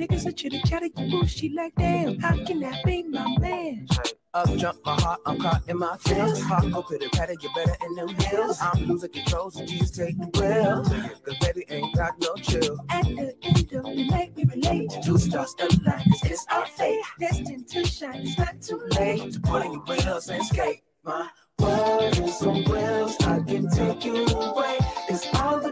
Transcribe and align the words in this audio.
Niggas 0.00 0.24
are 0.24 0.32
chitter 0.32 0.60
chatter, 0.64 0.86
you 0.86 1.10
bullshit 1.10 1.52
like 1.54 1.74
damn. 1.74 2.18
How 2.20 2.34
can 2.46 2.60
that 2.60 2.82
be 2.86 3.02
my 3.02 3.36
man? 3.38 3.86
Up 4.32 4.48
jump 4.56 4.78
my 4.86 4.94
heart, 4.94 5.20
I'm 5.26 5.38
caught 5.38 5.68
in 5.68 5.78
my 5.78 5.94
feels. 5.98 6.40
Heart 6.40 6.72
go 6.72 6.82
pit 6.82 7.04
patter, 7.12 7.34
you 7.38 7.50
better 7.54 7.76
in 7.84 7.94
them 7.96 8.08
heels. 8.08 8.58
I'm 8.62 8.86
losing 8.86 9.10
control, 9.12 9.50
so 9.50 9.62
Jesus 9.66 9.90
take 9.90 10.16
the 10.18 10.28
wheel. 10.40 10.84
Cause 11.22 11.36
baby 11.42 11.66
ain't 11.68 11.94
got 11.94 12.14
no 12.18 12.34
chill. 12.36 12.78
At 12.88 13.04
the 13.04 13.36
end 13.42 13.72
of 13.74 13.84
the 13.84 14.08
night, 14.08 14.32
we 14.34 14.44
relate. 14.44 14.90
Two 15.04 15.18
stars 15.18 15.54
align, 15.60 16.02
cause 16.08 16.22
it's 16.24 16.46
our 16.50 16.64
fate. 16.64 17.02
Destined 17.18 17.68
to 17.68 17.84
shine, 17.84 18.22
it's 18.22 18.38
not 18.38 18.62
too 18.62 18.80
late. 18.98 19.34
To 19.34 19.40
put 19.40 19.66
in 19.66 19.72
your 19.72 19.82
wheels 19.82 20.30
and 20.30 20.42
skate. 20.46 20.80
My 21.04 21.28
world 21.58 22.18
is 22.18 22.42
on 22.42 22.64
wheels, 22.64 23.16
I 23.20 23.40
can 23.40 23.68
take 23.70 24.04
you 24.06 24.24
away. 24.24 24.78
Cause 25.08 25.26
all 25.34 25.60
the 25.60 25.69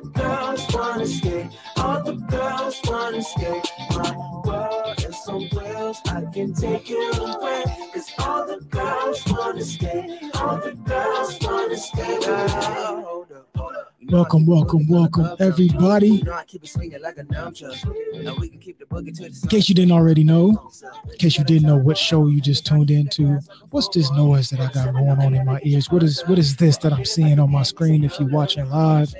wanna 0.72 1.06
skate. 1.06 1.46
All 1.76 2.02
the 2.02 2.14
girls 2.14 2.80
wanna 2.84 3.22
skate. 3.22 3.70
My 3.90 4.16
world 4.44 5.04
is 5.04 5.16
on 5.28 5.48
wheels, 5.48 6.00
I 6.06 6.22
can 6.32 6.54
take 6.54 6.88
you 6.88 7.10
away. 7.12 7.64
Cause 7.94 8.12
all 8.18 8.46
the 8.46 8.60
girls 8.70 9.22
wanna 9.26 9.64
skate. 9.64 10.10
All 10.36 10.58
the 10.58 10.72
girls 10.72 11.38
wanna 11.42 11.76
skate. 11.76 12.24
Hold 12.24 13.32
up, 13.32 13.48
hold 13.56 13.74
up. 13.76 13.94
You 13.98 14.06
know 14.06 14.18
I 14.18 14.20
Welcome, 14.20 14.46
welcome, 14.46 14.80
boogie 14.86 14.90
like 14.90 15.16
a 15.16 15.20
welcome, 15.20 15.46
everybody. 15.46 16.08
You 16.08 16.24
know 16.24 16.32
I 16.32 16.44
keep 16.44 16.64
it 16.64 16.68
swinging 16.68 17.02
like 17.02 17.18
a 17.18 17.24
nunchuck. 17.24 18.22
Now 18.22 18.36
we 18.38 18.48
can 18.48 18.58
keep 18.58 18.78
the 18.78 18.84
boogie 18.84 19.14
to 19.16 19.22
the 19.22 19.40
In 19.42 19.48
case 19.48 19.68
you 19.68 19.74
didn't 19.74 19.92
already 19.92 20.24
know, 20.24 20.70
in 21.10 21.18
case 21.18 21.36
you 21.38 21.44
didn't 21.44 21.66
know 21.66 21.76
what 21.76 21.98
show 21.98 22.26
you 22.26 22.40
just 22.40 22.64
tuned 22.66 22.90
into, 22.90 23.40
what's 23.70 23.88
this 23.88 24.10
noise 24.12 24.50
that 24.50 24.60
I 24.60 24.72
got 24.72 24.94
going 24.94 25.10
on 25.10 25.34
in 25.34 25.44
my 25.44 25.60
ears? 25.64 25.90
What 25.90 26.02
is 26.02 26.22
what 26.26 26.38
is 26.38 26.56
this 26.56 26.76
that 26.78 26.92
I'm 26.92 27.04
seeing 27.04 27.38
on 27.38 27.50
my 27.50 27.62
screen 27.62 28.04
if 28.04 28.18
you're 28.18 28.30
watching 28.30 28.68
live? 28.70 29.12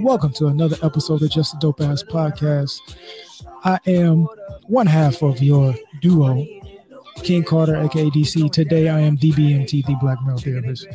Welcome 0.00 0.32
to 0.34 0.46
another 0.46 0.76
episode 0.82 1.22
of 1.22 1.30
Just 1.30 1.54
a 1.54 1.58
Dope 1.58 1.80
Ass 1.80 2.02
Podcast. 2.02 2.80
I 3.64 3.78
am 3.86 4.26
one 4.66 4.86
half 4.86 5.22
of 5.22 5.42
your 5.42 5.74
duo, 6.00 6.44
King 7.22 7.44
Carter, 7.44 7.76
aka 7.76 8.10
DC. 8.10 8.50
Today 8.50 8.88
I 8.88 9.00
am 9.00 9.16
DBMT, 9.16 9.86
the 9.86 9.96
Black 10.00 10.18
Male 10.24 10.38
Therapist. 10.38 10.86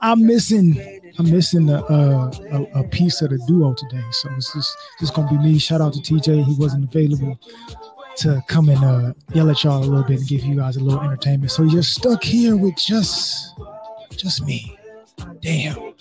I'm 0.00 0.24
missing 0.24 1.00
I'm 1.18 1.30
missing 1.30 1.68
a, 1.70 1.82
a, 1.82 2.66
a, 2.76 2.84
piece 2.84 3.20
of 3.22 3.30
the 3.30 3.38
duo 3.48 3.74
today, 3.74 4.04
so 4.12 4.30
it's 4.36 4.54
just 4.54 4.76
just 5.00 5.14
gonna 5.14 5.28
be 5.28 5.38
me. 5.38 5.58
Shout 5.58 5.80
out 5.80 5.92
to 5.94 6.00
TJ, 6.00 6.44
he 6.44 6.54
wasn't 6.54 6.84
available 6.84 7.38
to 8.18 8.42
come 8.48 8.68
and 8.68 8.84
uh, 8.84 9.12
yell 9.32 9.50
at 9.50 9.62
y'all 9.64 9.78
a 9.78 9.84
little 9.84 10.04
bit 10.04 10.20
and 10.20 10.28
give 10.28 10.44
you 10.44 10.56
guys 10.56 10.76
a 10.76 10.80
little 10.80 11.00
entertainment. 11.00 11.50
So 11.50 11.64
you're 11.64 11.82
stuck 11.82 12.22
here 12.22 12.56
with 12.56 12.76
just 12.76 13.58
just 14.16 14.44
me. 14.44 14.78
Damn. 15.40 15.94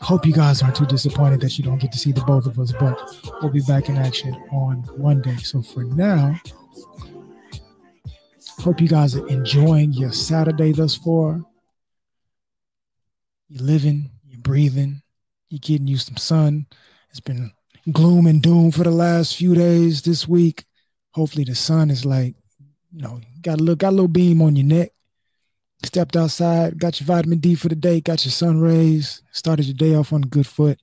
Hope 0.00 0.24
you 0.24 0.32
guys 0.32 0.62
aren't 0.62 0.76
too 0.76 0.86
disappointed 0.86 1.40
that 1.40 1.58
you 1.58 1.64
don't 1.64 1.80
get 1.80 1.92
to 1.92 1.98
see 1.98 2.12
the 2.12 2.20
both 2.22 2.46
of 2.46 2.58
us, 2.58 2.72
but 2.72 2.98
we'll 3.42 3.50
be 3.50 3.62
back 3.62 3.88
in 3.88 3.96
action 3.96 4.32
on 4.52 4.88
Monday. 4.96 5.36
So 5.36 5.60
for 5.60 5.84
now, 5.84 6.40
hope 8.60 8.80
you 8.80 8.88
guys 8.88 9.16
are 9.16 9.26
enjoying 9.28 9.92
your 9.92 10.12
Saturday 10.12 10.72
thus 10.72 10.94
far. 10.94 11.42
You're 13.48 13.64
living, 13.64 14.10
you're 14.24 14.40
breathing, 14.40 15.02
you're 15.50 15.58
getting 15.58 15.86
you 15.86 15.96
some 15.96 16.16
sun. 16.16 16.66
It's 17.10 17.20
been 17.20 17.50
gloom 17.92 18.26
and 18.26 18.42
doom 18.42 18.70
for 18.70 18.84
the 18.84 18.90
last 18.90 19.36
few 19.36 19.54
days 19.54 20.02
this 20.02 20.28
week. 20.28 20.64
Hopefully 21.12 21.44
the 21.44 21.54
sun 21.54 21.90
is 21.90 22.04
like, 22.04 22.34
you 22.92 23.02
know, 23.02 23.20
got 23.42 23.58
a 23.58 23.62
little 23.62 23.76
got 23.76 23.90
a 23.90 23.96
little 23.96 24.08
beam 24.08 24.42
on 24.42 24.56
your 24.56 24.66
neck. 24.66 24.90
Stepped 25.84 26.16
outside, 26.16 26.78
got 26.78 27.00
your 27.00 27.06
vitamin 27.06 27.38
D 27.38 27.54
for 27.54 27.68
the 27.68 27.76
day, 27.76 28.00
got 28.00 28.24
your 28.24 28.32
sun 28.32 28.60
rays, 28.60 29.22
started 29.30 29.66
your 29.66 29.76
day 29.76 29.94
off 29.94 30.12
on 30.12 30.24
a 30.24 30.26
good 30.26 30.46
foot. 30.46 30.80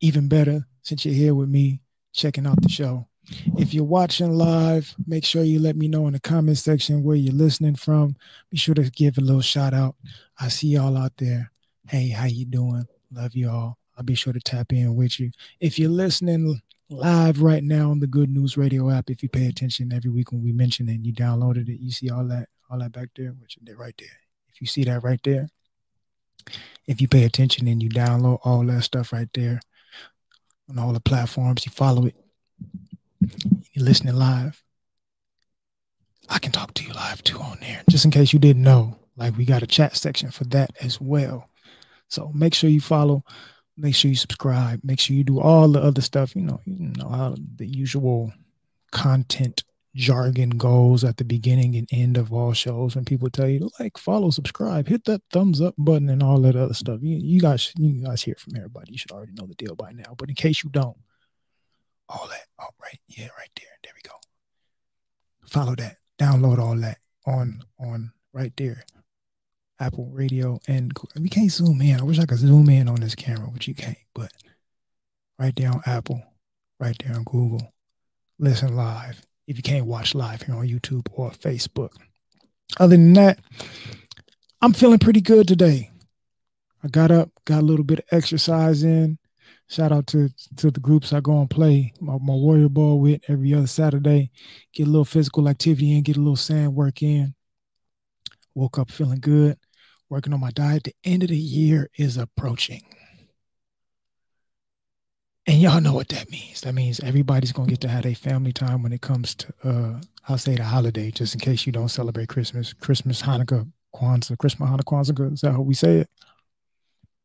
Even 0.00 0.28
better 0.28 0.66
since 0.82 1.04
you're 1.04 1.14
here 1.14 1.34
with 1.34 1.48
me 1.48 1.80
checking 2.12 2.46
out 2.46 2.60
the 2.60 2.68
show. 2.68 3.08
If 3.56 3.74
you're 3.74 3.84
watching 3.84 4.36
live, 4.36 4.94
make 5.06 5.24
sure 5.24 5.42
you 5.42 5.58
let 5.58 5.74
me 5.74 5.88
know 5.88 6.06
in 6.06 6.12
the 6.12 6.20
comment 6.20 6.58
section 6.58 7.02
where 7.02 7.16
you're 7.16 7.34
listening 7.34 7.74
from. 7.74 8.16
Be 8.50 8.56
sure 8.56 8.74
to 8.74 8.90
give 8.90 9.18
a 9.18 9.22
little 9.22 9.40
shout 9.40 9.74
out. 9.74 9.96
I 10.38 10.48
see 10.48 10.68
y'all 10.68 10.96
out 10.96 11.16
there. 11.16 11.50
Hey, 11.88 12.10
how 12.10 12.26
you 12.26 12.44
doing? 12.44 12.86
Love 13.10 13.34
you 13.34 13.48
all. 13.50 13.78
I'll 13.96 14.04
be 14.04 14.14
sure 14.14 14.32
to 14.32 14.40
tap 14.40 14.72
in 14.72 14.94
with 14.94 15.18
you. 15.18 15.30
If 15.60 15.78
you're 15.78 15.90
listening 15.90 16.60
live 16.88 17.42
right 17.42 17.64
now 17.64 17.90
on 17.90 18.00
the 18.00 18.06
Good 18.06 18.30
News 18.30 18.56
Radio 18.56 18.90
app, 18.90 19.10
if 19.10 19.22
you 19.22 19.28
pay 19.28 19.46
attention 19.46 19.92
every 19.92 20.10
week 20.10 20.30
when 20.30 20.42
we 20.42 20.52
mention 20.52 20.88
it 20.88 20.94
and 20.94 21.06
you 21.06 21.12
downloaded 21.12 21.68
it, 21.68 21.80
you 21.80 21.90
see 21.90 22.10
all 22.10 22.26
that, 22.28 22.48
all 22.70 22.78
that 22.78 22.92
back 22.92 23.08
there, 23.16 23.30
which 23.30 23.56
is 23.56 23.76
right 23.76 23.94
there. 23.98 24.25
You 24.60 24.66
see 24.66 24.84
that 24.84 25.02
right 25.02 25.20
there, 25.24 25.48
if 26.86 27.00
you 27.00 27.08
pay 27.08 27.24
attention 27.24 27.66
and 27.68 27.82
you 27.82 27.88
download 27.88 28.38
all 28.44 28.64
that 28.64 28.82
stuff 28.82 29.12
right 29.12 29.28
there 29.34 29.60
on 30.68 30.78
all 30.78 30.92
the 30.92 31.00
platforms, 31.00 31.66
you 31.66 31.72
follow 31.72 32.06
it, 32.06 32.16
you're 33.72 33.84
listening 33.84 34.14
live. 34.14 34.62
I 36.28 36.38
can 36.38 36.52
talk 36.52 36.74
to 36.74 36.84
you 36.84 36.92
live 36.92 37.22
too 37.22 37.38
on 37.38 37.58
there, 37.60 37.82
just 37.88 38.04
in 38.04 38.10
case 38.10 38.32
you 38.32 38.38
didn't 38.38 38.62
know. 38.62 38.98
Like 39.16 39.36
we 39.36 39.44
got 39.44 39.62
a 39.62 39.66
chat 39.66 39.96
section 39.96 40.30
for 40.30 40.44
that 40.44 40.70
as 40.80 41.00
well. 41.00 41.48
So 42.08 42.30
make 42.34 42.54
sure 42.54 42.70
you 42.70 42.80
follow, 42.80 43.22
make 43.76 43.94
sure 43.94 44.08
you 44.10 44.16
subscribe, 44.16 44.80
make 44.84 45.00
sure 45.00 45.16
you 45.16 45.24
do 45.24 45.40
all 45.40 45.68
the 45.68 45.80
other 45.80 46.02
stuff. 46.02 46.36
You 46.36 46.42
know, 46.42 46.60
you 46.64 46.92
know 46.96 47.08
how 47.08 47.36
the 47.56 47.66
usual 47.66 48.32
content 48.92 49.64
jargon 49.96 50.50
goes 50.50 51.02
at 51.02 51.16
the 51.16 51.24
beginning 51.24 51.74
and 51.74 51.88
end 51.90 52.18
of 52.18 52.32
all 52.32 52.52
shows 52.52 52.94
when 52.94 53.04
people 53.04 53.30
tell 53.30 53.48
you 53.48 53.58
to 53.60 53.70
like, 53.80 53.96
follow, 53.96 54.30
subscribe, 54.30 54.86
hit 54.86 55.04
that 55.06 55.22
thumbs 55.32 55.60
up 55.60 55.74
button, 55.78 56.10
and 56.10 56.22
all 56.22 56.38
that 56.40 56.54
other 56.54 56.74
stuff. 56.74 57.00
You, 57.02 57.16
you 57.16 57.40
guys, 57.40 57.72
you 57.76 58.04
guys 58.04 58.22
hear 58.22 58.36
from 58.38 58.56
everybody. 58.56 58.92
You 58.92 58.98
should 58.98 59.10
already 59.10 59.32
know 59.32 59.46
the 59.46 59.54
deal 59.54 59.74
by 59.74 59.92
now. 59.92 60.14
But 60.16 60.28
in 60.28 60.34
case 60.34 60.62
you 60.62 60.70
don't, 60.70 60.98
all 62.08 62.28
that, 62.28 62.46
all 62.58 62.74
right, 62.80 63.00
yeah, 63.08 63.28
right 63.38 63.50
there, 63.56 63.70
there 63.82 63.92
we 63.94 64.02
go. 64.08 64.14
Follow 65.48 65.74
that, 65.76 65.96
download 66.18 66.58
all 66.58 66.76
that 66.76 66.98
on 67.26 67.62
on 67.80 68.12
right 68.32 68.52
there. 68.56 68.84
Apple 69.78 70.08
Radio 70.10 70.58
and 70.66 70.90
we 71.20 71.28
can't 71.28 71.50
zoom 71.50 71.82
in. 71.82 72.00
I 72.00 72.02
wish 72.02 72.18
I 72.18 72.24
could 72.24 72.38
zoom 72.38 72.70
in 72.70 72.88
on 72.88 72.96
this 72.96 73.14
camera, 73.14 73.50
but 73.52 73.66
you 73.68 73.74
can't. 73.74 73.98
But 74.14 74.32
right 75.38 75.54
there 75.54 75.70
on 75.70 75.82
Apple, 75.84 76.22
right 76.80 76.96
there 77.04 77.14
on 77.14 77.24
Google, 77.24 77.74
listen 78.38 78.74
live. 78.74 79.25
If 79.46 79.56
you 79.56 79.62
can't 79.62 79.86
watch 79.86 80.14
live 80.14 80.42
here 80.42 80.56
on 80.56 80.66
YouTube 80.66 81.06
or 81.12 81.30
Facebook. 81.30 81.90
Other 82.78 82.96
than 82.96 83.12
that, 83.12 83.38
I'm 84.60 84.72
feeling 84.72 84.98
pretty 84.98 85.20
good 85.20 85.46
today. 85.46 85.90
I 86.82 86.88
got 86.88 87.10
up, 87.10 87.30
got 87.44 87.60
a 87.60 87.66
little 87.66 87.84
bit 87.84 88.00
of 88.00 88.04
exercise 88.10 88.82
in. 88.82 89.18
Shout 89.68 89.92
out 89.92 90.06
to 90.08 90.28
to 90.56 90.70
the 90.70 90.80
groups 90.80 91.12
I 91.12 91.20
go 91.20 91.40
and 91.40 91.50
play 91.50 91.92
my, 92.00 92.14
my 92.14 92.34
warrior 92.34 92.68
ball 92.68 93.00
with 93.00 93.20
every 93.28 93.52
other 93.54 93.66
Saturday. 93.66 94.30
Get 94.72 94.86
a 94.86 94.90
little 94.90 95.04
physical 95.04 95.48
activity 95.48 95.96
in, 95.96 96.02
get 96.02 96.16
a 96.16 96.20
little 96.20 96.36
sand 96.36 96.74
work 96.74 97.02
in. 97.02 97.34
Woke 98.54 98.78
up 98.78 98.90
feeling 98.90 99.20
good, 99.20 99.58
working 100.08 100.32
on 100.32 100.40
my 100.40 100.50
diet. 100.50 100.84
The 100.84 100.94
end 101.04 101.22
of 101.22 101.28
the 101.28 101.36
year 101.36 101.90
is 101.96 102.16
approaching. 102.16 102.82
And 105.46 105.60
y'all 105.60 105.80
know 105.80 105.94
what 105.94 106.08
that 106.08 106.30
means. 106.30 106.62
That 106.62 106.74
means 106.74 106.98
everybody's 107.00 107.52
gonna 107.52 107.68
get 107.68 107.80
to 107.82 107.88
have 107.88 108.04
a 108.04 108.14
family 108.14 108.52
time 108.52 108.82
when 108.82 108.92
it 108.92 109.00
comes 109.00 109.34
to 109.36 109.54
uh 109.62 110.00
I'll 110.28 110.38
say 110.38 110.56
the 110.56 110.64
holiday, 110.64 111.12
just 111.12 111.34
in 111.34 111.40
case 111.40 111.66
you 111.66 111.72
don't 111.72 111.88
celebrate 111.88 112.28
Christmas, 112.28 112.72
Christmas, 112.72 113.22
Hanukkah, 113.22 113.70
Kwanzaa, 113.94 114.36
Christmas, 114.38 114.68
Hanukkah, 114.68 114.82
Kwanzaa. 114.82 115.32
Is 115.32 115.40
that 115.42 115.52
how 115.52 115.60
we 115.60 115.74
say 115.74 115.98
it? 115.98 116.10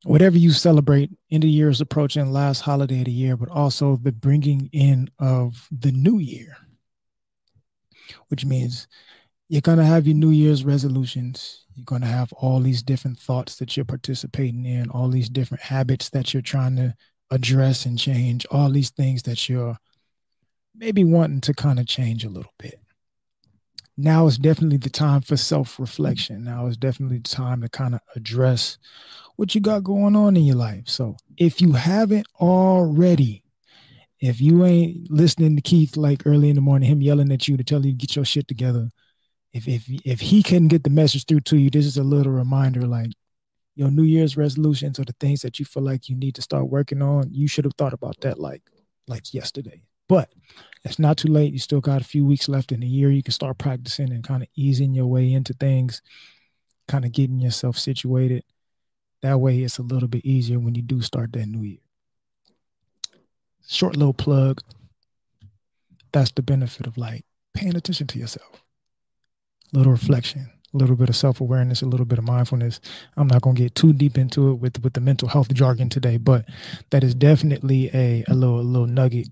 Whatever 0.03 0.37
you 0.37 0.51
celebrate, 0.51 1.09
end 1.31 1.43
of 1.43 1.47
the 1.47 1.51
year 1.51 1.69
is 1.69 1.81
approaching, 1.81 2.31
last 2.31 2.61
holiday 2.61 2.99
of 2.99 3.05
the 3.05 3.11
year, 3.11 3.37
but 3.37 3.49
also 3.49 3.97
the 3.97 4.11
bringing 4.11 4.69
in 4.71 5.09
of 5.17 5.67
the 5.71 5.91
new 5.91 6.19
year, 6.19 6.57
which 8.29 8.45
means 8.45 8.87
you're 9.49 9.61
to 9.61 9.83
have 9.83 10.07
your 10.07 10.15
New 10.15 10.29
Year's 10.29 10.63
resolutions. 10.63 11.65
You're 11.75 11.99
to 12.01 12.07
have 12.07 12.31
all 12.33 12.59
these 12.59 12.81
different 12.83 13.19
thoughts 13.19 13.55
that 13.57 13.75
you're 13.75 13.85
participating 13.85 14.65
in, 14.65 14.89
all 14.89 15.09
these 15.09 15.29
different 15.29 15.63
habits 15.63 16.09
that 16.11 16.33
you're 16.33 16.41
trying 16.41 16.75
to 16.77 16.95
address 17.31 17.85
and 17.85 17.97
change, 17.97 18.45
all 18.51 18.69
these 18.69 18.91
things 18.91 19.23
that 19.23 19.49
you're 19.49 19.77
maybe 20.75 21.03
wanting 21.03 21.41
to 21.41 21.53
kind 21.53 21.79
of 21.79 21.87
change 21.87 22.23
a 22.23 22.29
little 22.29 22.53
bit. 22.59 22.79
Now 23.97 24.25
is 24.27 24.37
definitely 24.37 24.77
the 24.77 24.89
time 24.89 25.21
for 25.21 25.37
self 25.37 25.79
reflection. 25.79 26.43
Now 26.43 26.67
is 26.67 26.77
definitely 26.77 27.19
the 27.19 27.29
time 27.29 27.61
to 27.61 27.69
kind 27.69 27.93
of 27.93 28.01
address 28.15 28.77
what 29.35 29.53
you 29.53 29.61
got 29.61 29.83
going 29.83 30.15
on 30.15 30.37
in 30.37 30.43
your 30.43 30.55
life. 30.55 30.83
So 30.87 31.17
if 31.37 31.61
you 31.61 31.73
haven't 31.73 32.27
already, 32.39 33.43
if 34.19 34.39
you 34.39 34.65
ain't 34.65 35.11
listening 35.11 35.55
to 35.55 35.61
Keith 35.61 35.97
like 35.97 36.25
early 36.25 36.49
in 36.49 36.55
the 36.55 36.61
morning, 36.61 36.89
him 36.89 37.01
yelling 37.01 37.31
at 37.31 37.47
you 37.47 37.57
to 37.57 37.63
tell 37.63 37.85
you 37.85 37.91
to 37.91 37.97
get 37.97 38.15
your 38.15 38.25
shit 38.25 38.47
together, 38.47 38.89
if 39.53 39.67
if 39.67 39.83
if 40.05 40.19
he 40.19 40.41
couldn't 40.41 40.69
get 40.69 40.83
the 40.83 40.89
message 40.89 41.25
through 41.25 41.41
to 41.41 41.57
you, 41.57 41.69
this 41.69 41.85
is 41.85 41.97
a 41.97 42.03
little 42.03 42.31
reminder 42.31 42.81
like 42.81 43.11
your 43.81 43.89
New 43.89 44.03
Year's 44.03 44.37
resolutions 44.37 44.99
or 44.99 45.05
the 45.05 45.15
things 45.19 45.41
that 45.41 45.57
you 45.57 45.65
feel 45.65 45.81
like 45.81 46.07
you 46.07 46.15
need 46.15 46.35
to 46.35 46.41
start 46.43 46.69
working 46.69 47.01
on. 47.01 47.33
You 47.33 47.47
should 47.47 47.65
have 47.65 47.73
thought 47.73 47.93
about 47.93 48.21
that 48.21 48.39
like 48.39 48.61
like 49.07 49.33
yesterday. 49.33 49.81
But 50.07 50.31
it's 50.83 50.99
not 50.99 51.17
too 51.17 51.29
late. 51.29 51.51
You 51.51 51.57
still 51.57 51.81
got 51.81 51.99
a 51.99 52.03
few 52.03 52.23
weeks 52.23 52.47
left 52.47 52.71
in 52.71 52.81
the 52.81 52.87
year. 52.87 53.09
You 53.09 53.23
can 53.23 53.33
start 53.33 53.57
practicing 53.57 54.11
and 54.11 54.23
kind 54.23 54.43
of 54.43 54.49
easing 54.55 54.93
your 54.93 55.07
way 55.07 55.33
into 55.33 55.53
things, 55.53 56.03
kind 56.87 57.05
of 57.05 57.11
getting 57.11 57.39
yourself 57.39 57.75
situated. 57.75 58.43
That 59.23 59.39
way, 59.39 59.57
it's 59.63 59.79
a 59.79 59.83
little 59.83 60.07
bit 60.07 60.25
easier 60.25 60.59
when 60.59 60.75
you 60.75 60.83
do 60.83 61.01
start 61.01 61.33
that 61.33 61.47
new 61.47 61.63
year. 61.63 61.79
Short 63.67 63.95
little 63.95 64.13
plug. 64.13 64.61
that's 66.11 66.31
the 66.31 66.43
benefit 66.43 66.85
of 66.85 66.99
like 66.99 67.25
paying 67.55 67.75
attention 67.75 68.05
to 68.07 68.19
yourself. 68.19 68.63
Little 69.73 69.91
reflection, 69.93 70.51
a 70.73 70.77
little 70.77 70.95
bit 70.95 71.09
of 71.09 71.15
self-awareness, 71.15 71.81
a 71.81 71.85
little 71.85 72.05
bit 72.05 72.19
of 72.19 72.25
mindfulness. 72.25 72.79
I'm 73.17 73.27
not 73.27 73.41
going 73.41 73.55
to 73.55 73.63
get 73.63 73.75
too 73.75 73.93
deep 73.93 74.17
into 74.17 74.51
it 74.51 74.55
with 74.55 74.81
with 74.83 74.93
the 74.93 75.01
mental 75.01 75.27
health 75.27 75.53
jargon 75.53 75.89
today, 75.89 76.17
but 76.17 76.45
that 76.91 77.03
is 77.03 77.13
definitely 77.15 77.89
a 77.93 78.23
a 78.27 78.33
little 78.33 78.59
a 78.59 78.61
little 78.61 78.87
nugget 78.87 79.27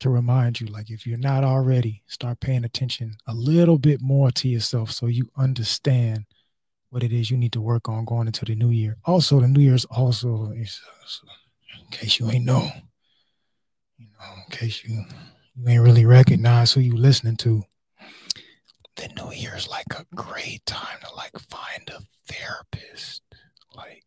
to 0.00 0.10
remind 0.10 0.60
you 0.60 0.66
like 0.68 0.90
if 0.90 1.06
you're 1.06 1.18
not 1.18 1.44
already 1.44 2.02
start 2.06 2.40
paying 2.40 2.64
attention 2.64 3.16
a 3.26 3.34
little 3.34 3.78
bit 3.78 4.00
more 4.00 4.30
to 4.30 4.48
yourself 4.48 4.92
so 4.92 5.06
you 5.06 5.28
understand 5.36 6.24
what 6.90 7.02
it 7.02 7.12
is 7.12 7.30
you 7.30 7.36
need 7.36 7.52
to 7.52 7.60
work 7.60 7.88
on 7.88 8.04
going 8.04 8.26
into 8.26 8.44
the 8.44 8.54
new 8.54 8.70
year 8.70 8.96
also 9.04 9.40
the 9.40 9.48
new 9.48 9.60
year's 9.60 9.84
also 9.86 10.52
in 10.52 10.66
case 11.90 12.20
you 12.20 12.30
ain't 12.30 12.44
know 12.44 12.70
you 13.98 14.06
know 14.06 14.34
in 14.36 14.56
case 14.56 14.84
you 14.84 15.04
you 15.56 15.68
ain't 15.68 15.82
really 15.82 16.06
recognize 16.06 16.72
who 16.72 16.80
you 16.80 16.96
listening 16.96 17.36
to 17.36 17.64
the 18.98 19.08
new 19.16 19.32
year 19.32 19.54
is 19.56 19.68
like 19.68 19.86
a 19.92 20.04
great 20.14 20.64
time 20.66 20.98
to 21.02 21.14
like 21.14 21.36
find 21.38 21.88
a 21.88 22.00
therapist 22.30 23.22
like 23.74 24.04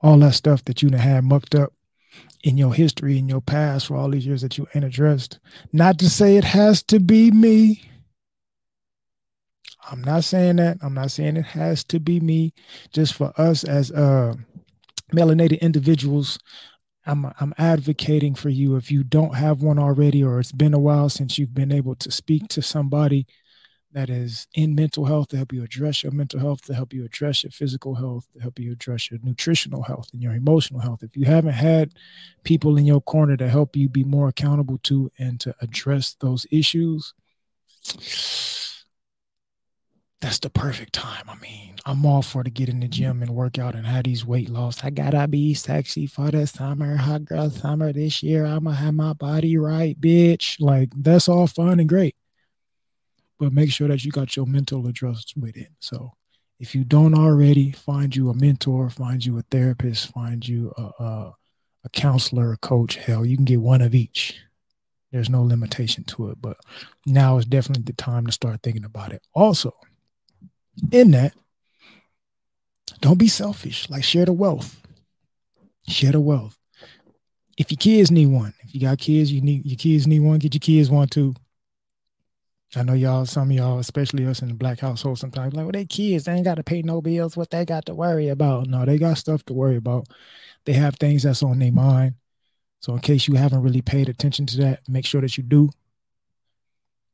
all 0.00 0.18
that 0.18 0.34
stuff 0.34 0.64
that 0.64 0.82
you 0.82 0.90
had 0.96 1.24
mucked 1.24 1.54
up 1.54 1.72
in 2.44 2.56
your 2.56 2.72
history, 2.72 3.18
in 3.18 3.28
your 3.28 3.40
past, 3.40 3.86
for 3.86 3.96
all 3.96 4.10
these 4.10 4.26
years 4.26 4.42
that 4.42 4.56
you 4.56 4.66
ain't 4.74 4.84
addressed. 4.84 5.38
Not 5.72 5.98
to 5.98 6.08
say 6.08 6.36
it 6.36 6.44
has 6.44 6.82
to 6.84 7.00
be 7.00 7.30
me. 7.30 7.82
I'm 9.90 10.02
not 10.02 10.24
saying 10.24 10.56
that. 10.56 10.78
I'm 10.82 10.94
not 10.94 11.10
saying 11.10 11.36
it 11.36 11.46
has 11.46 11.82
to 11.84 11.98
be 11.98 12.20
me. 12.20 12.52
Just 12.92 13.14
for 13.14 13.32
us 13.38 13.64
as 13.64 13.90
uh, 13.90 14.34
melanated 15.12 15.60
individuals, 15.60 16.38
I'm 17.06 17.26
I'm 17.40 17.54
advocating 17.58 18.34
for 18.34 18.50
you. 18.50 18.76
If 18.76 18.90
you 18.90 19.02
don't 19.02 19.34
have 19.34 19.62
one 19.62 19.78
already, 19.78 20.22
or 20.22 20.38
it's 20.38 20.52
been 20.52 20.74
a 20.74 20.78
while 20.78 21.08
since 21.08 21.38
you've 21.38 21.54
been 21.54 21.72
able 21.72 21.96
to 21.96 22.10
speak 22.10 22.48
to 22.48 22.62
somebody 22.62 23.26
that 23.92 24.10
is 24.10 24.46
in 24.54 24.74
mental 24.74 25.06
health 25.06 25.28
to 25.28 25.36
help 25.36 25.52
you 25.52 25.62
address 25.64 26.02
your 26.02 26.12
mental 26.12 26.40
health, 26.40 26.62
to 26.62 26.74
help 26.74 26.92
you 26.92 27.04
address 27.04 27.42
your 27.42 27.50
physical 27.50 27.94
health, 27.94 28.26
to 28.34 28.40
help 28.40 28.58
you 28.58 28.72
address 28.72 29.10
your 29.10 29.18
nutritional 29.22 29.82
health 29.82 30.10
and 30.12 30.22
your 30.22 30.34
emotional 30.34 30.80
health. 30.80 31.02
If 31.02 31.16
you 31.16 31.24
haven't 31.24 31.54
had 31.54 31.94
people 32.44 32.76
in 32.76 32.84
your 32.84 33.00
corner 33.00 33.36
to 33.36 33.48
help 33.48 33.76
you 33.76 33.88
be 33.88 34.04
more 34.04 34.28
accountable 34.28 34.78
to 34.84 35.10
and 35.18 35.40
to 35.40 35.54
address 35.62 36.16
those 36.20 36.46
issues, 36.50 37.14
that's 40.20 40.40
the 40.40 40.50
perfect 40.50 40.92
time. 40.92 41.24
I 41.28 41.36
mean, 41.36 41.76
I'm 41.86 42.04
all 42.04 42.22
for 42.22 42.42
to 42.42 42.50
get 42.50 42.68
in 42.68 42.80
the 42.80 42.88
gym 42.88 43.22
and 43.22 43.30
work 43.30 43.58
out 43.58 43.74
and 43.74 43.86
have 43.86 44.04
these 44.04 44.26
weight 44.26 44.50
loss. 44.50 44.84
I 44.84 44.90
gotta 44.90 45.26
be 45.28 45.54
sexy 45.54 46.06
for 46.06 46.30
the 46.30 46.46
summer, 46.46 46.96
hot 46.96 47.24
girl 47.24 47.48
summer 47.48 47.92
this 47.92 48.22
year. 48.22 48.44
I'ma 48.44 48.72
have 48.72 48.94
my 48.94 49.14
body 49.14 49.56
right, 49.56 49.98
bitch. 49.98 50.56
Like 50.60 50.90
that's 50.94 51.28
all 51.28 51.46
fun 51.46 51.80
and 51.80 51.88
great 51.88 52.14
but 53.38 53.52
make 53.52 53.70
sure 53.70 53.88
that 53.88 54.04
you 54.04 54.10
got 54.10 54.36
your 54.36 54.46
mental 54.46 54.86
addressed 54.86 55.34
with 55.36 55.56
it. 55.56 55.68
So 55.80 56.12
if 56.58 56.74
you 56.74 56.84
don't 56.84 57.14
already, 57.14 57.70
find 57.72 58.14
you 58.14 58.30
a 58.30 58.34
mentor, 58.34 58.90
find 58.90 59.24
you 59.24 59.38
a 59.38 59.42
therapist, 59.42 60.12
find 60.12 60.46
you 60.46 60.72
a, 60.76 61.02
a, 61.02 61.32
a 61.84 61.88
counselor, 61.92 62.52
a 62.52 62.56
coach. 62.56 62.96
Hell, 62.96 63.24
you 63.24 63.36
can 63.36 63.44
get 63.44 63.60
one 63.60 63.80
of 63.80 63.94
each. 63.94 64.36
There's 65.12 65.30
no 65.30 65.42
limitation 65.42 66.04
to 66.04 66.30
it, 66.30 66.38
but 66.40 66.58
now 67.06 67.38
is 67.38 67.46
definitely 67.46 67.84
the 67.84 67.94
time 67.94 68.26
to 68.26 68.32
start 68.32 68.60
thinking 68.62 68.84
about 68.84 69.12
it. 69.12 69.22
Also, 69.34 69.72
in 70.92 71.12
that, 71.12 71.32
don't 73.00 73.18
be 73.18 73.28
selfish. 73.28 73.88
Like 73.88 74.04
share 74.04 74.26
the 74.26 74.32
wealth. 74.32 74.80
Share 75.86 76.12
the 76.12 76.20
wealth. 76.20 76.58
If 77.56 77.70
your 77.70 77.78
kids 77.78 78.10
need 78.10 78.26
one, 78.26 78.54
if 78.62 78.74
you 78.74 78.80
got 78.80 78.98
kids, 78.98 79.32
you 79.32 79.40
need 79.40 79.64
your 79.64 79.76
kids 79.76 80.06
need 80.06 80.20
one. 80.20 80.38
Get 80.38 80.54
your 80.54 80.60
kids 80.60 80.90
one 80.90 81.08
too. 81.08 81.34
I 82.76 82.82
know 82.82 82.92
y'all, 82.92 83.24
some 83.24 83.50
of 83.50 83.56
y'all, 83.56 83.78
especially 83.78 84.26
us 84.26 84.42
in 84.42 84.48
the 84.48 84.54
black 84.54 84.80
household, 84.80 85.18
sometimes 85.18 85.54
like, 85.54 85.64
well, 85.64 85.72
they 85.72 85.86
kids, 85.86 86.24
they 86.24 86.32
ain't 86.32 86.44
got 86.44 86.56
to 86.56 86.62
pay 86.62 86.82
no 86.82 87.00
bills. 87.00 87.36
What 87.36 87.50
they 87.50 87.64
got 87.64 87.86
to 87.86 87.94
worry 87.94 88.28
about? 88.28 88.66
No, 88.66 88.84
they 88.84 88.98
got 88.98 89.16
stuff 89.16 89.42
to 89.46 89.54
worry 89.54 89.76
about. 89.76 90.08
They 90.66 90.74
have 90.74 90.96
things 90.96 91.22
that's 91.22 91.42
on 91.42 91.58
their 91.58 91.72
mind. 91.72 92.14
So 92.80 92.92
in 92.92 93.00
case 93.00 93.26
you 93.26 93.34
haven't 93.34 93.62
really 93.62 93.80
paid 93.80 94.08
attention 94.08 94.46
to 94.46 94.56
that, 94.58 94.80
make 94.86 95.06
sure 95.06 95.22
that 95.22 95.36
you 95.36 95.44
do. 95.44 95.70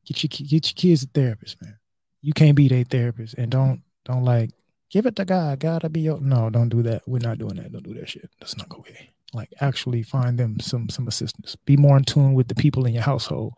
Get 0.04 0.22
your 0.22 0.28
get 0.28 0.66
your 0.66 0.74
kids 0.74 1.04
a 1.04 1.06
therapist, 1.06 1.62
man. 1.62 1.78
You 2.20 2.32
can't 2.32 2.56
be 2.56 2.68
their 2.68 2.84
therapist, 2.84 3.34
and 3.34 3.50
don't 3.50 3.82
don't 4.04 4.24
like 4.24 4.50
give 4.90 5.06
it 5.06 5.16
to 5.16 5.24
God. 5.24 5.60
Gotta 5.60 5.88
be 5.88 6.00
your 6.00 6.20
no. 6.20 6.50
Don't 6.50 6.68
do 6.68 6.82
that. 6.82 7.02
We're 7.06 7.20
not 7.20 7.38
doing 7.38 7.56
that. 7.56 7.72
Don't 7.72 7.84
do 7.84 7.94
that 7.94 8.08
shit. 8.08 8.28
That's 8.38 8.56
not 8.56 8.70
okay. 8.72 9.12
Like 9.32 9.50
actually 9.60 10.02
find 10.02 10.36
them 10.38 10.60
some 10.60 10.90
some 10.90 11.08
assistance. 11.08 11.56
Be 11.64 11.76
more 11.78 11.96
in 11.96 12.04
tune 12.04 12.34
with 12.34 12.48
the 12.48 12.54
people 12.54 12.84
in 12.84 12.92
your 12.92 13.02
household. 13.02 13.54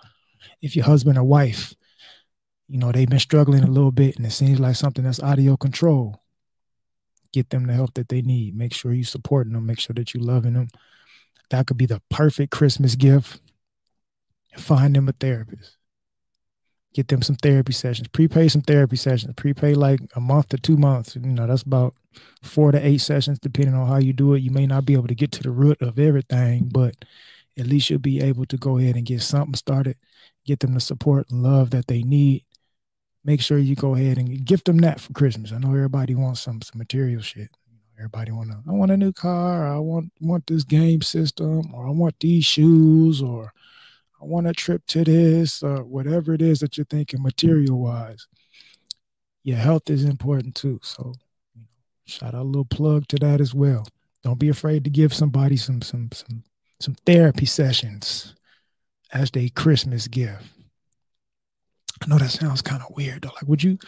If 0.62 0.76
your 0.76 0.84
husband 0.84 1.18
or 1.18 1.24
wife 1.24 1.74
you 2.68 2.78
know, 2.78 2.90
they've 2.92 3.08
been 3.08 3.18
struggling 3.18 3.62
a 3.62 3.70
little 3.70 3.92
bit 3.92 4.16
and 4.16 4.26
it 4.26 4.32
seems 4.32 4.58
like 4.58 4.76
something 4.76 5.04
that's 5.04 5.22
out 5.22 5.38
of 5.38 5.44
your 5.44 5.56
control. 5.56 6.20
Get 7.32 7.50
them 7.50 7.66
the 7.66 7.74
help 7.74 7.94
that 7.94 8.08
they 8.08 8.22
need. 8.22 8.56
Make 8.56 8.72
sure 8.72 8.92
you're 8.92 9.04
supporting 9.04 9.52
them. 9.52 9.66
Make 9.66 9.78
sure 9.78 9.94
that 9.94 10.14
you're 10.14 10.22
loving 10.22 10.54
them. 10.54 10.68
That 11.50 11.66
could 11.66 11.76
be 11.76 11.86
the 11.86 12.02
perfect 12.10 12.50
Christmas 12.50 12.96
gift. 12.96 13.40
Find 14.56 14.96
them 14.96 15.08
a 15.08 15.12
therapist. 15.12 15.76
Get 16.94 17.08
them 17.08 17.20
some 17.20 17.36
therapy 17.36 17.74
sessions. 17.74 18.08
Prepay 18.08 18.48
some 18.48 18.62
therapy 18.62 18.96
sessions. 18.96 19.34
Prepay 19.36 19.74
like 19.74 20.00
a 20.16 20.20
month 20.20 20.48
to 20.48 20.56
two 20.56 20.78
months. 20.78 21.14
You 21.14 21.22
know, 21.22 21.46
that's 21.46 21.62
about 21.62 21.94
four 22.42 22.72
to 22.72 22.84
eight 22.84 23.02
sessions, 23.02 23.38
depending 23.38 23.74
on 23.74 23.86
how 23.86 23.98
you 23.98 24.14
do 24.14 24.32
it. 24.34 24.40
You 24.40 24.50
may 24.50 24.66
not 24.66 24.86
be 24.86 24.94
able 24.94 25.08
to 25.08 25.14
get 25.14 25.30
to 25.32 25.42
the 25.42 25.50
root 25.50 25.82
of 25.82 25.98
everything, 25.98 26.70
but 26.72 26.94
at 27.58 27.66
least 27.66 27.90
you'll 27.90 27.98
be 27.98 28.22
able 28.22 28.46
to 28.46 28.56
go 28.56 28.78
ahead 28.78 28.96
and 28.96 29.04
get 29.04 29.20
something 29.22 29.54
started, 29.54 29.96
get 30.46 30.60
them 30.60 30.72
the 30.72 30.80
support 30.80 31.30
and 31.30 31.42
love 31.42 31.70
that 31.70 31.86
they 31.86 32.02
need, 32.02 32.44
make 33.26 33.42
sure 33.42 33.58
you 33.58 33.74
go 33.74 33.96
ahead 33.96 34.18
and 34.18 34.44
gift 34.44 34.66
them 34.66 34.78
that 34.78 35.00
for 35.00 35.12
Christmas. 35.12 35.52
I 35.52 35.58
know 35.58 35.68
everybody 35.68 36.14
wants 36.14 36.40
some 36.40 36.62
some 36.62 36.78
material 36.78 37.20
shit. 37.20 37.50
Everybody 37.98 38.30
want 38.30 38.50
to. 38.50 38.58
I 38.68 38.72
want 38.72 38.92
a 38.92 38.96
new 38.96 39.12
car. 39.12 39.66
I 39.66 39.78
want 39.78 40.12
want 40.20 40.46
this 40.46 40.62
game 40.62 41.02
system, 41.02 41.74
or 41.74 41.86
I 41.86 41.90
want 41.90 42.14
these 42.20 42.44
shoes, 42.44 43.20
or 43.20 43.52
I 44.20 44.24
want 44.24 44.46
a 44.46 44.52
trip 44.52 44.86
to 44.88 45.02
this, 45.02 45.62
or 45.62 45.82
whatever 45.82 46.34
it 46.34 46.40
is 46.40 46.60
that 46.60 46.78
you're 46.78 46.86
thinking 46.86 47.22
material 47.22 47.80
wise. 47.80 48.28
Your 49.42 49.58
health 49.58 49.90
is 49.90 50.04
important 50.04 50.54
too. 50.54 50.78
So, 50.82 51.14
shout 52.04 52.34
out 52.34 52.42
a 52.42 52.44
little 52.44 52.64
plug 52.64 53.08
to 53.08 53.16
that 53.16 53.40
as 53.40 53.54
well. 53.54 53.86
Don't 54.22 54.38
be 54.38 54.48
afraid 54.48 54.84
to 54.84 54.90
give 54.90 55.12
somebody 55.12 55.56
some 55.56 55.82
some 55.82 56.10
some 56.12 56.44
some 56.80 56.94
therapy 57.06 57.46
sessions 57.46 58.34
as 59.12 59.30
their 59.30 59.48
Christmas 59.48 60.06
gift. 60.06 60.44
I 62.02 62.06
know 62.08 62.18
that 62.18 62.30
sounds 62.30 62.62
kind 62.62 62.82
of 62.82 62.94
weird 62.94 63.22
though. 63.22 63.32
Like, 63.34 63.48
would 63.48 63.62
you, 63.62 63.78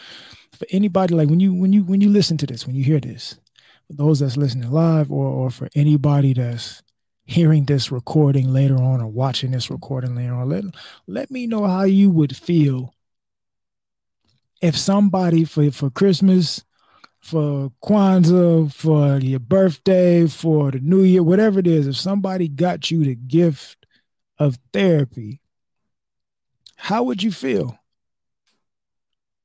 for 0.51 0.65
anybody, 0.71 1.13
like 1.13 1.29
when 1.29 1.39
you 1.39 1.53
when 1.53 1.73
you 1.73 1.83
when 1.83 2.01
you 2.01 2.09
listen 2.09 2.37
to 2.37 2.45
this, 2.47 2.65
when 2.65 2.75
you 2.75 2.83
hear 2.83 2.99
this, 2.99 3.39
for 3.87 3.93
those 3.93 4.19
that's 4.19 4.37
listening 4.37 4.71
live, 4.71 5.11
or 5.11 5.27
or 5.27 5.51
for 5.51 5.69
anybody 5.75 6.33
that's 6.33 6.81
hearing 7.25 7.65
this 7.65 7.91
recording 7.91 8.51
later 8.51 8.75
on 8.75 9.01
or 9.01 9.07
watching 9.07 9.51
this 9.51 9.69
recording 9.69 10.15
later 10.15 10.33
on, 10.33 10.49
let 10.49 10.63
let 11.07 11.31
me 11.31 11.45
know 11.45 11.67
how 11.67 11.83
you 11.83 12.09
would 12.09 12.35
feel 12.35 12.93
if 14.61 14.77
somebody 14.77 15.45
for 15.45 15.69
for 15.71 15.89
Christmas, 15.89 16.63
for 17.19 17.71
Kwanzaa, 17.83 18.73
for 18.73 19.19
your 19.19 19.39
birthday, 19.39 20.27
for 20.27 20.71
the 20.71 20.79
New 20.79 21.03
Year, 21.03 21.23
whatever 21.23 21.59
it 21.59 21.67
is, 21.67 21.87
if 21.87 21.95
somebody 21.95 22.47
got 22.47 22.89
you 22.89 23.03
the 23.03 23.15
gift 23.15 23.85
of 24.37 24.57
therapy, 24.73 25.41
how 26.75 27.03
would 27.03 27.21
you 27.21 27.31
feel? 27.31 27.77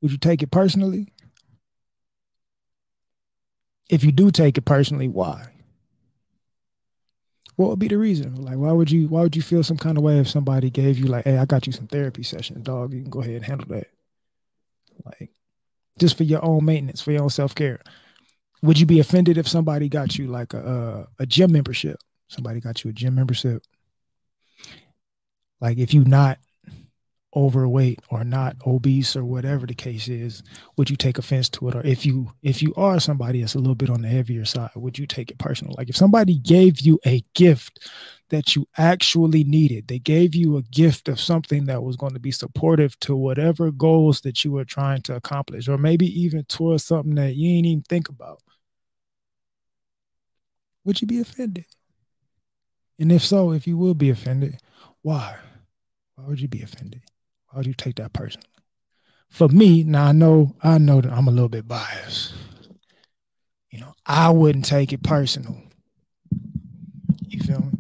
Would 0.05 0.13
you 0.13 0.19
take 0.19 0.43
it 0.43 0.51
personally? 0.51 1.15
If 3.89 4.05
you 4.05 4.13
do 4.13 4.31
take 4.31 4.59
it 4.59 4.67
personally, 4.67 5.09
why? 5.09 5.47
What 7.57 7.71
would 7.71 7.79
be 7.79 7.89
the 7.89 7.97
reason? 7.97 8.35
Like, 8.35 8.59
why 8.59 8.71
would 8.73 8.91
you 8.91 9.09
why 9.09 9.23
would 9.23 9.35
you 9.35 9.41
feel 9.41 9.63
some 9.63 9.79
kind 9.79 9.97
of 9.97 10.05
way 10.05 10.19
if 10.19 10.29
somebody 10.29 10.69
gave 10.69 10.99
you 10.99 11.07
like, 11.07 11.25
hey, 11.25 11.39
I 11.39 11.47
got 11.47 11.67
you 11.67 11.73
some 11.73 11.87
therapy 11.87 12.23
sessions, 12.23 12.65
dog. 12.65 12.93
You 12.93 13.01
can 13.01 13.09
go 13.09 13.23
ahead 13.23 13.37
and 13.37 13.47
handle 13.47 13.67
that. 13.69 13.87
Like, 15.07 15.31
just 15.99 16.19
for 16.19 16.25
your 16.25 16.45
own 16.45 16.67
maintenance, 16.67 17.01
for 17.01 17.13
your 17.13 17.23
own 17.23 17.31
self-care. 17.31 17.81
Would 18.61 18.79
you 18.79 18.85
be 18.85 19.01
offended 19.01 19.39
if 19.39 19.49
somebody 19.49 19.89
got 19.89 20.19
you 20.19 20.27
like 20.27 20.53
a 20.53 21.07
a, 21.19 21.23
a 21.23 21.25
gym 21.25 21.51
membership? 21.51 21.97
Somebody 22.29 22.61
got 22.61 22.85
you 22.85 22.91
a 22.91 22.93
gym 22.93 23.15
membership. 23.15 23.63
Like 25.63 25.79
if 25.79 25.95
you 25.95 26.05
not 26.05 26.41
overweight 27.37 28.01
or 28.11 28.25
not 28.25 28.57
obese 28.67 29.17
or 29.17 29.25
whatever 29.25 29.67
the 29.67 29.75
case 29.75 30.09
is 30.09 30.43
would 30.77 30.91
you 30.91 30.97
take 30.97 31.19
offense 31.19 31.49
to 31.49 31.69
it? 31.69 31.75
Or 31.75 31.85
if 31.85 32.07
you 32.07 32.33
if 32.43 32.63
you 32.63 32.73
are 32.77 33.01
somebody 33.01 33.41
that's 33.41 33.55
a 33.55 33.59
little 33.59 33.75
bit 33.75 33.91
on 33.91 34.03
the 34.03 34.09
heavier 34.09 34.45
side 34.45 34.71
would 34.75 34.99
you 34.99 35.07
take 35.07 35.31
it 35.31 35.39
personal? 35.39 35.75
Like 35.77 35.89
if 35.89 35.97
somebody 35.97 36.39
gave 36.39 36.81
you 36.81 36.99
a 37.07 37.25
gift 37.35 37.91
that 38.31 38.57
you 38.57 38.67
actually 38.79 39.45
needed 39.45 39.89
they 39.89 39.99
gave 39.99 40.35
you 40.35 40.57
a 40.57 40.63
gift 40.63 41.09
of 41.09 41.21
something 41.21 41.67
that 41.67 41.83
was 41.83 41.97
going 41.97 42.15
to 42.15 42.21
be 42.21 42.33
supportive 42.33 42.99
to 43.01 43.15
whatever 43.15 43.71
goals 43.71 44.21
that 44.23 44.45
you 44.45 44.53
were 44.53 44.65
trying 44.65 45.03
to 45.03 45.15
accomplish 45.15 45.69
or 45.69 45.79
maybe 45.79 46.07
even 46.21 46.45
towards 46.45 46.85
something 46.85 47.15
that 47.15 47.37
you 47.37 47.51
ain't 47.57 47.67
even 47.67 47.83
think 47.83 48.09
about 48.09 48.41
would 50.85 51.01
you 51.01 51.07
be 51.07 51.19
offended? 51.19 51.65
And 52.99 53.11
if 53.11 53.25
so 53.25 53.53
if 53.53 53.67
you 53.67 53.77
will 53.77 53.95
be 53.95 54.11
offended 54.11 54.59
why? 55.05 55.37
Why 56.15 56.25
would 56.25 56.41
you 56.41 56.49
be 56.49 56.63
offended? 56.63 57.03
Why 57.55 57.59
would 57.59 57.67
you 57.69 57.75
take 57.75 57.95
that 57.97 58.13
personally? 58.13 58.49
For 59.29 59.49
me, 59.49 59.85
now 59.85 60.07
I 60.07 60.13
know 60.13 60.57
I 60.61 60.79
know 60.79 61.01
that 61.01 61.13
I'm 61.13 61.29
a 61.29 61.31
little 61.31 61.49
bit 61.49 61.69
biased. 61.69 62.35
You 63.71 63.79
know, 63.79 63.95
I 64.05 64.31
wouldn't 64.31 64.65
take 64.65 64.93
it 64.93 65.05
personal. 65.05 65.57
You 67.29 67.39
feel 67.39 67.61
me? 67.61 67.79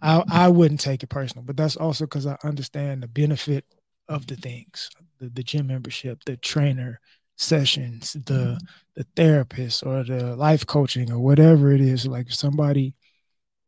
I 0.00 0.22
I 0.30 0.48
wouldn't 0.48 0.78
take 0.78 1.02
it 1.02 1.08
personal, 1.08 1.42
but 1.44 1.56
that's 1.56 1.74
also 1.74 2.04
because 2.04 2.24
I 2.24 2.36
understand 2.44 3.02
the 3.02 3.08
benefit 3.08 3.64
of 4.08 4.28
the 4.28 4.36
things, 4.36 4.90
the, 5.18 5.28
the 5.28 5.42
gym 5.42 5.66
membership, 5.66 6.22
the 6.24 6.36
trainer 6.36 7.00
sessions, 7.34 8.12
the 8.12 8.60
the 8.94 9.06
therapist 9.16 9.84
or 9.84 10.04
the 10.04 10.36
life 10.36 10.64
coaching 10.64 11.10
or 11.10 11.18
whatever 11.18 11.72
it 11.72 11.80
is. 11.80 12.06
Like 12.06 12.30
somebody 12.30 12.94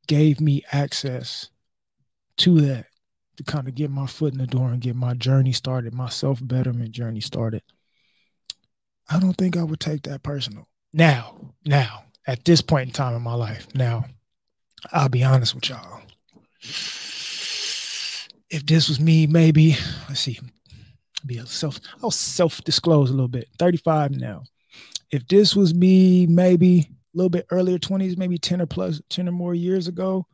gave 0.07 0.41
me 0.41 0.63
access 0.71 1.51
to 2.37 2.61
that 2.61 2.87
to 3.39 3.45
kind 3.45 3.69
of 3.69 3.75
get 3.77 3.89
my 3.89 4.07
foot 4.07 4.33
in 4.33 4.39
the 4.39 4.47
door 4.47 4.69
and 4.69 4.81
get 4.81 4.97
my 4.97 5.15
journey 5.15 5.53
started, 5.53 5.95
my 5.95 6.09
self 6.09 6.41
betterment 6.43 6.91
journey 6.91 7.21
started. 7.21 7.63
I 9.09 9.21
don't 9.21 9.37
think 9.37 9.57
I 9.57 9.63
would 9.63 9.81
take 9.81 10.03
that 10.03 10.25
personal. 10.25 10.69
Now, 10.93 11.55
now, 11.65 12.05
at 12.27 12.45
this 12.45 12.61
point 12.61 12.89
in 12.89 12.93
time 12.93 13.15
in 13.15 13.23
my 13.23 13.35
life, 13.35 13.69
now, 13.75 14.05
I'll 14.93 15.09
be 15.09 15.23
honest 15.23 15.55
with 15.55 15.69
y'all. 15.69 16.03
If 18.51 18.65
this 18.67 18.89
was 18.89 18.99
me, 18.99 19.29
maybe, 19.29 19.77
let's 20.09 20.21
see, 20.21 20.41
be 21.25 21.39
a 21.39 21.47
self, 21.47 21.79
I'll 22.03 22.11
self 22.11 22.63
disclose 22.65 23.11
a 23.11 23.15
little 23.15 23.29
bit. 23.29 23.49
35 23.61 24.17
now. 24.17 24.43
If 25.13 25.29
this 25.29 25.55
was 25.55 25.73
me, 25.73 26.27
maybe 26.27 26.81
a 26.81 27.17
little 27.17 27.31
bit 27.31 27.47
earlier 27.51 27.79
20s, 27.79 28.19
maybe 28.19 28.37
10 28.37 28.63
or 28.63 28.67
plus, 28.67 29.01
10 29.11 29.29
or 29.29 29.33
more 29.33 29.55
years 29.55 29.87
ago, 29.87 30.27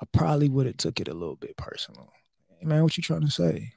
I 0.00 0.06
probably 0.12 0.48
would 0.48 0.66
have 0.66 0.76
took 0.76 1.00
it 1.00 1.08
a 1.08 1.14
little 1.14 1.36
bit 1.36 1.56
personal. 1.56 2.12
Hey, 2.58 2.66
man, 2.66 2.82
what 2.82 2.96
you 2.96 3.02
trying 3.02 3.22
to 3.22 3.30
say? 3.30 3.74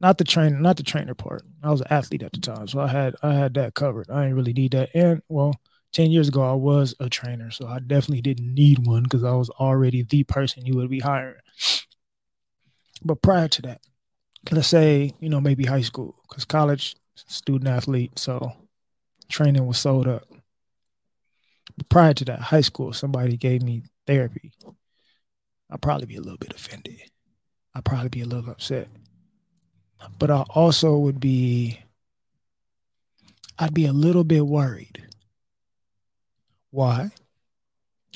Not 0.00 0.18
the 0.18 0.24
trainer, 0.24 0.58
not 0.58 0.76
the 0.76 0.82
trainer 0.82 1.14
part. 1.14 1.42
I 1.62 1.70
was 1.70 1.80
an 1.80 1.88
athlete 1.90 2.22
at 2.22 2.32
the 2.32 2.40
time, 2.40 2.68
so 2.68 2.80
I 2.80 2.88
had 2.88 3.16
I 3.22 3.34
had 3.34 3.54
that 3.54 3.74
covered. 3.74 4.08
I 4.10 4.22
didn't 4.22 4.36
really 4.36 4.52
need 4.52 4.72
that. 4.72 4.90
And 4.94 5.22
well, 5.28 5.54
10 5.92 6.10
years 6.10 6.28
ago, 6.28 6.42
I 6.42 6.52
was 6.52 6.94
a 7.00 7.08
trainer, 7.08 7.50
so 7.50 7.66
I 7.66 7.80
definitely 7.80 8.22
didn't 8.22 8.54
need 8.54 8.86
one 8.86 9.02
because 9.02 9.24
I 9.24 9.32
was 9.32 9.50
already 9.50 10.02
the 10.02 10.22
person 10.24 10.66
you 10.66 10.76
would 10.76 10.90
be 10.90 11.00
hiring. 11.00 11.40
But 13.02 13.22
prior 13.22 13.48
to 13.48 13.62
that, 13.62 13.80
let's 14.50 14.68
say, 14.68 15.14
you 15.20 15.28
know, 15.28 15.40
maybe 15.40 15.64
high 15.64 15.82
school, 15.82 16.16
because 16.28 16.44
college, 16.44 16.96
student 17.14 17.68
athlete, 17.68 18.18
so 18.18 18.52
training 19.28 19.66
was 19.66 19.78
sold 19.78 20.06
up. 20.06 20.24
But 21.76 21.88
prior 21.88 22.14
to 22.14 22.24
that, 22.26 22.40
high 22.40 22.60
school, 22.60 22.92
somebody 22.92 23.36
gave 23.36 23.62
me 23.62 23.84
therapy. 24.06 24.52
I'd 25.70 25.82
probably 25.82 26.06
be 26.06 26.16
a 26.16 26.20
little 26.20 26.38
bit 26.38 26.52
offended. 26.52 27.00
I'd 27.74 27.84
probably 27.84 28.08
be 28.08 28.22
a 28.22 28.26
little 28.26 28.50
upset. 28.50 28.88
But 30.18 30.30
I 30.30 30.42
also 30.50 30.96
would 30.96 31.20
be, 31.20 31.80
I'd 33.58 33.74
be 33.74 33.86
a 33.86 33.92
little 33.92 34.24
bit 34.24 34.46
worried. 34.46 35.02
Why? 36.70 37.10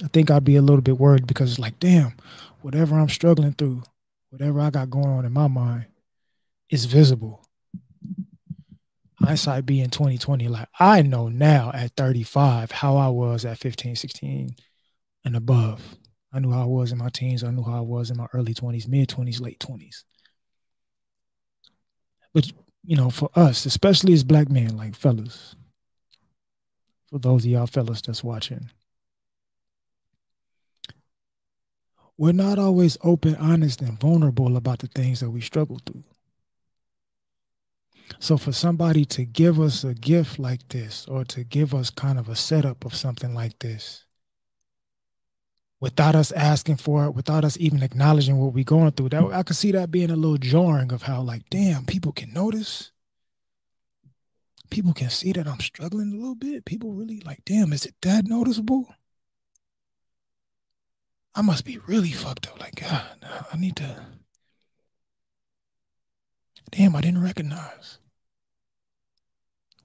I 0.02 0.08
think 0.08 0.30
I'd 0.30 0.44
be 0.44 0.56
a 0.56 0.62
little 0.62 0.82
bit 0.82 0.98
worried 0.98 1.26
because 1.26 1.50
it's 1.50 1.58
like, 1.58 1.78
damn, 1.78 2.14
whatever 2.60 2.98
I'm 2.98 3.08
struggling 3.08 3.52
through, 3.52 3.82
whatever 4.30 4.60
I 4.60 4.70
got 4.70 4.90
going 4.90 5.08
on 5.08 5.24
in 5.24 5.32
my 5.32 5.48
mind, 5.48 5.86
is 6.70 6.86
visible. 6.86 7.46
Hindsight 9.20 9.66
being 9.66 9.90
2020, 9.90 10.48
like 10.48 10.68
I 10.80 11.02
know 11.02 11.28
now 11.28 11.70
at 11.72 11.92
35 11.96 12.72
how 12.72 12.96
I 12.96 13.08
was 13.08 13.44
at 13.44 13.58
15, 13.58 13.94
16 13.94 14.56
and 15.24 15.36
above. 15.36 15.96
I 16.32 16.38
knew 16.38 16.50
how 16.50 16.62
I 16.62 16.66
was 16.66 16.92
in 16.92 16.98
my 16.98 17.10
teens. 17.10 17.44
I 17.44 17.50
knew 17.50 17.62
how 17.62 17.78
I 17.78 17.80
was 17.80 18.10
in 18.10 18.16
my 18.16 18.26
early 18.32 18.54
20s, 18.54 18.88
mid 18.88 19.08
20s, 19.08 19.40
late 19.40 19.60
20s. 19.60 20.04
But, 22.32 22.50
you 22.84 22.96
know, 22.96 23.10
for 23.10 23.28
us, 23.34 23.66
especially 23.66 24.14
as 24.14 24.24
black 24.24 24.48
men, 24.48 24.76
like 24.76 24.96
fellas, 24.96 25.54
for 27.10 27.18
those 27.18 27.44
of 27.44 27.50
y'all 27.50 27.66
fellas 27.66 28.00
that's 28.00 28.24
watching, 28.24 28.70
we're 32.16 32.32
not 32.32 32.58
always 32.58 32.96
open, 33.02 33.36
honest, 33.36 33.82
and 33.82 34.00
vulnerable 34.00 34.56
about 34.56 34.78
the 34.78 34.86
things 34.86 35.20
that 35.20 35.30
we 35.30 35.40
struggle 35.42 35.80
through. 35.84 36.04
So 38.18 38.38
for 38.38 38.52
somebody 38.52 39.04
to 39.06 39.24
give 39.24 39.60
us 39.60 39.84
a 39.84 39.94
gift 39.94 40.38
like 40.38 40.68
this 40.68 41.06
or 41.06 41.24
to 41.26 41.44
give 41.44 41.74
us 41.74 41.90
kind 41.90 42.18
of 42.18 42.28
a 42.28 42.36
setup 42.36 42.84
of 42.84 42.94
something 42.94 43.34
like 43.34 43.58
this 43.58 44.04
without 45.82 46.14
us 46.14 46.30
asking 46.30 46.76
for 46.76 47.06
it, 47.06 47.10
without 47.10 47.44
us 47.44 47.56
even 47.58 47.82
acknowledging 47.82 48.38
what 48.38 48.54
we're 48.54 48.62
going 48.62 48.92
through, 48.92 49.08
that 49.08 49.24
I 49.32 49.42
could 49.42 49.56
see 49.56 49.72
that 49.72 49.90
being 49.90 50.12
a 50.12 50.16
little 50.16 50.38
jarring 50.38 50.92
of 50.92 51.02
how 51.02 51.20
like, 51.20 51.42
damn, 51.50 51.84
people 51.84 52.12
can 52.12 52.32
notice. 52.32 52.92
People 54.70 54.94
can 54.94 55.10
see 55.10 55.32
that 55.32 55.48
I'm 55.48 55.58
struggling 55.58 56.12
a 56.12 56.16
little 56.16 56.36
bit. 56.36 56.64
People 56.64 56.92
really 56.92 57.18
like, 57.26 57.44
damn, 57.44 57.72
is 57.72 57.84
it 57.84 57.96
that 58.02 58.26
noticeable? 58.26 58.94
I 61.34 61.42
must 61.42 61.64
be 61.64 61.78
really 61.78 62.12
fucked 62.12 62.46
up. 62.46 62.60
Like, 62.60 62.76
God, 62.76 63.04
I 63.52 63.56
need 63.56 63.74
to. 63.76 64.06
Damn, 66.70 66.94
I 66.94 67.00
didn't 67.00 67.24
recognize 67.24 67.98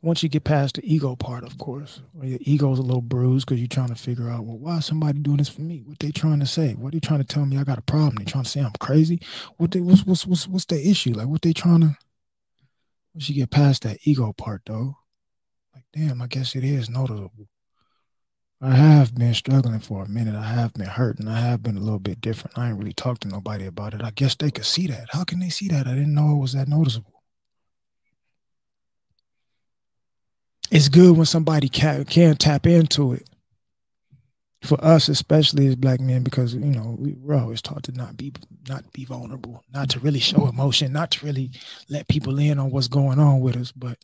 once 0.07 0.23
you 0.23 0.29
get 0.29 0.45
past 0.45 0.75
the 0.75 0.93
ego 0.93 1.17
part, 1.17 1.43
of 1.43 1.57
course, 1.57 2.01
your 2.23 2.39
ego's 2.43 2.79
a 2.79 2.81
little 2.81 3.01
bruised 3.01 3.45
because 3.45 3.59
you're 3.59 3.67
trying 3.67 3.89
to 3.89 3.95
figure 3.95 4.29
out, 4.29 4.45
well, 4.45 4.57
why 4.57 4.77
is 4.77 4.85
somebody 4.85 5.19
doing 5.19 5.35
this 5.35 5.49
for 5.49 5.59
me? 5.59 5.83
What 5.85 5.99
they 5.99 6.11
trying 6.11 6.39
to 6.39 6.45
say? 6.45 6.75
What 6.75 6.93
they 6.93 7.01
trying 7.01 7.19
to 7.19 7.25
tell 7.25 7.45
me? 7.45 7.57
I 7.57 7.65
got 7.65 7.77
a 7.77 7.81
problem. 7.81 8.15
They 8.15 8.23
trying 8.23 8.45
to 8.45 8.49
say 8.49 8.61
I'm 8.61 8.71
crazy. 8.79 9.19
What 9.57 9.71
they 9.71 9.81
what's 9.81 10.05
what's 10.05 10.25
what's 10.25 10.47
what's 10.47 10.63
the 10.63 10.89
issue? 10.89 11.11
Like 11.11 11.27
what 11.27 11.41
they 11.41 11.51
trying 11.51 11.81
to? 11.81 11.97
Once 13.13 13.27
you 13.27 13.35
get 13.35 13.51
past 13.51 13.83
that 13.83 13.97
ego 14.05 14.31
part, 14.31 14.61
though, 14.65 14.95
like 15.75 15.83
damn, 15.93 16.21
I 16.21 16.27
guess 16.27 16.55
it 16.55 16.63
is 16.63 16.89
noticeable. 16.89 17.49
I 18.61 18.75
have 18.75 19.13
been 19.13 19.33
struggling 19.33 19.81
for 19.81 20.05
a 20.05 20.09
minute. 20.09 20.35
I 20.35 20.47
have 20.47 20.73
been 20.73 20.87
hurt, 20.87 21.19
and 21.19 21.29
I 21.29 21.41
have 21.41 21.61
been 21.61 21.75
a 21.75 21.81
little 21.81 21.99
bit 21.99 22.21
different. 22.21 22.57
I 22.57 22.69
ain't 22.69 22.77
really 22.77 22.93
talked 22.93 23.23
to 23.23 23.27
nobody 23.27 23.65
about 23.65 23.93
it. 23.93 24.01
I 24.01 24.11
guess 24.11 24.35
they 24.35 24.51
could 24.51 24.63
see 24.63 24.87
that. 24.87 25.09
How 25.09 25.25
can 25.25 25.39
they 25.39 25.49
see 25.49 25.67
that? 25.67 25.85
I 25.85 25.95
didn't 25.95 26.15
know 26.15 26.31
it 26.31 26.39
was 26.39 26.53
that 26.53 26.69
noticeable. 26.69 27.16
It's 30.69 30.89
good 30.89 31.15
when 31.15 31.25
somebody 31.25 31.69
can, 31.69 32.05
can 32.05 32.35
tap 32.35 32.67
into 32.67 33.13
it. 33.13 33.29
For 34.63 34.83
us, 34.83 35.07
especially 35.07 35.67
as 35.67 35.75
black 35.75 35.99
men, 35.99 36.23
because 36.23 36.55
you 36.55 36.59
know 36.61 36.95
we, 36.99 37.13
we're 37.13 37.39
always 37.39 37.61
taught 37.61 37.83
to 37.83 37.91
not 37.91 38.17
be 38.17 38.33
not 38.67 38.91
be 38.91 39.05
vulnerable, 39.05 39.63
not 39.71 39.87
to 39.91 39.99
really 39.99 40.19
show 40.19 40.47
emotion, 40.47 40.91
not 40.91 41.11
to 41.11 41.25
really 41.25 41.51
let 41.89 42.07
people 42.07 42.39
in 42.39 42.57
on 42.57 42.71
what's 42.71 42.87
going 42.87 43.19
on 43.19 43.39
with 43.39 43.55
us. 43.55 43.71
But 43.71 43.99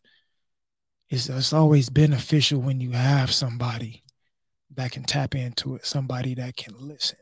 it's 1.09 1.27
it's 1.27 1.53
always 1.53 1.89
beneficial 1.89 2.61
when 2.61 2.79
you 2.79 2.91
have 2.91 3.33
somebody 3.33 4.03
that 4.75 4.91
can 4.91 5.03
tap 5.03 5.33
into 5.33 5.75
it, 5.75 5.87
somebody 5.87 6.35
that 6.35 6.55
can 6.55 6.75
listen, 6.77 7.17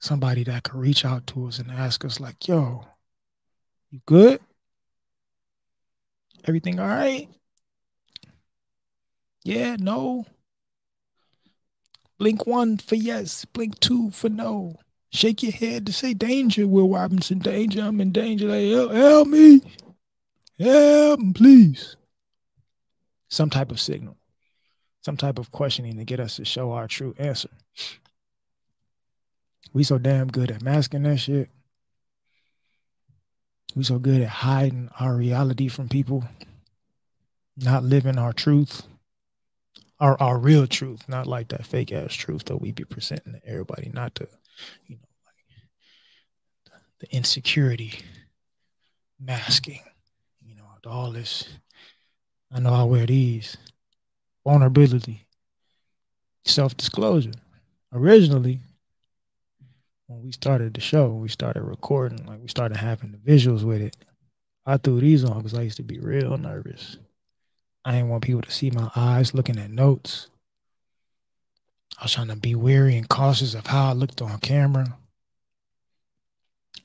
somebody 0.00 0.42
that 0.44 0.62
can 0.62 0.80
reach 0.80 1.04
out 1.04 1.26
to 1.28 1.46
us 1.46 1.58
and 1.58 1.70
ask 1.70 2.02
us 2.06 2.18
like, 2.18 2.48
"Yo, 2.48 2.86
you 3.90 4.00
good? 4.06 4.40
Everything 6.46 6.80
all 6.80 6.88
right?" 6.88 7.28
Yeah, 9.44 9.76
no. 9.78 10.24
Blink 12.18 12.46
one 12.46 12.78
for 12.78 12.94
yes, 12.94 13.44
blink 13.44 13.78
two 13.80 14.10
for 14.10 14.30
no. 14.30 14.76
Shake 15.10 15.42
your 15.42 15.52
head 15.52 15.86
to 15.86 15.92
say 15.92 16.14
danger, 16.14 16.66
Will 16.66 16.88
Robinson. 16.88 17.38
Danger, 17.38 17.82
I'm 17.82 18.00
in 18.00 18.10
danger. 18.10 18.48
Like, 18.48 18.66
help, 18.66 18.90
me. 18.90 18.98
help 18.98 19.28
me. 19.28 19.60
Help, 20.58 21.20
please. 21.34 21.96
Some 23.28 23.50
type 23.50 23.70
of 23.70 23.80
signal, 23.80 24.16
some 25.02 25.16
type 25.16 25.38
of 25.38 25.50
questioning 25.50 25.98
to 25.98 26.04
get 26.04 26.20
us 26.20 26.36
to 26.36 26.44
show 26.44 26.72
our 26.72 26.88
true 26.88 27.14
answer. 27.18 27.50
We 29.72 29.84
so 29.84 29.98
damn 29.98 30.28
good 30.28 30.50
at 30.50 30.62
masking 30.62 31.02
that 31.02 31.18
shit. 31.18 31.50
We 33.74 33.82
so 33.82 33.98
good 33.98 34.22
at 34.22 34.28
hiding 34.28 34.88
our 35.00 35.16
reality 35.16 35.68
from 35.68 35.88
people, 35.88 36.24
not 37.56 37.82
living 37.82 38.18
our 38.18 38.32
truth 38.32 38.82
our 40.00 40.20
our 40.20 40.38
real 40.38 40.66
truth, 40.66 41.08
not 41.08 41.26
like 41.26 41.48
that 41.48 41.66
fake 41.66 41.92
ass 41.92 42.12
truth 42.14 42.44
that 42.46 42.60
we 42.60 42.72
be 42.72 42.84
presenting 42.84 43.34
to 43.34 43.46
everybody, 43.46 43.90
not 43.92 44.14
to, 44.16 44.28
you 44.86 44.96
know, 44.96 45.08
like 45.26 45.62
the 47.00 47.16
insecurity 47.16 48.00
masking, 49.20 49.80
you 50.44 50.54
know, 50.56 50.64
all 50.86 51.10
this. 51.12 51.48
I 52.52 52.60
know 52.60 52.72
I 52.72 52.84
wear 52.84 53.06
these 53.06 53.56
vulnerability, 54.44 55.26
self 56.44 56.76
disclosure. 56.76 57.32
Originally, 57.92 58.60
when 60.06 60.22
we 60.22 60.32
started 60.32 60.74
the 60.74 60.80
show, 60.80 61.08
we 61.08 61.28
started 61.28 61.62
recording, 61.62 62.24
like 62.26 62.40
we 62.40 62.48
started 62.48 62.76
having 62.76 63.12
the 63.12 63.18
visuals 63.18 63.62
with 63.62 63.80
it. 63.80 63.96
I 64.66 64.76
threw 64.76 65.00
these 65.00 65.24
on 65.24 65.38
because 65.38 65.54
I 65.54 65.62
used 65.62 65.76
to 65.78 65.82
be 65.82 65.98
real 65.98 66.36
nervous. 66.36 66.98
I 67.84 67.92
didn't 67.92 68.08
want 68.08 68.24
people 68.24 68.42
to 68.42 68.50
see 68.50 68.70
my 68.70 68.90
eyes 68.96 69.34
looking 69.34 69.58
at 69.58 69.70
notes. 69.70 70.28
I 71.98 72.04
was 72.04 72.12
trying 72.12 72.28
to 72.28 72.36
be 72.36 72.54
wary 72.54 72.96
and 72.96 73.08
cautious 73.08 73.54
of 73.54 73.66
how 73.66 73.90
I 73.90 73.92
looked 73.92 74.22
on 74.22 74.38
camera. 74.40 74.98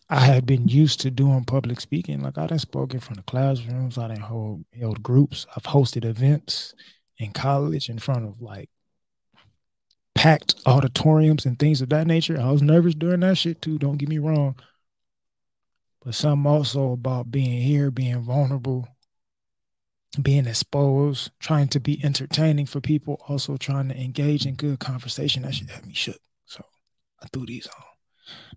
I 0.09 0.21
had 0.21 0.45
been 0.45 0.67
used 0.67 1.01
to 1.01 1.11
doing 1.11 1.45
public 1.45 1.79
speaking. 1.79 2.21
Like 2.21 2.37
I 2.37 2.47
done 2.47 2.59
spoke 2.59 2.93
in 2.93 2.99
front 2.99 3.19
of 3.19 3.25
classrooms, 3.27 3.97
I 3.97 4.07
didn't 4.07 4.23
hold 4.23 4.65
held 4.77 5.03
groups, 5.03 5.45
I've 5.55 5.63
hosted 5.63 6.03
events 6.03 6.73
in 7.19 7.31
college 7.31 7.89
in 7.89 7.99
front 7.99 8.25
of 8.25 8.41
like 8.41 8.69
packed 10.15 10.55
auditoriums 10.65 11.45
and 11.45 11.57
things 11.57 11.81
of 11.81 11.89
that 11.89 12.07
nature. 12.07 12.39
I 12.39 12.51
was 12.51 12.61
nervous 12.61 12.95
during 12.95 13.19
that 13.21 13.37
shit 13.37 13.61
too, 13.61 13.77
don't 13.77 13.97
get 13.97 14.09
me 14.09 14.17
wrong. 14.17 14.55
But 16.03 16.15
something 16.15 16.49
also 16.49 16.93
about 16.93 17.31
being 17.31 17.61
here, 17.61 17.91
being 17.91 18.21
vulnerable, 18.21 18.87
being 20.21 20.47
exposed, 20.47 21.31
trying 21.39 21.67
to 21.69 21.79
be 21.79 22.03
entertaining 22.03 22.65
for 22.65 22.81
people, 22.81 23.21
also 23.27 23.57
trying 23.57 23.89
to 23.89 23.97
engage 23.97 24.45
in 24.45 24.55
good 24.55 24.79
conversation. 24.79 25.43
That 25.43 25.55
should 25.55 25.69
have 25.69 25.85
me 25.85 25.93
shook. 25.93 26.19
So 26.45 26.63
I 27.21 27.27
threw 27.31 27.45
these 27.45 27.67
on. 27.67 27.83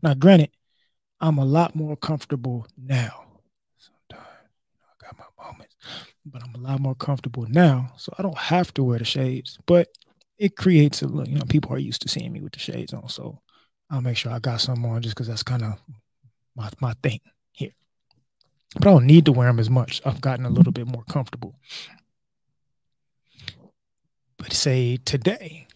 Now, 0.02 0.14
granted, 0.14 0.50
I'm 1.20 1.38
a 1.38 1.44
lot 1.44 1.74
more 1.74 1.96
comfortable 1.96 2.66
now. 2.76 3.24
Sometimes 3.78 4.28
I 4.82 5.06
got 5.06 5.18
my 5.18 5.44
moments, 5.44 5.76
but 6.24 6.42
I'm 6.42 6.54
a 6.54 6.58
lot 6.58 6.80
more 6.80 6.94
comfortable 6.94 7.46
now. 7.48 7.92
So 7.96 8.12
I 8.18 8.22
don't 8.22 8.38
have 8.38 8.74
to 8.74 8.82
wear 8.82 8.98
the 8.98 9.04
shades, 9.04 9.58
but 9.66 9.88
it 10.38 10.56
creates 10.56 11.02
a 11.02 11.06
look. 11.06 11.28
You 11.28 11.36
know, 11.36 11.44
people 11.48 11.72
are 11.72 11.78
used 11.78 12.02
to 12.02 12.08
seeing 12.08 12.32
me 12.32 12.40
with 12.40 12.52
the 12.52 12.58
shades 12.58 12.92
on. 12.92 13.08
So 13.08 13.40
I'll 13.90 14.00
make 14.00 14.16
sure 14.16 14.32
I 14.32 14.38
got 14.38 14.60
some 14.60 14.84
on 14.84 15.02
just 15.02 15.14
because 15.14 15.28
that's 15.28 15.42
kind 15.42 15.62
of 15.62 15.78
my, 16.56 16.70
my 16.80 16.94
thing 17.02 17.20
here. 17.52 17.70
But 18.74 18.86
I 18.86 18.90
don't 18.90 19.06
need 19.06 19.26
to 19.26 19.32
wear 19.32 19.48
them 19.48 19.58
as 19.58 19.70
much. 19.70 20.00
I've 20.04 20.20
gotten 20.20 20.46
a 20.46 20.50
little 20.50 20.72
bit 20.72 20.86
more 20.86 21.04
comfortable. 21.04 21.54
But 24.38 24.52
say 24.52 24.96
today, 24.96 25.66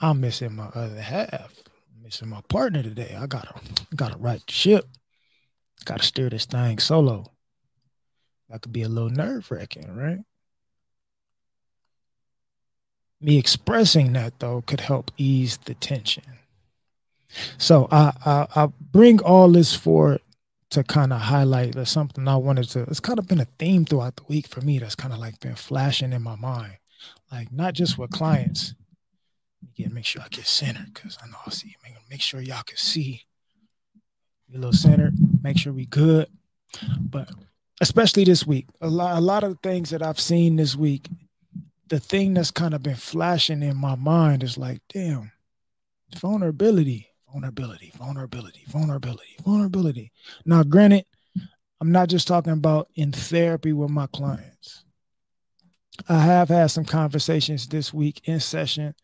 I'm 0.00 0.20
missing 0.20 0.54
my 0.54 0.66
other 0.66 1.00
half 1.00 1.64
missing 2.04 2.28
my 2.28 2.42
partner 2.48 2.82
today. 2.82 3.16
I 3.18 3.26
gotta 3.26 3.54
gotta 3.96 4.18
right 4.18 4.42
the 4.46 4.52
ship. 4.52 4.86
Gotta 5.86 6.04
steer 6.04 6.28
this 6.28 6.44
thing 6.44 6.78
solo. 6.78 7.32
That 8.50 8.60
could 8.60 8.72
be 8.72 8.82
a 8.82 8.88
little 8.88 9.10
nerve 9.10 9.50
wracking, 9.50 9.96
right? 9.96 10.20
Me 13.20 13.38
expressing 13.38 14.12
that 14.12 14.38
though 14.38 14.60
could 14.60 14.80
help 14.80 15.10
ease 15.16 15.56
the 15.64 15.74
tension. 15.74 16.24
So 17.56 17.88
I 17.90 18.12
I, 18.24 18.46
I 18.54 18.66
bring 18.66 19.22
all 19.22 19.50
this 19.50 19.74
for 19.74 20.18
to 20.74 20.84
kind 20.84 21.12
of 21.12 21.20
highlight 21.20 21.74
that 21.74 21.86
something 21.86 22.26
I 22.26 22.36
wanted 22.36 22.68
to. 22.70 22.82
It's 22.82 23.00
kind 23.00 23.18
of 23.18 23.28
been 23.28 23.40
a 23.40 23.46
theme 23.58 23.84
throughout 23.84 24.16
the 24.16 24.24
week 24.28 24.48
for 24.48 24.60
me. 24.60 24.78
That's 24.78 24.96
kind 24.96 25.14
of 25.14 25.20
like 25.20 25.38
been 25.40 25.54
flashing 25.54 26.12
in 26.12 26.22
my 26.22 26.36
mind, 26.36 26.78
like 27.30 27.52
not 27.52 27.74
just 27.74 27.96
with 27.96 28.10
clients, 28.10 28.74
get 29.76 29.92
make 29.92 30.04
sure 30.04 30.22
I 30.22 30.28
get 30.28 30.46
centered 30.46 30.92
because 30.92 31.16
I 31.22 31.26
know 31.28 31.36
I 31.46 31.50
see. 31.50 31.76
Make, 31.82 31.94
make 32.10 32.20
sure 32.20 32.40
y'all 32.40 32.62
can 32.64 32.76
see. 32.76 33.22
Be 34.50 34.56
a 34.56 34.58
little 34.58 34.72
centered. 34.72 35.14
Make 35.42 35.58
sure 35.58 35.72
we 35.72 35.86
good. 35.86 36.28
But 36.98 37.30
especially 37.80 38.24
this 38.24 38.44
week, 38.44 38.66
a 38.80 38.88
lot, 38.88 39.16
a 39.16 39.20
lot 39.20 39.44
of 39.44 39.58
things 39.62 39.90
that 39.90 40.02
I've 40.02 40.20
seen 40.20 40.56
this 40.56 40.74
week, 40.74 41.08
the 41.88 42.00
thing 42.00 42.34
that's 42.34 42.50
kind 42.50 42.74
of 42.74 42.82
been 42.82 42.96
flashing 42.96 43.62
in 43.62 43.76
my 43.76 43.94
mind 43.94 44.42
is 44.42 44.58
like, 44.58 44.80
damn, 44.92 45.30
vulnerability, 46.16 47.13
vulnerability, 47.34 47.92
vulnerability, 47.98 48.60
vulnerability, 48.68 49.36
vulnerability. 49.44 50.12
Now, 50.46 50.62
granted, 50.62 51.04
I'm 51.80 51.90
not 51.90 52.08
just 52.08 52.28
talking 52.28 52.52
about 52.52 52.88
in 52.94 53.10
therapy 53.10 53.72
with 53.72 53.90
my 53.90 54.06
clients. 54.06 54.84
I 56.08 56.18
have 56.18 56.48
had 56.48 56.68
some 56.68 56.84
conversations 56.84 57.66
this 57.66 57.92
week 57.92 58.20
in 58.24 58.38
session 58.38 58.94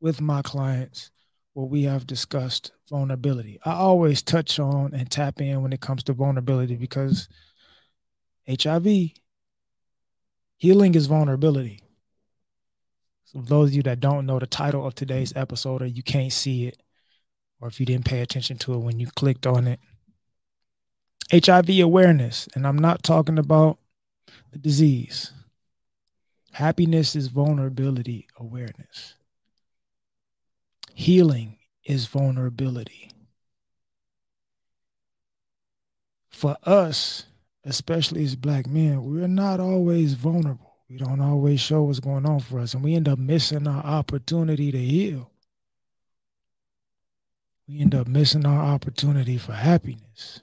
with 0.00 0.22
my 0.22 0.40
clients 0.40 1.10
where 1.52 1.66
we 1.66 1.82
have 1.82 2.06
discussed 2.06 2.72
vulnerability. 2.88 3.60
I 3.64 3.72
always 3.72 4.22
touch 4.22 4.58
on 4.58 4.94
and 4.94 5.10
tap 5.10 5.42
in 5.42 5.62
when 5.62 5.72
it 5.74 5.80
comes 5.82 6.02
to 6.04 6.14
vulnerability 6.14 6.76
because 6.76 7.28
HIV 8.48 9.10
healing 10.56 10.94
is 10.94 11.06
vulnerability. 11.06 11.82
So 13.26 13.42
those 13.42 13.70
of 13.70 13.74
you 13.74 13.82
that 13.82 14.00
don't 14.00 14.26
know 14.26 14.38
the 14.38 14.46
title 14.46 14.86
of 14.86 14.94
today's 14.94 15.34
episode 15.36 15.82
or 15.82 15.86
you 15.86 16.02
can't 16.02 16.32
see 16.32 16.66
it 16.66 16.80
or 17.64 17.68
if 17.68 17.80
you 17.80 17.86
didn't 17.86 18.04
pay 18.04 18.20
attention 18.20 18.58
to 18.58 18.74
it 18.74 18.80
when 18.80 19.00
you 19.00 19.06
clicked 19.06 19.46
on 19.46 19.66
it, 19.66 19.80
HIV 21.32 21.70
awareness, 21.80 22.46
and 22.54 22.66
I'm 22.66 22.76
not 22.76 23.02
talking 23.02 23.38
about 23.38 23.78
the 24.52 24.58
disease. 24.58 25.32
Happiness 26.52 27.16
is 27.16 27.28
vulnerability 27.28 28.28
awareness. 28.36 29.14
Healing 30.92 31.56
is 31.86 32.04
vulnerability. 32.04 33.10
For 36.28 36.58
us, 36.64 37.24
especially 37.64 38.24
as 38.24 38.36
black 38.36 38.66
men, 38.66 39.02
we're 39.04 39.26
not 39.26 39.58
always 39.58 40.12
vulnerable. 40.12 40.74
We 40.90 40.98
don't 40.98 41.22
always 41.22 41.62
show 41.62 41.84
what's 41.84 41.98
going 41.98 42.26
on 42.26 42.40
for 42.40 42.60
us, 42.60 42.74
and 42.74 42.84
we 42.84 42.94
end 42.94 43.08
up 43.08 43.18
missing 43.18 43.66
our 43.66 43.82
opportunity 43.82 44.70
to 44.70 44.78
heal. 44.78 45.30
We 47.66 47.80
end 47.80 47.94
up 47.94 48.06
missing 48.06 48.44
our 48.44 48.62
opportunity 48.74 49.38
for 49.38 49.52
happiness. 49.52 50.42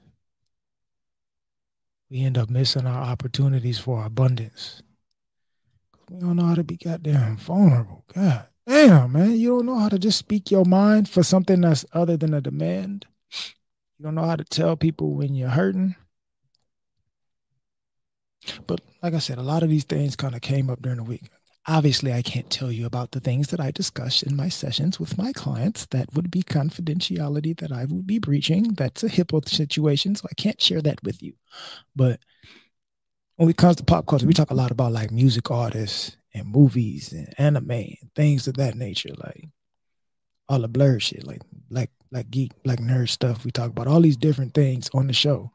We 2.10 2.24
end 2.24 2.38
up 2.38 2.50
missing 2.50 2.88
our 2.88 3.04
opportunities 3.04 3.80
for 3.80 4.04
abundance. 4.04 4.82
We 6.10 6.20
don't 6.20 6.36
know 6.36 6.46
how 6.46 6.56
to 6.56 6.64
be 6.64 6.78
goddamn 6.78 7.38
vulnerable. 7.38 8.04
God. 8.14 8.48
Damn, 8.68 9.14
man, 9.14 9.32
you 9.32 9.50
don't 9.50 9.66
know 9.66 9.80
how 9.80 9.90
to 9.90 9.98
just 9.98 10.18
speak 10.18 10.52
your 10.52 10.66
mind 10.66 11.10
for 11.10 11.24
something 11.24 11.62
that's 11.62 11.86
other 11.94 12.18
than 12.18 12.34
a 12.34 12.42
demand. 12.42 13.06
You 13.98 14.06
don't 14.06 14.16
know 14.16 14.26
how 14.26 14.36
to 14.36 14.44
tell 14.44 14.76
people 14.76 15.14
when 15.14 15.36
you're 15.36 15.50
hurting. 15.50 15.96
But 18.68 18.82
like 19.02 19.14
I 19.14 19.20
said, 19.20 19.38
a 19.38 19.44
lot 19.44 19.64
of 19.64 19.70
these 19.70 19.84
things 19.84 20.16
kind 20.16 20.36
of 20.36 20.42
came 20.42 20.70
up 20.70 20.82
during 20.82 20.98
the 20.98 21.04
week. 21.04 21.30
Obviously, 21.68 22.12
I 22.12 22.24
can't 22.24 22.50
tell 22.50 22.72
you 22.72 22.88
about 22.88 23.12
the 23.12 23.20
things 23.20 23.50
that 23.50 23.60
I 23.60 23.70
discuss 23.70 24.24
in 24.24 24.36
my 24.36 24.50
sessions 24.50 25.00
with 25.00 25.18
my 25.18 25.32
clients. 25.32 25.86
That 25.88 26.14
would 26.14 26.32
be 26.32 26.42
confidentiality 26.42 27.60
that 27.60 27.72
I 27.72 27.86
would 27.86 28.08
be 28.08 28.18
breaching. 28.18 28.74
That's 28.74 29.04
a 29.04 29.10
HIPAA 29.10 29.48
situation, 29.48 30.16
so 30.16 30.28
I 30.30 30.34
can't 30.42 30.60
share 30.60 30.82
that 30.82 31.04
with 31.04 31.22
you. 31.22 31.34
But 31.96 32.20
when 33.36 33.50
it 33.50 33.58
comes 33.58 33.76
to 33.76 33.84
pop 33.84 34.08
culture, 34.08 34.26
we 34.26 34.34
talk 34.34 34.50
a 34.50 34.56
lot 34.56 34.72
about 34.72 34.92
like 34.92 35.12
music 35.12 35.52
artists 35.52 36.18
and 36.34 36.48
movies 36.48 37.14
and 37.14 37.34
anime 37.38 37.72
and 37.72 38.12
things 38.16 38.48
of 38.48 38.56
that 38.58 38.76
nature, 38.76 39.14
like 39.24 39.48
all 40.50 40.62
the 40.62 40.68
blur 40.68 41.00
shit, 41.00 41.26
like 41.26 41.42
like 41.70 41.92
like 42.12 42.32
geek, 42.32 42.52
like 42.66 42.80
nerd 42.80 43.10
stuff. 43.10 43.46
We 43.46 43.52
talk 43.52 43.70
about 43.70 43.88
all 43.88 44.02
these 44.02 44.18
different 44.18 44.54
things 44.56 44.90
on 44.94 45.08
the 45.08 45.14
show. 45.14 45.52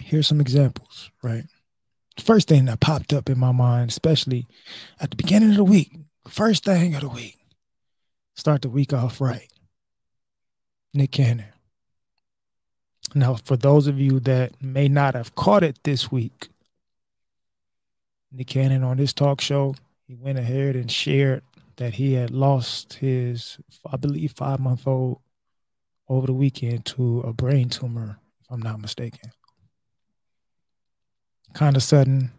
Here's 0.00 0.26
some 0.26 0.40
examples, 0.40 1.10
right? 1.22 1.44
First 2.18 2.48
thing 2.48 2.66
that 2.66 2.80
popped 2.80 3.12
up 3.12 3.28
in 3.28 3.38
my 3.38 3.52
mind, 3.52 3.90
especially 3.90 4.46
at 5.00 5.10
the 5.10 5.16
beginning 5.16 5.50
of 5.50 5.56
the 5.56 5.64
week, 5.64 5.92
first 6.28 6.64
thing 6.64 6.94
of 6.94 7.00
the 7.00 7.08
week, 7.08 7.38
start 8.34 8.62
the 8.62 8.68
week 8.68 8.92
off 8.92 9.20
right. 9.20 9.50
Nick 10.92 11.10
Cannon. 11.10 11.46
Now, 13.14 13.34
for 13.34 13.56
those 13.56 13.86
of 13.86 13.98
you 13.98 14.20
that 14.20 14.62
may 14.62 14.88
not 14.88 15.14
have 15.14 15.34
caught 15.34 15.62
it 15.64 15.78
this 15.82 16.10
week, 16.10 16.48
Nick 18.32 18.46
Cannon 18.46 18.82
on 18.84 18.98
his 18.98 19.12
talk 19.12 19.40
show, 19.40 19.74
he 20.06 20.14
went 20.14 20.38
ahead 20.38 20.76
and 20.76 20.90
shared 20.90 21.42
that 21.76 21.94
he 21.94 22.14
had 22.14 22.30
lost 22.30 22.94
his, 22.94 23.58
I 23.90 23.96
believe, 23.96 24.32
five 24.32 24.60
month 24.60 24.86
old 24.86 25.20
over 26.08 26.26
the 26.26 26.32
weekend 26.32 26.84
to 26.86 27.20
a 27.20 27.32
brain 27.32 27.68
tumor, 27.68 28.18
if 28.40 28.46
I'm 28.50 28.62
not 28.62 28.80
mistaken. 28.80 29.30
Kind 31.54 31.76
of 31.76 31.82
sudden, 31.82 32.30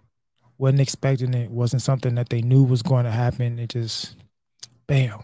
wasn't 0.58 0.82
expecting 0.82 1.34
it, 1.34 1.50
wasn't 1.50 1.82
something 1.82 2.16
that 2.16 2.30
they 2.30 2.42
knew 2.42 2.64
was 2.64 2.84
going 2.84 3.06
to 3.06 3.12
happen. 3.12 3.58
It 3.58 3.70
just, 3.70 4.16
bam. 4.86 5.24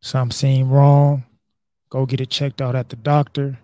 Something 0.00 0.32
seemed 0.32 0.70
wrong. 0.70 1.24
Go 1.88 2.04
get 2.04 2.20
it 2.20 2.30
checked 2.30 2.60
out 2.60 2.76
at 2.76 2.90
the 2.90 2.96
doctor 2.96 3.58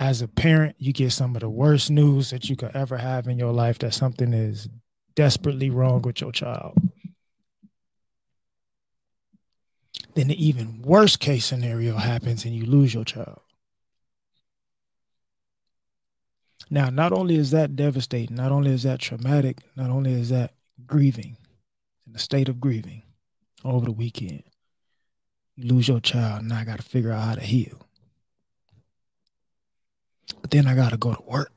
as 0.00 0.22
a 0.22 0.28
parent, 0.28 0.76
you 0.78 0.94
get 0.94 1.12
some 1.12 1.36
of 1.36 1.42
the 1.42 1.50
worst 1.50 1.90
news 1.90 2.30
that 2.30 2.48
you 2.48 2.56
could 2.56 2.74
ever 2.74 2.96
have 2.96 3.28
in 3.28 3.38
your 3.38 3.52
life 3.52 3.78
that 3.80 3.92
something 3.92 4.32
is 4.32 4.66
desperately 5.14 5.68
wrong 5.68 6.00
with 6.00 6.22
your 6.22 6.32
child. 6.32 6.78
Then 10.14 10.28
the 10.28 10.44
even 10.44 10.80
worst 10.80 11.20
case 11.20 11.44
scenario 11.44 11.96
happens 11.96 12.46
and 12.46 12.54
you 12.54 12.64
lose 12.64 12.94
your 12.94 13.04
child. 13.04 13.40
Now, 16.70 16.88
not 16.88 17.12
only 17.12 17.34
is 17.34 17.50
that 17.50 17.74
devastating, 17.74 18.36
not 18.36 18.52
only 18.52 18.70
is 18.70 18.84
that 18.84 19.00
traumatic, 19.00 19.58
not 19.74 19.90
only 19.90 20.12
is 20.12 20.28
that 20.28 20.54
grieving, 20.86 21.36
in 22.06 22.14
a 22.14 22.18
state 22.18 22.48
of 22.48 22.60
grieving 22.60 23.02
over 23.64 23.86
the 23.86 23.92
weekend, 23.92 24.44
you 25.56 25.74
lose 25.74 25.88
your 25.88 26.00
child. 26.00 26.44
Now 26.44 26.58
I 26.58 26.64
got 26.64 26.78
to 26.78 26.84
figure 26.84 27.12
out 27.12 27.24
how 27.24 27.34
to 27.34 27.40
heal. 27.40 27.86
But 30.40 30.52
then 30.52 30.66
I 30.66 30.76
got 30.76 30.90
to 30.90 30.96
go 30.96 31.12
to 31.12 31.22
work. 31.22 31.52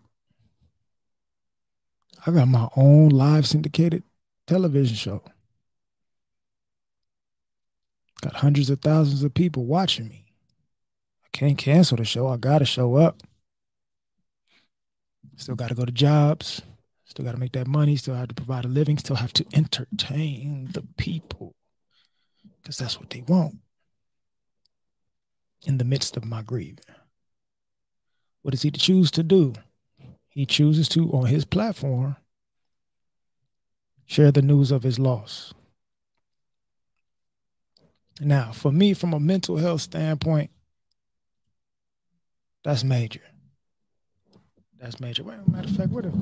I 2.26 2.32
got 2.32 2.48
my 2.48 2.70
own 2.76 3.10
live 3.10 3.46
syndicated 3.46 4.04
television 4.48 4.96
show. 4.96 5.24
Got 8.22 8.36
hundreds 8.36 8.70
of 8.70 8.82
thousands 8.82 9.24
of 9.24 9.34
people 9.34 9.66
watching 9.66 10.08
me. 10.08 10.26
I 11.26 11.28
can't 11.34 11.58
cancel 11.58 11.98
the 11.98 12.06
show. 12.06 12.30
I 12.30 12.38
gotta 12.38 12.64
show 12.64 12.96
up. 12.96 13.22
Still 15.36 15.56
gotta 15.56 15.76
go 15.76 15.86
to 15.86 15.92
jobs. 15.92 16.62
Still 17.06 17.26
gotta 17.26 17.38
make 17.38 17.54
that 17.54 17.68
money. 17.68 17.96
Still 17.96 18.16
have 18.16 18.30
to 18.30 18.36
provide 18.36 18.66
a 18.66 18.68
living. 18.68 18.98
Still 18.98 19.16
have 19.18 19.34
to 19.34 19.46
entertain 19.54 20.70
the 20.72 20.84
people. 20.98 21.56
Because 22.62 22.78
that's 22.78 23.00
what 23.00 23.10
they 23.10 23.22
want. 23.22 23.58
In 25.66 25.78
the 25.78 25.86
midst 25.86 26.18
of 26.18 26.26
my 26.26 26.42
grieving. 26.42 26.86
What 28.42 28.52
does 28.52 28.62
he 28.62 28.72
choose 28.72 29.10
to 29.12 29.24
do? 29.24 29.54
He 30.30 30.46
chooses 30.46 30.90
to, 30.90 31.12
on 31.12 31.28
his 31.28 31.46
platform, 31.46 32.18
share 34.06 34.32
the 34.32 34.42
news 34.42 34.72
of 34.72 34.84
his 34.84 35.00
loss. 35.00 35.54
Now, 38.20 38.52
for 38.52 38.72
me, 38.72 38.94
from 38.94 39.14
a 39.14 39.20
mental 39.20 39.58
health 39.58 39.82
standpoint, 39.82 40.52
that's 42.64 42.84
major. 42.84 43.22
That's 44.84 45.00
major. 45.00 45.24
Wait, 45.24 45.38
matter 45.48 45.70
of 45.70 45.76
fact, 45.78 45.92
what 45.92 46.06
if? 46.06 46.14
I 46.14 46.18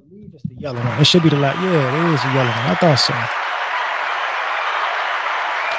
believe 0.00 0.30
it's 0.32 0.42
the 0.44 0.54
yellow 0.54 0.78
one. 0.78 1.00
It 1.00 1.04
should 1.04 1.22
be 1.22 1.28
the 1.28 1.36
light. 1.36 1.54
Yeah, 1.56 2.10
it 2.10 2.14
is 2.14 2.22
the 2.22 2.28
yellow 2.28 2.48
one. 2.48 2.58
I 2.58 2.74
thought 2.76 2.98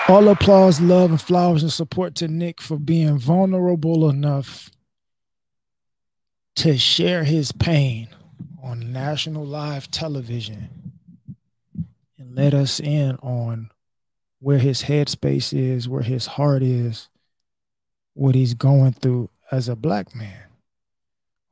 so. 0.08 0.14
All 0.14 0.28
applause, 0.28 0.80
love, 0.80 1.10
and 1.10 1.20
flowers 1.20 1.64
and 1.64 1.74
support 1.74 2.14
to 2.16 2.28
Nick 2.28 2.62
for 2.62 2.78
being 2.78 3.18
vulnerable 3.18 4.08
enough 4.08 4.70
to 6.58 6.78
share 6.78 7.24
his 7.24 7.52
pain 7.52 8.10
on 8.62 8.92
national 8.94 9.48
live 9.48 9.90
television 9.90 10.92
and 12.20 12.36
let 12.36 12.54
us 12.54 12.80
in 12.80 13.16
on 13.16 13.72
where 14.40 14.60
his 14.60 14.84
headspace 14.84 15.58
is, 15.58 15.90
where 15.90 16.04
his 16.04 16.28
heart 16.28 16.62
is, 16.62 17.10
what 18.14 18.36
he's 18.36 18.54
going 18.54 18.94
through 18.94 19.30
as 19.52 19.70
a 19.70 19.76
black 19.76 20.16
man 20.16 20.46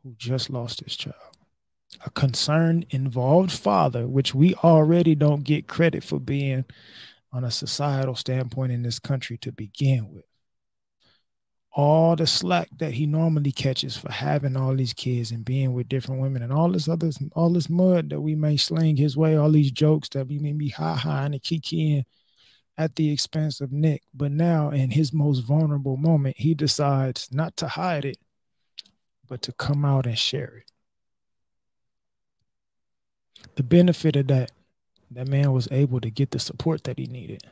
who 0.03 0.13
just 0.17 0.49
lost 0.49 0.81
his 0.81 0.95
child. 0.95 1.15
A 2.05 2.09
concerned, 2.09 2.85
involved 2.89 3.51
father, 3.51 4.07
which 4.07 4.33
we 4.33 4.55
already 4.55 5.13
don't 5.13 5.43
get 5.43 5.67
credit 5.67 6.03
for 6.03 6.19
being 6.19 6.65
on 7.33 7.43
a 7.43 7.51
societal 7.51 8.15
standpoint 8.15 8.71
in 8.71 8.83
this 8.83 8.99
country 8.99 9.37
to 9.39 9.51
begin 9.51 10.11
with. 10.11 10.25
All 11.73 12.15
the 12.15 12.27
slack 12.27 12.69
that 12.79 12.93
he 12.93 13.05
normally 13.05 13.51
catches 13.51 13.95
for 13.95 14.11
having 14.11 14.57
all 14.57 14.75
these 14.75 14.93
kids 14.93 15.31
and 15.31 15.45
being 15.45 15.73
with 15.73 15.87
different 15.87 16.21
women 16.21 16.41
and 16.43 16.51
all 16.51 16.69
this 16.69 16.89
other 16.89 17.11
all 17.33 17.49
this 17.49 17.69
mud 17.69 18.09
that 18.09 18.19
we 18.19 18.35
may 18.35 18.57
sling 18.57 18.97
his 18.97 19.15
way, 19.15 19.37
all 19.37 19.51
these 19.51 19.71
jokes 19.71 20.09
that 20.09 20.27
we 20.27 20.37
may 20.37 20.51
be 20.51 20.69
ha 20.69 20.95
ha 20.95 21.23
and 21.23 21.35
kikiing 21.35 22.03
at 22.77 22.95
the 22.95 23.11
expense 23.11 23.61
of 23.61 23.71
Nick. 23.71 24.03
But 24.13 24.31
now 24.31 24.69
in 24.69 24.91
his 24.91 25.13
most 25.13 25.39
vulnerable 25.39 25.97
moment, 25.97 26.37
he 26.37 26.53
decides 26.53 27.29
not 27.31 27.57
to 27.57 27.67
hide 27.67 28.05
it, 28.05 28.17
but 29.27 29.41
to 29.43 29.51
come 29.51 29.85
out 29.85 30.05
and 30.05 30.17
share 30.17 30.57
it. 30.57 30.71
The 33.55 33.63
benefit 33.63 34.15
of 34.15 34.27
that 34.27 34.51
that 35.11 35.27
man 35.27 35.51
was 35.51 35.67
able 35.71 35.99
to 35.99 36.09
get 36.09 36.31
the 36.31 36.39
support 36.39 36.85
that 36.85 36.97
he 36.97 37.05
needed. 37.05 37.43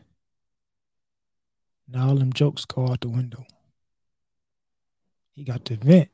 Now 1.87 2.09
all 2.09 2.15
them 2.15 2.31
jokes 2.31 2.65
go 2.65 2.87
out 2.87 3.01
the 3.01 3.09
window. 3.09 3.45
He 5.35 5.43
got 5.43 5.65
to 5.65 5.75
vent. 5.75 6.09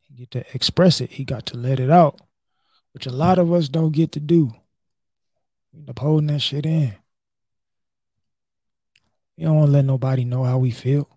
He 0.00 0.14
get 0.14 0.30
to 0.32 0.44
express 0.54 1.00
it. 1.00 1.12
He 1.12 1.24
got 1.24 1.46
to 1.46 1.56
let 1.56 1.80
it 1.80 1.90
out, 1.90 2.20
which 2.92 3.06
a 3.06 3.12
lot 3.12 3.38
of 3.38 3.52
us 3.52 3.68
don't 3.68 3.92
get 3.92 4.12
to 4.12 4.20
do. 4.20 4.52
We 5.72 5.80
end 5.80 5.90
up 5.90 5.98
holding 5.98 6.28
that 6.28 6.40
shit 6.40 6.66
in. 6.66 6.94
We 9.36 9.44
don't 9.44 9.56
want 9.56 9.68
to 9.68 9.72
let 9.72 9.84
nobody 9.84 10.24
know 10.24 10.44
how 10.44 10.58
we 10.58 10.70
feel 10.70 11.12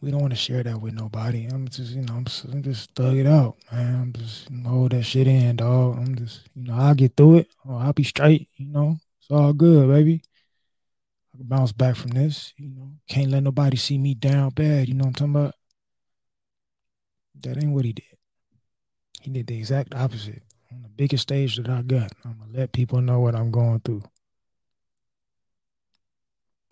we 0.00 0.10
don't 0.10 0.20
want 0.20 0.32
to 0.32 0.38
share 0.38 0.62
that 0.62 0.80
with 0.80 0.94
nobody. 0.94 1.46
I'm 1.46 1.68
just, 1.68 1.92
you 1.92 2.02
know, 2.02 2.14
I'm 2.14 2.24
just, 2.24 2.44
I'm 2.44 2.62
just 2.62 2.94
thug 2.94 3.16
it 3.16 3.26
out, 3.26 3.56
man. 3.72 3.94
I'm 3.94 4.12
just 4.12 4.48
hold 4.64 4.92
that 4.92 5.04
shit 5.04 5.26
in, 5.26 5.56
dog. 5.56 5.98
I'm 5.98 6.14
just, 6.14 6.42
you 6.54 6.64
know, 6.64 6.74
I'll 6.74 6.94
get 6.94 7.16
through 7.16 7.38
it. 7.38 7.48
Or 7.64 7.80
I'll 7.80 7.92
be 7.92 8.04
straight, 8.04 8.48
you 8.56 8.66
know. 8.66 8.98
It's 9.20 9.30
all 9.30 9.52
good, 9.52 9.88
baby. 9.88 10.22
I 11.34 11.38
can 11.38 11.46
bounce 11.46 11.72
back 11.72 11.96
from 11.96 12.10
this, 12.10 12.52
you 12.56 12.68
know. 12.68 12.92
Can't 13.08 13.30
let 13.30 13.42
nobody 13.42 13.76
see 13.76 13.98
me 13.98 14.14
down 14.14 14.50
bad, 14.50 14.88
you 14.88 14.94
know 14.94 15.04
what 15.04 15.20
I'm 15.20 15.32
talking 15.32 15.34
about? 15.34 15.54
That 17.40 17.62
ain't 17.62 17.72
what 17.72 17.84
he 17.84 17.92
did. 17.92 18.04
He 19.20 19.30
did 19.30 19.46
the 19.46 19.58
exact 19.58 19.94
opposite. 19.94 20.42
On 20.72 20.82
the 20.82 20.88
biggest 20.88 21.22
stage 21.22 21.56
that 21.56 21.68
I 21.68 21.82
got, 21.82 22.12
I'm 22.24 22.38
gonna 22.38 22.52
let 22.52 22.72
people 22.72 23.00
know 23.00 23.20
what 23.20 23.34
I'm 23.34 23.50
going 23.50 23.80
through 23.80 24.02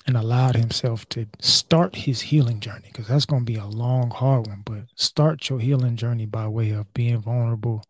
and 0.06 0.16
allowed 0.16 0.56
himself 0.56 1.08
to 1.08 1.26
start 1.40 1.96
his 1.96 2.20
healing 2.22 2.60
journey 2.60 2.88
because 2.92 3.08
that's 3.08 3.24
going 3.24 3.44
to 3.46 3.52
be 3.52 3.58
a 3.58 3.64
long, 3.64 4.10
hard 4.10 4.46
one. 4.46 4.62
But 4.64 4.84
start 4.96 5.48
your 5.48 5.60
healing 5.60 5.96
journey 5.96 6.26
by 6.26 6.46
way 6.46 6.70
of 6.70 6.92
being 6.92 7.20
vulnerable, 7.20 7.84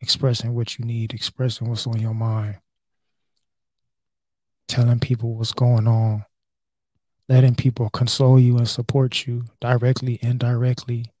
expressing 0.00 0.54
what 0.54 0.78
you 0.78 0.84
need, 0.84 1.12
expressing 1.12 1.68
what's 1.68 1.86
on 1.86 2.00
your 2.00 2.14
mind, 2.14 2.56
telling 4.68 5.00
people 5.00 5.34
what's 5.34 5.52
going 5.52 5.86
on, 5.86 6.24
letting 7.28 7.54
people 7.54 7.90
console 7.90 8.40
you 8.40 8.56
and 8.56 8.68
support 8.68 9.26
you 9.26 9.44
directly, 9.60 10.18
indirectly, 10.22 11.12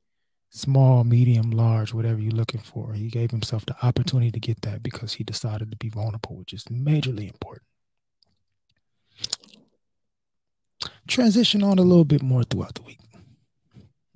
small, 0.48 1.04
medium, 1.04 1.50
large, 1.50 1.92
whatever 1.92 2.18
you're 2.18 2.32
looking 2.32 2.60
for. 2.60 2.94
He 2.94 3.08
gave 3.08 3.30
himself 3.30 3.66
the 3.66 3.76
opportunity 3.82 4.32
to 4.32 4.40
get 4.40 4.62
that 4.62 4.82
because 4.82 5.14
he 5.14 5.24
decided 5.24 5.70
to 5.70 5.76
be 5.76 5.90
vulnerable, 5.90 6.36
which 6.36 6.54
is 6.54 6.64
majorly 6.64 7.30
important. 7.30 7.66
Transition 11.10 11.62
on 11.62 11.78
a 11.78 11.82
little 11.82 12.04
bit 12.04 12.22
more 12.22 12.44
throughout 12.44 12.74
the 12.74 12.82
week. 12.82 12.98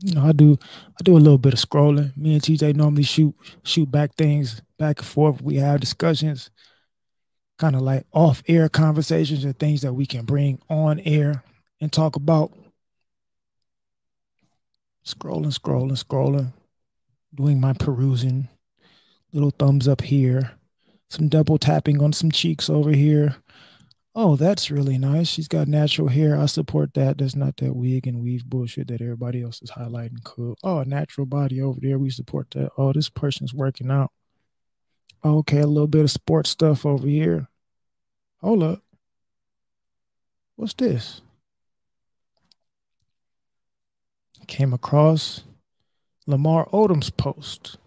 You 0.00 0.14
know, 0.14 0.24
I 0.26 0.32
do 0.32 0.58
I 0.98 1.02
do 1.02 1.16
a 1.16 1.18
little 1.18 1.38
bit 1.38 1.54
of 1.54 1.58
scrolling. 1.58 2.16
Me 2.16 2.34
and 2.34 2.42
TJ 2.42 2.74
normally 2.74 3.02
shoot 3.02 3.34
shoot 3.64 3.90
back 3.90 4.14
things 4.14 4.62
back 4.78 4.98
and 4.98 5.06
forth. 5.06 5.42
We 5.42 5.56
have 5.56 5.80
discussions, 5.80 6.50
kind 7.58 7.76
of 7.76 7.82
like 7.82 8.06
off 8.12 8.42
air 8.46 8.68
conversations 8.68 9.44
and 9.44 9.58
things 9.58 9.82
that 9.82 9.94
we 9.94 10.06
can 10.06 10.24
bring 10.24 10.60
on 10.68 11.00
air 11.00 11.42
and 11.80 11.92
talk 11.92 12.16
about. 12.16 12.52
Scrolling, 15.06 15.58
scrolling, 15.58 16.02
scrolling, 16.02 16.52
doing 17.34 17.60
my 17.60 17.74
perusing, 17.74 18.48
little 19.32 19.50
thumbs 19.50 19.86
up 19.86 20.00
here, 20.00 20.52
some 21.10 21.28
double 21.28 21.58
tapping 21.58 22.02
on 22.02 22.12
some 22.12 22.30
cheeks 22.30 22.70
over 22.70 22.90
here, 22.90 23.36
Oh, 24.16 24.36
that's 24.36 24.70
really 24.70 24.96
nice. 24.96 25.26
She's 25.26 25.48
got 25.48 25.66
natural 25.66 26.06
hair. 26.08 26.36
I 26.38 26.46
support 26.46 26.94
that. 26.94 27.18
That's 27.18 27.34
not 27.34 27.56
that 27.56 27.74
wig 27.74 28.06
and 28.06 28.22
weave 28.22 28.44
bullshit 28.44 28.86
that 28.88 29.00
everybody 29.02 29.42
else 29.42 29.60
is 29.60 29.72
highlighting. 29.72 30.22
Cool. 30.22 30.56
Oh, 30.62 30.84
natural 30.84 31.26
body 31.26 31.60
over 31.60 31.80
there. 31.82 31.98
We 31.98 32.10
support 32.10 32.48
that. 32.52 32.70
Oh, 32.78 32.92
this 32.92 33.08
person's 33.08 33.52
working 33.52 33.90
out. 33.90 34.12
Okay, 35.24 35.58
a 35.58 35.66
little 35.66 35.88
bit 35.88 36.04
of 36.04 36.10
sports 36.12 36.50
stuff 36.50 36.86
over 36.86 37.08
here. 37.08 37.48
Hold 38.40 38.62
up. 38.62 38.82
What's 40.54 40.74
this? 40.74 41.20
Came 44.46 44.72
across 44.72 45.42
Lamar 46.26 46.68
Odom's 46.72 47.10
post. 47.10 47.78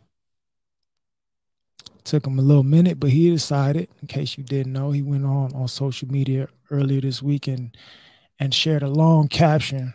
Took 2.08 2.26
him 2.26 2.40
a 2.40 2.42
little 2.42 2.64
minute, 2.64 3.02
but 3.02 3.10
he 3.10 3.30
decided, 3.30 3.90
in 4.02 4.08
case 4.08 4.38
you 4.38 4.44
didn't 4.46 4.72
know, 4.72 4.92
he 4.92 5.02
went 5.02 5.26
on 5.26 5.54
on 5.54 5.68
social 5.68 6.08
media 6.10 6.48
earlier 6.72 7.02
this 7.02 7.22
week 7.22 7.48
and, 7.48 7.76
and 8.40 8.54
shared 8.54 8.82
a 8.82 8.88
long 8.88 9.28
caption 9.28 9.94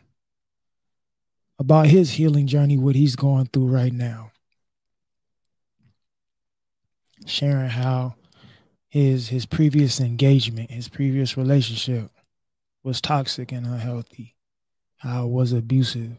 about 1.58 1.86
his 1.86 2.10
healing 2.10 2.46
journey, 2.46 2.76
what 2.76 2.96
he's 2.96 3.16
going 3.16 3.46
through 3.46 3.68
right 3.68 3.94
now. 3.94 4.30
Sharing 7.24 7.70
how 7.70 8.16
his 8.90 9.28
his 9.28 9.46
previous 9.46 9.98
engagement, 9.98 10.70
his 10.70 10.90
previous 10.90 11.38
relationship 11.38 12.10
was 12.82 13.00
toxic 13.00 13.52
and 13.52 13.64
unhealthy, 13.64 14.34
how 14.98 15.24
it 15.24 15.30
was 15.30 15.54
abusive. 15.54 16.18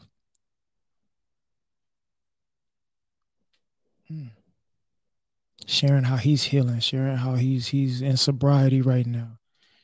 Hmm 4.07 4.29
sharing 5.65 6.03
how 6.03 6.17
he's 6.17 6.43
healing, 6.43 6.79
sharing 6.79 7.17
how 7.17 7.35
he's 7.35 7.67
he's 7.67 8.01
in 8.01 8.17
sobriety 8.17 8.81
right 8.81 9.05
now, 9.05 9.39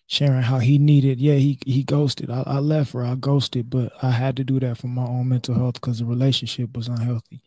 sharing 0.07 0.43
how 0.43 0.59
he 0.59 0.77
needed. 0.77 1.19
Yeah, 1.19 1.35
he 1.35 1.59
he 1.65 1.83
ghosted. 1.83 2.29
I, 2.29 2.43
I 2.45 2.59
left 2.59 2.93
her. 2.93 3.03
I 3.03 3.15
ghosted, 3.15 3.69
but 3.69 3.91
I 4.03 4.11
had 4.11 4.35
to 4.37 4.43
do 4.43 4.59
that 4.59 4.77
for 4.77 4.87
my 4.87 5.05
own 5.05 5.29
mental 5.29 5.55
health 5.55 5.75
because 5.75 5.99
the 5.99 6.05
relationship 6.05 6.75
was 6.75 6.87
unhealthy. 6.87 7.41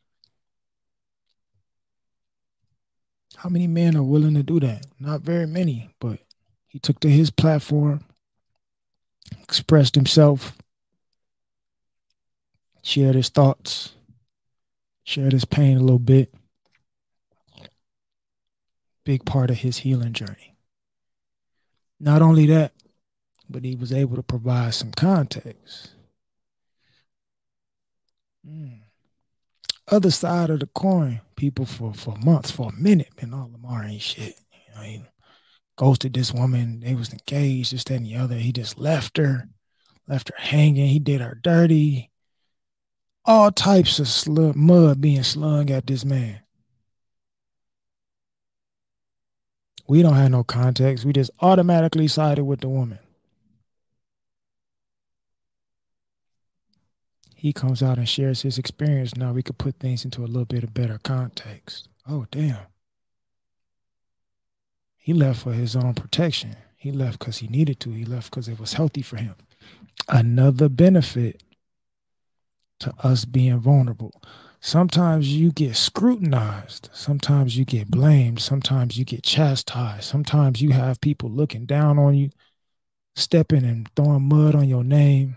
How 3.36 3.48
many 3.48 3.66
men 3.66 3.96
are 3.96 4.02
willing 4.02 4.34
to 4.34 4.42
do 4.42 4.60
that? 4.60 4.86
Not 5.00 5.22
very 5.22 5.46
many, 5.46 5.90
but 5.98 6.20
he 6.68 6.78
took 6.78 7.00
to 7.00 7.08
his 7.08 7.30
platform, 7.30 8.04
expressed 9.42 9.94
himself, 9.94 10.56
shared 12.82 13.16
his 13.16 13.30
thoughts, 13.30 13.94
shared 15.04 15.32
his 15.32 15.44
pain 15.44 15.76
a 15.76 15.80
little 15.80 15.98
bit 15.98 16.32
big 19.04 19.24
part 19.24 19.50
of 19.50 19.58
his 19.58 19.78
healing 19.78 20.12
journey. 20.12 20.56
Not 22.00 22.22
only 22.22 22.46
that, 22.46 22.72
but 23.48 23.64
he 23.64 23.76
was 23.76 23.92
able 23.92 24.16
to 24.16 24.22
provide 24.22 24.74
some 24.74 24.92
context. 24.92 25.90
Mm. 28.46 28.80
Other 29.88 30.10
side 30.10 30.50
of 30.50 30.60
the 30.60 30.66
coin, 30.66 31.20
people 31.36 31.66
for 31.66 31.92
for 31.92 32.16
months, 32.16 32.50
for 32.50 32.70
a 32.70 32.80
minute, 32.80 33.14
been 33.16 33.34
all 33.34 33.50
Lamar 33.52 33.84
ain't 33.84 34.02
shit. 34.02 34.36
You 34.52 34.74
know, 34.74 34.80
he 34.82 35.02
ghosted 35.76 36.14
this 36.14 36.32
woman. 36.32 36.80
They 36.80 36.94
was 36.94 37.12
engaged, 37.12 37.70
just 37.70 37.88
that 37.88 37.94
and 37.96 38.06
the 38.06 38.16
other. 38.16 38.36
He 38.36 38.52
just 38.52 38.78
left 38.78 39.16
her, 39.18 39.48
left 40.08 40.28
her 40.28 40.42
hanging. 40.42 40.88
He 40.88 40.98
did 40.98 41.20
her 41.20 41.38
dirty. 41.42 42.10
All 43.24 43.52
types 43.52 43.98
of 43.98 44.08
sl- 44.08 44.52
mud 44.54 45.00
being 45.00 45.22
slung 45.22 45.70
at 45.70 45.86
this 45.86 46.04
man. 46.04 46.41
We 49.92 50.00
don't 50.00 50.14
have 50.14 50.30
no 50.30 50.42
context. 50.42 51.04
We 51.04 51.12
just 51.12 51.30
automatically 51.40 52.08
sided 52.08 52.44
with 52.44 52.62
the 52.62 52.68
woman. 52.70 52.98
He 57.36 57.52
comes 57.52 57.82
out 57.82 57.98
and 57.98 58.08
shares 58.08 58.40
his 58.40 58.56
experience. 58.56 59.14
Now 59.16 59.34
we 59.34 59.42
could 59.42 59.58
put 59.58 59.78
things 59.78 60.06
into 60.06 60.22
a 60.22 60.24
little 60.24 60.46
bit 60.46 60.64
of 60.64 60.72
better 60.72 60.98
context. 61.04 61.90
Oh, 62.08 62.24
damn. 62.30 62.56
He 64.96 65.12
left 65.12 65.42
for 65.42 65.52
his 65.52 65.76
own 65.76 65.92
protection. 65.92 66.56
He 66.74 66.90
left 66.90 67.18
because 67.18 67.36
he 67.36 67.48
needed 67.48 67.78
to. 67.80 67.90
He 67.90 68.06
left 68.06 68.30
because 68.30 68.48
it 68.48 68.58
was 68.58 68.72
healthy 68.72 69.02
for 69.02 69.18
him. 69.18 69.34
Another 70.08 70.70
benefit 70.70 71.42
to 72.78 72.94
us 73.02 73.26
being 73.26 73.60
vulnerable 73.60 74.22
sometimes 74.62 75.34
you 75.34 75.52
get 75.52 75.76
scrutinized. 75.76 76.88
Sometimes 76.92 77.58
you 77.58 77.66
get 77.66 77.90
blamed. 77.90 78.40
Sometimes 78.40 78.96
you 78.96 79.04
get 79.04 79.22
chastised. 79.22 80.04
Sometimes 80.04 80.62
you 80.62 80.70
have 80.70 81.00
people 81.00 81.28
looking 81.28 81.66
down 81.66 81.98
on 81.98 82.14
you 82.14 82.30
stepping 83.14 83.64
and 83.64 83.90
throwing 83.94 84.22
mud 84.22 84.54
on 84.54 84.68
your 84.68 84.84
name 84.84 85.36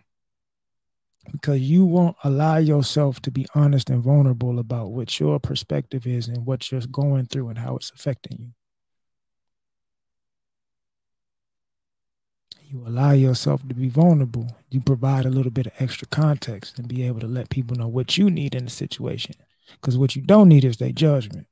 because 1.31 1.59
you 1.59 1.83
won't 1.83 2.15
allow 2.23 2.57
yourself 2.57 3.19
to 3.21 3.31
be 3.31 3.45
honest 3.55 3.89
and 3.89 4.03
vulnerable 4.03 4.59
about 4.59 4.91
what 4.91 5.19
your 5.19 5.39
perspective 5.39 6.07
is 6.07 6.27
and 6.27 6.45
what 6.45 6.71
you're 6.71 6.81
going 6.91 7.25
through 7.25 7.49
and 7.49 7.57
how 7.57 7.75
it's 7.75 7.91
affecting 7.91 8.37
you 8.39 8.49
you 12.75 12.85
allow 12.85 13.11
yourself 13.11 13.65
to 13.67 13.73
be 13.73 13.87
vulnerable, 13.87 14.47
you 14.69 14.81
provide 14.81 15.25
a 15.25 15.29
little 15.29 15.51
bit 15.51 15.67
of 15.67 15.73
extra 15.79 16.07
context 16.07 16.77
and 16.77 16.87
be 16.87 17.03
able 17.03 17.21
to 17.21 17.27
let 17.27 17.49
people 17.49 17.77
know 17.77 17.87
what 17.87 18.17
you 18.17 18.29
need 18.29 18.53
in 18.53 18.65
the 18.65 18.71
situation. 18.71 19.35
Because 19.79 19.97
what 19.97 20.15
you 20.15 20.21
don't 20.21 20.49
need 20.49 20.65
is 20.65 20.77
their 20.77 20.91
judgment. 20.91 21.47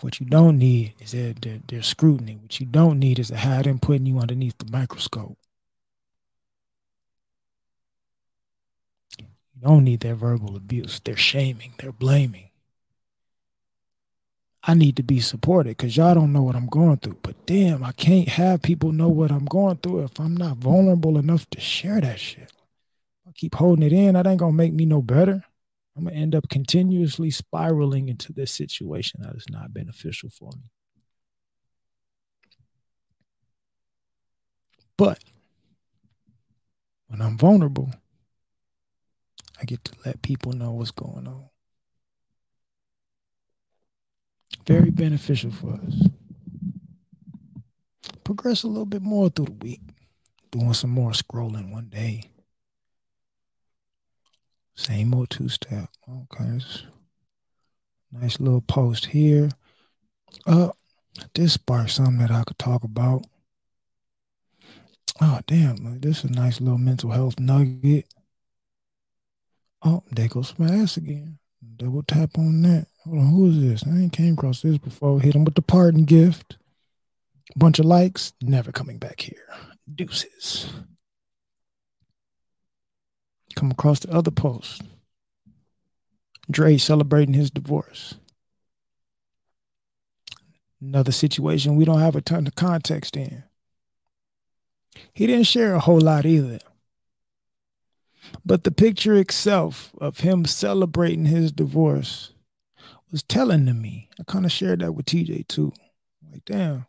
What 0.00 0.20
you 0.20 0.26
don't 0.26 0.58
need 0.58 0.94
is 1.00 1.12
their, 1.12 1.32
their, 1.32 1.60
their 1.66 1.82
scrutiny. 1.82 2.38
What 2.40 2.60
you 2.60 2.66
don't 2.66 2.98
need 2.98 3.18
is 3.18 3.28
to 3.28 3.36
have 3.36 3.64
them 3.64 3.78
putting 3.78 4.06
you 4.06 4.18
underneath 4.18 4.58
the 4.58 4.70
microscope. 4.70 5.38
You 9.18 9.26
don't 9.62 9.84
need 9.84 10.00
their 10.00 10.16
verbal 10.16 10.56
abuse, 10.56 11.00
their 11.00 11.16
shaming, 11.16 11.72
their 11.78 11.92
blaming. 11.92 12.50
I 14.66 14.72
need 14.72 14.96
to 14.96 15.02
be 15.02 15.20
supported 15.20 15.76
because 15.76 15.96
y'all 15.96 16.14
don't 16.14 16.32
know 16.32 16.42
what 16.42 16.56
I'm 16.56 16.68
going 16.68 16.96
through. 16.96 17.18
But 17.22 17.44
damn, 17.44 17.84
I 17.84 17.92
can't 17.92 18.28
have 18.28 18.62
people 18.62 18.92
know 18.92 19.10
what 19.10 19.30
I'm 19.30 19.44
going 19.44 19.76
through 19.76 20.04
if 20.04 20.18
I'm 20.18 20.34
not 20.34 20.56
vulnerable 20.56 21.18
enough 21.18 21.48
to 21.50 21.60
share 21.60 22.00
that 22.00 22.18
shit. 22.18 22.50
I 23.28 23.32
keep 23.34 23.56
holding 23.56 23.84
it 23.84 23.92
in, 23.92 24.14
that 24.14 24.26
ain't 24.26 24.40
gonna 24.40 24.52
make 24.52 24.72
me 24.72 24.86
no 24.86 25.02
better. 25.02 25.44
I'm 25.96 26.04
gonna 26.04 26.16
end 26.16 26.34
up 26.34 26.48
continuously 26.48 27.30
spiraling 27.30 28.08
into 28.08 28.32
this 28.32 28.52
situation 28.52 29.20
that 29.22 29.34
is 29.36 29.46
not 29.50 29.74
beneficial 29.74 30.30
for 30.30 30.50
me. 30.56 30.70
But 34.96 35.22
when 37.08 37.20
I'm 37.20 37.36
vulnerable, 37.36 37.90
I 39.60 39.64
get 39.64 39.84
to 39.84 39.92
let 40.06 40.22
people 40.22 40.52
know 40.52 40.72
what's 40.72 40.90
going 40.90 41.28
on. 41.28 41.50
Very 44.66 44.90
beneficial 44.90 45.50
for 45.50 45.74
us. 45.74 46.08
Progress 48.24 48.62
a 48.62 48.68
little 48.68 48.86
bit 48.86 49.02
more 49.02 49.28
through 49.28 49.46
the 49.46 49.52
week. 49.52 49.80
Doing 50.50 50.72
some 50.72 50.90
more 50.90 51.10
scrolling 51.10 51.72
one 51.72 51.88
day. 51.88 52.30
Same 54.74 55.14
old 55.14 55.30
two 55.30 55.48
step. 55.48 55.88
Okay. 56.08 56.60
Nice 58.12 58.40
little 58.40 58.60
post 58.60 59.06
here. 59.06 59.50
Uh, 60.46 60.70
this 61.34 61.54
sparked 61.54 61.90
something 61.90 62.18
that 62.18 62.30
I 62.30 62.44
could 62.44 62.58
talk 62.58 62.84
about. 62.84 63.26
Oh, 65.20 65.40
damn. 65.46 66.00
This 66.00 66.24
is 66.24 66.30
a 66.30 66.32
nice 66.32 66.60
little 66.60 66.78
mental 66.78 67.10
health 67.10 67.38
nugget. 67.38 68.06
Oh, 69.82 70.02
there 70.10 70.28
goes 70.28 70.54
my 70.58 70.66
ass 70.66 70.96
again. 70.96 71.38
Double 71.76 72.02
tap 72.02 72.38
on 72.38 72.62
that. 72.62 72.86
Hold 73.04 73.18
on, 73.18 73.26
who 73.26 73.46
is 73.50 73.60
this? 73.60 73.86
I 73.86 73.98
ain't 73.98 74.12
came 74.12 74.34
across 74.34 74.62
this 74.62 74.78
before. 74.78 75.20
Hit 75.20 75.34
him 75.34 75.44
with 75.44 75.54
the 75.54 75.62
pardon 75.62 76.04
gift. 76.04 76.56
Bunch 77.54 77.78
of 77.78 77.84
likes. 77.84 78.32
Never 78.40 78.72
coming 78.72 78.98
back 78.98 79.20
here. 79.20 79.46
Deuces. 79.94 80.72
Come 83.54 83.70
across 83.70 84.00
the 84.00 84.12
other 84.12 84.30
post. 84.30 84.82
Dre 86.50 86.78
celebrating 86.78 87.34
his 87.34 87.50
divorce. 87.50 88.16
Another 90.80 91.12
situation 91.12 91.76
we 91.76 91.84
don't 91.84 92.00
have 92.00 92.16
a 92.16 92.20
ton 92.20 92.46
of 92.46 92.54
context 92.54 93.16
in. 93.16 93.44
He 95.12 95.26
didn't 95.26 95.46
share 95.46 95.74
a 95.74 95.80
whole 95.80 96.00
lot 96.00 96.26
either. 96.26 96.58
But 98.44 98.64
the 98.64 98.70
picture 98.70 99.14
itself 99.14 99.92
of 99.98 100.20
him 100.20 100.44
celebrating 100.44 101.26
his 101.26 101.52
divorce 101.52 102.33
was 103.14 103.22
telling 103.22 103.64
to 103.64 103.72
me. 103.72 104.08
I 104.18 104.24
kind 104.24 104.44
of 104.44 104.50
shared 104.50 104.80
that 104.80 104.90
with 104.90 105.06
TJ 105.06 105.46
too. 105.46 105.72
Like, 106.32 106.44
damn, 106.44 106.86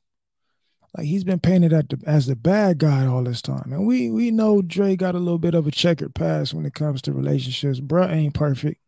like 0.97 1.05
he's 1.05 1.23
been 1.23 1.39
painted 1.39 1.69
the, 1.69 1.99
as 2.07 2.25
the 2.25 2.35
bad 2.35 2.79
guy 2.79 3.05
all 3.05 3.23
this 3.23 3.43
time, 3.43 3.71
and 3.71 3.85
we 3.85 4.09
we 4.09 4.31
know 4.31 4.63
Dre 4.63 4.95
got 4.95 5.13
a 5.13 5.19
little 5.19 5.38
bit 5.38 5.53
of 5.53 5.67
a 5.67 5.71
checkered 5.71 6.15
past 6.15 6.51
when 6.51 6.65
it 6.65 6.73
comes 6.73 7.03
to 7.03 7.13
relationships. 7.13 7.79
Bruh 7.79 8.11
ain't 8.11 8.33
perfect. 8.33 8.81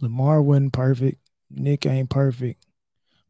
Lamar 0.00 0.40
wasn't 0.40 0.72
perfect. 0.72 1.18
Nick 1.50 1.84
ain't 1.84 2.08
perfect. 2.08 2.64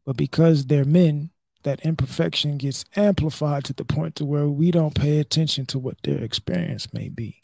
But 0.05 0.15
because 0.15 0.67
they're 0.67 0.85
men, 0.85 1.31
that 1.63 1.81
imperfection 1.81 2.57
gets 2.57 2.85
amplified 2.95 3.65
to 3.65 3.73
the 3.73 3.83
point 3.83 4.15
to 4.15 4.25
where 4.25 4.47
we 4.47 4.71
don't 4.71 4.95
pay 4.95 5.19
attention 5.19 5.65
to 5.65 5.79
what 5.79 6.01
their 6.03 6.23
experience 6.23 6.93
may 6.93 7.09
be. 7.09 7.41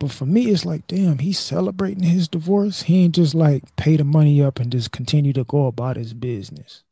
But 0.00 0.10
for 0.10 0.24
me, 0.24 0.46
it's 0.46 0.64
like, 0.64 0.86
damn, 0.86 1.18
he's 1.18 1.38
celebrating 1.38 2.04
his 2.04 2.26
divorce. 2.26 2.82
He 2.82 3.04
ain't 3.04 3.14
just 3.14 3.34
like 3.34 3.76
pay 3.76 3.96
the 3.96 4.04
money 4.04 4.42
up 4.42 4.58
and 4.58 4.72
just 4.72 4.90
continue 4.90 5.34
to 5.34 5.44
go 5.44 5.66
about 5.66 5.96
his 5.96 6.14
business. 6.14 6.82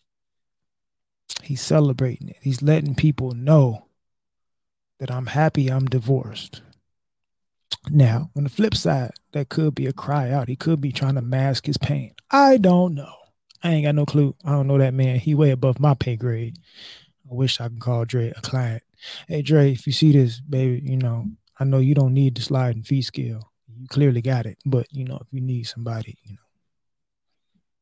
He's 1.43 1.63
celebrating 1.63 2.29
it. 2.29 2.37
He's 2.43 2.61
letting 2.61 2.95
people 2.95 3.33
know 3.33 3.87
that 5.01 5.11
I'm 5.11 5.27
happy 5.27 5.69
I'm 5.69 5.87
divorced. 5.87 6.61
Now, 7.91 8.31
on 8.37 8.45
the 8.45 8.51
flip 8.51 8.75
side, 8.75 9.13
that 9.33 9.49
could 9.49 9.75
be 9.75 9.87
a 9.87 9.93
cry 9.95 10.31
out. 10.31 10.49
He 10.49 10.57
could 10.57 10.81
be 10.81 10.93
trying 10.93 11.15
to 11.15 11.23
mask 11.23 11.65
his 11.65 11.79
pain. 11.79 12.13
I 12.31 12.59
don't 12.59 12.95
know. 12.95 13.15
I 13.63 13.71
ain't 13.71 13.87
got 13.87 13.95
no 13.95 14.05
clue. 14.05 14.35
I 14.45 14.51
don't 14.51 14.67
know 14.67 14.77
that 14.77 14.93
man. 14.93 15.19
He 15.19 15.35
way 15.35 15.51
above 15.51 15.81
my 15.81 15.95
pay 15.95 16.17
grade. 16.17 16.59
I 17.31 17.35
wish 17.35 17.59
I 17.59 17.69
could 17.69 17.81
call 17.81 18.05
Dre 18.05 18.35
a 18.37 18.41
client. 18.43 18.83
Hey 19.29 19.41
Dre, 19.41 19.73
if 19.73 19.87
you 19.87 19.95
see 19.95 20.13
this, 20.13 20.41
baby, 20.41 20.83
you 20.85 20.99
know, 20.99 21.29
I 21.59 21.65
know 21.65 21.79
you 21.79 21.95
don't 21.95 22.15
need 22.15 22.37
the 22.37 22.43
sliding 22.43 22.83
fee 22.83 23.03
scale. 23.03 23.53
You 23.77 23.87
clearly 23.89 24.23
got 24.23 24.47
it. 24.47 24.59
But 24.65 24.87
you 24.93 25.05
know, 25.05 25.19
if 25.21 25.29
you 25.33 25.41
need 25.41 25.65
somebody, 25.65 26.19
you 26.25 26.35
know, 26.35 26.43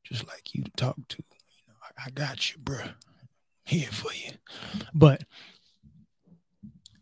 just 0.04 0.26
like 0.26 0.54
you 0.54 0.62
to 0.62 0.70
talk 0.76 0.96
to, 1.08 1.18
you 1.18 1.64
know, 1.68 1.74
I, 1.82 2.06
I 2.06 2.10
got 2.10 2.52
you, 2.52 2.58
bro. 2.58 2.80
Here 3.64 3.90
for 3.90 4.12
you. 4.12 4.32
But 4.94 5.24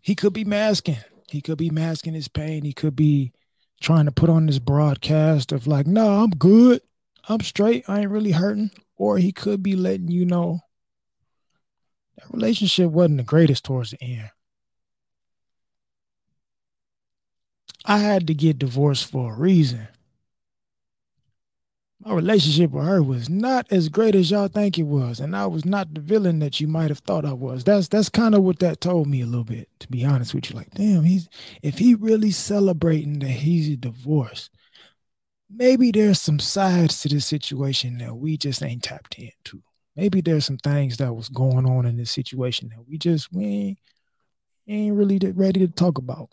he 0.01 0.15
could 0.15 0.33
be 0.33 0.45
masking. 0.45 0.97
He 1.29 1.41
could 1.41 1.59
be 1.59 1.71
masking 1.71 2.15
his 2.15 2.29
pain. 2.29 2.65
He 2.65 2.73
could 2.73 2.97
be 2.97 3.33
trying 3.81 4.07
to 4.07 4.13
put 4.13 4.31
on 4.31 4.47
this 4.47 4.59
broadcast 4.59 5.53
of 5.53 5.67
like, 5.67 5.87
no, 5.87 6.23
I'm 6.23 6.31
good. 6.31 6.81
I'm 7.29 7.41
straight. 7.41 7.85
I 7.89 8.01
ain't 8.01 8.11
really 8.11 8.33
hurting. 8.33 8.71
Or 8.97 9.19
he 9.19 9.33
could 9.33 9.63
be 9.63 9.77
letting 9.77 10.09
you 10.09 10.25
know 10.25 10.61
that 12.17 12.31
relationship 12.31 12.91
wasn't 12.91 13.19
the 13.19 13.25
greatest 13.25 13.65
towards 13.65 13.91
the 13.91 14.03
end. 14.03 14.31
I 17.87 17.97
had 17.99 18.27
to 18.27 18.35
get 18.35 18.59
divorced 18.59 19.11
for 19.11 19.33
a 19.33 19.37
reason. 19.39 19.89
My 22.01 22.13
relationship 22.15 22.71
with 22.73 22.85
her 22.85 23.03
was 23.03 23.29
not 23.31 23.67
as 23.73 23.89
great 23.89 24.15
as 24.15 24.31
y'all 24.31 24.49
think 24.49 24.79
it 24.79 24.83
was, 24.85 25.21
and 25.21 25.35
I 25.35 25.47
was 25.47 25.65
not 25.65 25.95
the 25.95 26.01
villain 26.01 26.39
that 26.41 26.61
you 26.61 26.69
might 26.69 26.91
have 26.91 26.99
thought 27.01 27.25
I 27.25 27.33
was. 27.33 27.65
That's 27.65 27.89
that's 27.89 28.09
kind 28.11 28.35
of 28.35 28.43
what 28.43 28.59
that 28.59 28.81
told 28.81 29.07
me 29.09 29.23
a 29.23 29.27
little 29.27 29.45
bit, 29.45 29.69
to 29.81 29.89
be 29.89 30.05
honest 30.05 30.35
with 30.35 30.51
you. 30.51 30.57
Like, 30.57 30.71
damn, 30.73 31.05
he's 31.05 31.29
if 31.63 31.79
he 31.79 31.95
really 31.95 32.31
celebrating 32.31 33.21
that 33.21 33.29
he's 33.29 33.75
divorced, 33.79 34.51
maybe 35.51 35.91
there's 35.91 36.21
some 36.21 36.39
sides 36.39 37.01
to 37.03 37.09
this 37.09 37.27
situation 37.27 37.99
that 37.99 38.17
we 38.17 38.37
just 38.37 38.63
ain't 38.63 38.83
tapped 38.83 39.19
into. 39.19 39.63
maybe 39.97 40.21
there's 40.21 40.47
some 40.47 40.59
things 40.59 40.97
that 40.99 41.15
was 41.15 41.29
going 41.29 41.67
on 41.67 41.87
in 41.87 41.97
this 41.97 42.11
situation 42.11 42.71
that 42.71 42.87
we 42.89 42.99
just 42.99 43.33
we 43.33 43.45
ain't, 43.47 43.79
ain't 44.69 44.97
really 44.97 45.19
ready 45.35 45.61
to 45.61 45.69
talk 45.69 45.99
about. 45.99 46.31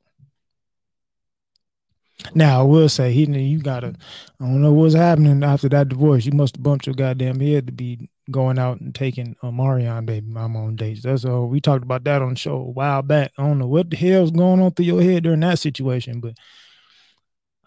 Now 2.33 2.61
I 2.61 2.63
will 2.63 2.89
say 2.89 3.11
he 3.11 3.25
you 3.25 3.59
gotta 3.59 3.95
I 4.39 4.43
don't 4.43 4.61
know 4.61 4.73
what's 4.73 4.93
happening 4.93 5.43
after 5.43 5.69
that 5.69 5.89
divorce. 5.89 6.25
You 6.25 6.33
must 6.33 6.55
have 6.57 6.63
bumped 6.63 6.85
your 6.85 6.95
goddamn 6.95 7.39
head 7.39 7.67
to 7.67 7.73
be 7.73 8.09
going 8.29 8.59
out 8.59 8.79
and 8.79 8.93
taking 8.93 9.35
a 9.41 9.51
Marion 9.51 10.05
baby 10.05 10.27
mama 10.27 10.63
on 10.63 10.75
dates. 10.75 11.03
That's 11.03 11.25
all 11.25 11.47
we 11.47 11.59
talked 11.59 11.83
about 11.83 12.03
that 12.05 12.21
on 12.21 12.31
the 12.31 12.35
show 12.35 12.55
a 12.55 12.71
while 12.71 13.01
back. 13.01 13.31
I 13.37 13.43
don't 13.43 13.59
know 13.59 13.67
what 13.67 13.89
the 13.89 13.97
hell's 13.97 14.31
going 14.31 14.61
on 14.61 14.71
through 14.71 14.85
your 14.85 15.01
head 15.01 15.23
during 15.23 15.41
that 15.41 15.59
situation, 15.59 16.19
but 16.19 16.35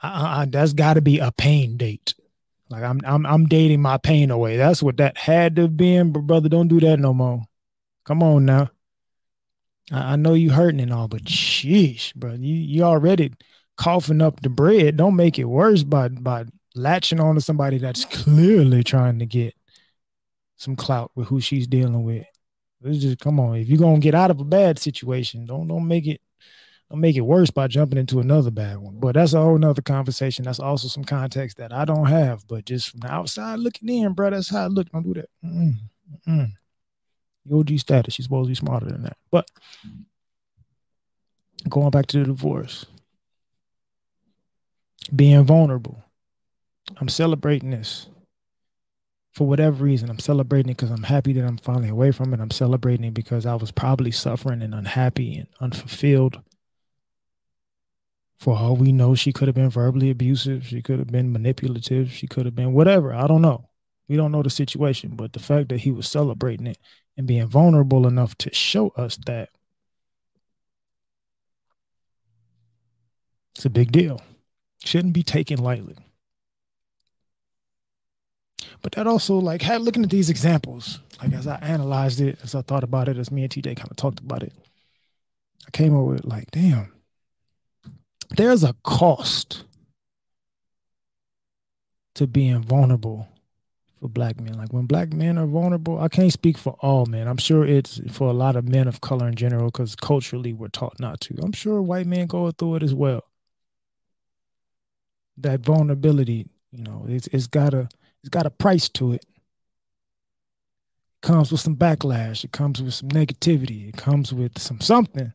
I, 0.02 0.42
I, 0.42 0.44
that's 0.46 0.72
got 0.72 0.94
to 0.94 1.00
be 1.00 1.18
a 1.18 1.32
pain 1.32 1.76
date. 1.76 2.14
Like 2.70 2.82
I'm 2.82 3.00
I'm 3.04 3.26
I'm 3.26 3.46
dating 3.46 3.82
my 3.82 3.98
pain 3.98 4.30
away. 4.30 4.56
That's 4.56 4.82
what 4.82 4.96
that 4.96 5.16
had 5.16 5.56
to 5.56 5.62
have 5.62 5.76
been, 5.76 6.12
but 6.12 6.20
brother, 6.20 6.48
don't 6.48 6.68
do 6.68 6.80
that 6.80 6.98
no 6.98 7.12
more. 7.12 7.42
Come 8.04 8.22
on 8.22 8.44
now. 8.44 8.70
I, 9.92 10.12
I 10.12 10.16
know 10.16 10.34
you 10.34 10.50
hurting 10.50 10.80
and 10.80 10.92
all, 10.92 11.08
but 11.08 11.24
sheesh, 11.24 12.14
bro. 12.14 12.32
You 12.32 12.54
you 12.54 12.82
already 12.82 13.32
coughing 13.76 14.22
up 14.22 14.40
the 14.40 14.48
bread. 14.48 14.96
Don't 14.96 15.16
make 15.16 15.38
it 15.38 15.44
worse 15.44 15.82
by 15.82 16.08
by 16.08 16.44
latching 16.74 17.20
on 17.20 17.34
to 17.34 17.40
somebody 17.40 17.78
that's 17.78 18.04
clearly 18.04 18.82
trying 18.82 19.18
to 19.18 19.26
get 19.26 19.54
some 20.56 20.76
clout 20.76 21.10
with 21.14 21.28
who 21.28 21.40
she's 21.40 21.66
dealing 21.66 22.04
with. 22.04 22.26
It's 22.82 23.02
just 23.02 23.18
come 23.18 23.40
on. 23.40 23.56
If 23.56 23.68
you're 23.68 23.78
gonna 23.78 23.98
get 23.98 24.14
out 24.14 24.30
of 24.30 24.40
a 24.40 24.44
bad 24.44 24.78
situation, 24.78 25.46
don't 25.46 25.68
don't 25.68 25.88
make 25.88 26.06
it 26.06 26.20
don't 26.90 27.00
make 27.00 27.16
it 27.16 27.22
worse 27.22 27.50
by 27.50 27.66
jumping 27.66 27.98
into 27.98 28.20
another 28.20 28.50
bad 28.50 28.78
one. 28.78 28.98
But 28.98 29.14
that's 29.14 29.32
a 29.32 29.40
whole 29.40 29.58
nother 29.58 29.82
conversation. 29.82 30.44
That's 30.44 30.60
also 30.60 30.88
some 30.88 31.04
context 31.04 31.56
that 31.56 31.72
I 31.72 31.84
don't 31.84 32.06
have. 32.06 32.46
But 32.46 32.66
just 32.66 32.90
from 32.90 33.00
the 33.00 33.12
outside 33.12 33.58
looking 33.58 33.88
in, 33.88 34.12
bro, 34.12 34.30
that's 34.30 34.50
how 34.50 34.64
I 34.64 34.66
look. 34.66 34.90
Don't 34.90 35.02
do 35.02 35.14
that. 35.14 35.30
Mm-mm. 35.44 35.74
Mm-mm. 36.28 36.52
OG 37.52 37.78
status. 37.78 38.14
She's 38.14 38.26
supposed 38.26 38.48
to 38.48 38.50
be 38.50 38.54
smarter 38.54 38.86
than 38.86 39.02
that. 39.04 39.16
But 39.30 39.48
going 41.68 41.90
back 41.90 42.06
to 42.06 42.18
the 42.18 42.24
divorce 42.26 42.84
being 45.14 45.44
vulnerable. 45.44 46.04
I'm 47.00 47.08
celebrating 47.08 47.70
this 47.70 48.08
for 49.32 49.46
whatever 49.46 49.84
reason. 49.84 50.08
I'm 50.08 50.18
celebrating 50.18 50.70
it 50.70 50.76
because 50.76 50.90
I'm 50.90 51.02
happy 51.02 51.32
that 51.32 51.44
I'm 51.44 51.58
finally 51.58 51.88
away 51.88 52.12
from 52.12 52.32
it. 52.32 52.40
I'm 52.40 52.50
celebrating 52.50 53.06
it 53.06 53.14
because 53.14 53.46
I 53.46 53.54
was 53.54 53.72
probably 53.72 54.10
suffering 54.10 54.62
and 54.62 54.74
unhappy 54.74 55.36
and 55.36 55.48
unfulfilled. 55.60 56.40
For 58.38 58.56
all 58.56 58.76
we 58.76 58.92
know, 58.92 59.14
she 59.14 59.32
could 59.32 59.48
have 59.48 59.54
been 59.54 59.70
verbally 59.70 60.10
abusive. 60.10 60.66
She 60.66 60.82
could 60.82 60.98
have 60.98 61.08
been 61.08 61.32
manipulative. 61.32 62.12
She 62.12 62.26
could 62.26 62.44
have 62.44 62.54
been 62.54 62.72
whatever. 62.72 63.12
I 63.12 63.26
don't 63.26 63.42
know. 63.42 63.70
We 64.08 64.16
don't 64.16 64.32
know 64.32 64.42
the 64.42 64.50
situation. 64.50 65.16
But 65.16 65.32
the 65.32 65.40
fact 65.40 65.70
that 65.70 65.80
he 65.80 65.90
was 65.90 66.06
celebrating 66.06 66.66
it 66.66 66.78
and 67.16 67.26
being 67.26 67.48
vulnerable 67.48 68.06
enough 68.06 68.36
to 68.38 68.54
show 68.54 68.90
us 68.90 69.16
that 69.26 69.48
it's 73.54 73.64
a 73.64 73.70
big 73.70 73.92
deal 73.92 74.20
shouldn't 74.84 75.14
be 75.14 75.22
taken 75.22 75.58
lightly. 75.58 75.96
But 78.82 78.92
that 78.92 79.06
also, 79.06 79.36
like, 79.36 79.62
had 79.62 79.80
looking 79.80 80.04
at 80.04 80.10
these 80.10 80.30
examples, 80.30 81.00
like 81.22 81.32
as 81.32 81.46
I 81.46 81.56
analyzed 81.56 82.20
it, 82.20 82.38
as 82.42 82.54
I 82.54 82.62
thought 82.62 82.84
about 82.84 83.08
it, 83.08 83.16
as 83.16 83.30
me 83.30 83.42
and 83.42 83.50
TJ 83.50 83.76
kind 83.76 83.90
of 83.90 83.96
talked 83.96 84.20
about 84.20 84.42
it, 84.42 84.52
I 85.66 85.70
came 85.70 85.96
up 85.96 86.04
with 86.04 86.24
like, 86.24 86.50
damn, 86.50 86.92
there's 88.36 88.64
a 88.64 88.74
cost 88.82 89.64
to 92.14 92.26
being 92.26 92.60
vulnerable 92.60 93.28
for 94.00 94.08
black 94.08 94.40
men. 94.40 94.54
Like 94.54 94.72
when 94.72 94.86
black 94.86 95.12
men 95.12 95.38
are 95.38 95.46
vulnerable, 95.46 95.98
I 95.98 96.08
can't 96.08 96.32
speak 96.32 96.58
for 96.58 96.76
all 96.80 97.06
men. 97.06 97.26
I'm 97.26 97.38
sure 97.38 97.64
it's 97.64 98.00
for 98.10 98.28
a 98.28 98.34
lot 98.34 98.56
of 98.56 98.68
men 98.68 98.86
of 98.86 99.00
color 99.00 99.28
in 99.28 99.34
general, 99.34 99.66
because 99.66 99.96
culturally 99.96 100.52
we're 100.52 100.68
taught 100.68 101.00
not 101.00 101.20
to. 101.22 101.38
I'm 101.42 101.52
sure 101.52 101.80
white 101.80 102.06
men 102.06 102.26
go 102.26 102.50
through 102.50 102.76
it 102.76 102.82
as 102.82 102.94
well 102.94 103.24
that 105.38 105.60
vulnerability, 105.60 106.46
you 106.70 106.82
know, 106.82 107.04
it's 107.08 107.26
it's 107.28 107.46
got 107.46 107.74
a 107.74 107.88
it's 108.20 108.30
got 108.30 108.46
a 108.46 108.50
price 108.50 108.88
to 108.90 109.12
it. 109.12 109.24
It 109.24 111.26
comes 111.26 111.50
with 111.50 111.60
some 111.60 111.76
backlash. 111.76 112.44
It 112.44 112.52
comes 112.52 112.82
with 112.82 112.94
some 112.94 113.08
negativity. 113.08 113.88
It 113.88 113.96
comes 113.96 114.32
with 114.32 114.58
some 114.58 114.80
something. 114.80 115.32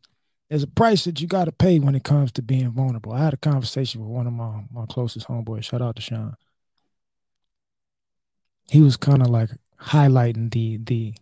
There's 0.49 0.63
a 0.63 0.67
price 0.67 1.05
that 1.05 1.21
you 1.21 1.27
got 1.27 1.45
to 1.45 1.51
pay 1.51 1.79
when 1.79 1.93
it 1.93 2.03
comes 2.03 2.31
to 2.33 2.41
being 2.41 2.71
vulnerable. 2.71 3.13
I 3.13 3.23
had 3.23 3.35
a 3.35 3.37
conversation 3.37 4.01
with 4.01 4.09
one 4.09 4.27
of 4.27 4.33
my 4.33 4.63
my 4.71 4.85
closest 4.87 5.27
homeboys. 5.27 5.65
Shout 5.65 5.81
out 5.81 5.95
to 5.97 6.01
Sean. 6.01 6.35
He 8.69 8.81
was 8.81 8.97
kind 8.97 9.21
of 9.21 9.29
like 9.29 9.49
highlighting 9.81 10.51
the 10.51 10.77
the 10.77 11.13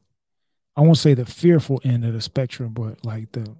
I 0.76 0.82
won't 0.82 0.98
say 0.98 1.14
the 1.14 1.26
fearful 1.26 1.82
end 1.84 2.06
of 2.06 2.14
the 2.14 2.22
spectrum, 2.22 2.74
but 2.74 3.06
like 3.06 3.32
the 3.34 3.56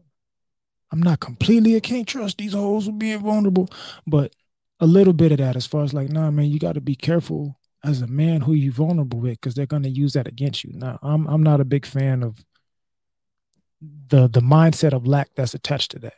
I'm 0.92 1.02
not 1.02 1.20
completely 1.20 1.76
I 1.76 1.82
can't 1.82 2.08
trust 2.08 2.38
these 2.38 2.54
hoes 2.54 2.88
with 2.88 3.00
being 3.00 3.20
vulnerable, 3.20 3.70
but 4.06 4.34
a 4.80 4.86
little 4.86 5.14
bit 5.14 5.32
of 5.32 5.40
that 5.40 5.56
as 5.56 5.66
far 5.66 5.84
as 5.84 5.94
like, 5.94 6.10
nah, 6.10 6.32
man, 6.32 6.46
you 6.46 6.60
got 6.60 6.74
to 6.74 6.82
be 6.82 6.96
careful 6.96 7.60
as 7.84 8.02
a 8.02 8.08
man 8.08 8.42
who 8.42 8.54
you 8.54 8.72
vulnerable 8.72 9.20
with 9.20 9.40
because 9.40 9.56
they're 9.56 9.66
going 9.66 9.84
to 9.84 9.90
use 9.90 10.14
that 10.14 10.28
against 10.28 10.64
you. 10.64 10.72
Now, 10.74 11.00
I'm 11.02 11.28
I'm 11.28 11.44
not 11.44 11.62
a 11.62 11.66
big 11.66 11.86
fan 11.86 12.24
of 12.24 12.44
the 13.82 14.28
the 14.28 14.42
mindset 14.42 14.94
of 14.94 15.08
lack 15.08 15.30
that's 15.36 15.54
attached 15.54 15.92
to 15.92 16.00
that. 16.00 16.16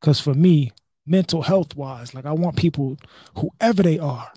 Because 0.00 0.20
for 0.20 0.34
me, 0.34 0.72
mental 1.06 1.42
health 1.42 1.74
wise, 1.74 2.14
like 2.14 2.26
I 2.26 2.32
want 2.32 2.56
people, 2.56 2.96
whoever 3.36 3.82
they 3.82 3.98
are, 3.98 4.30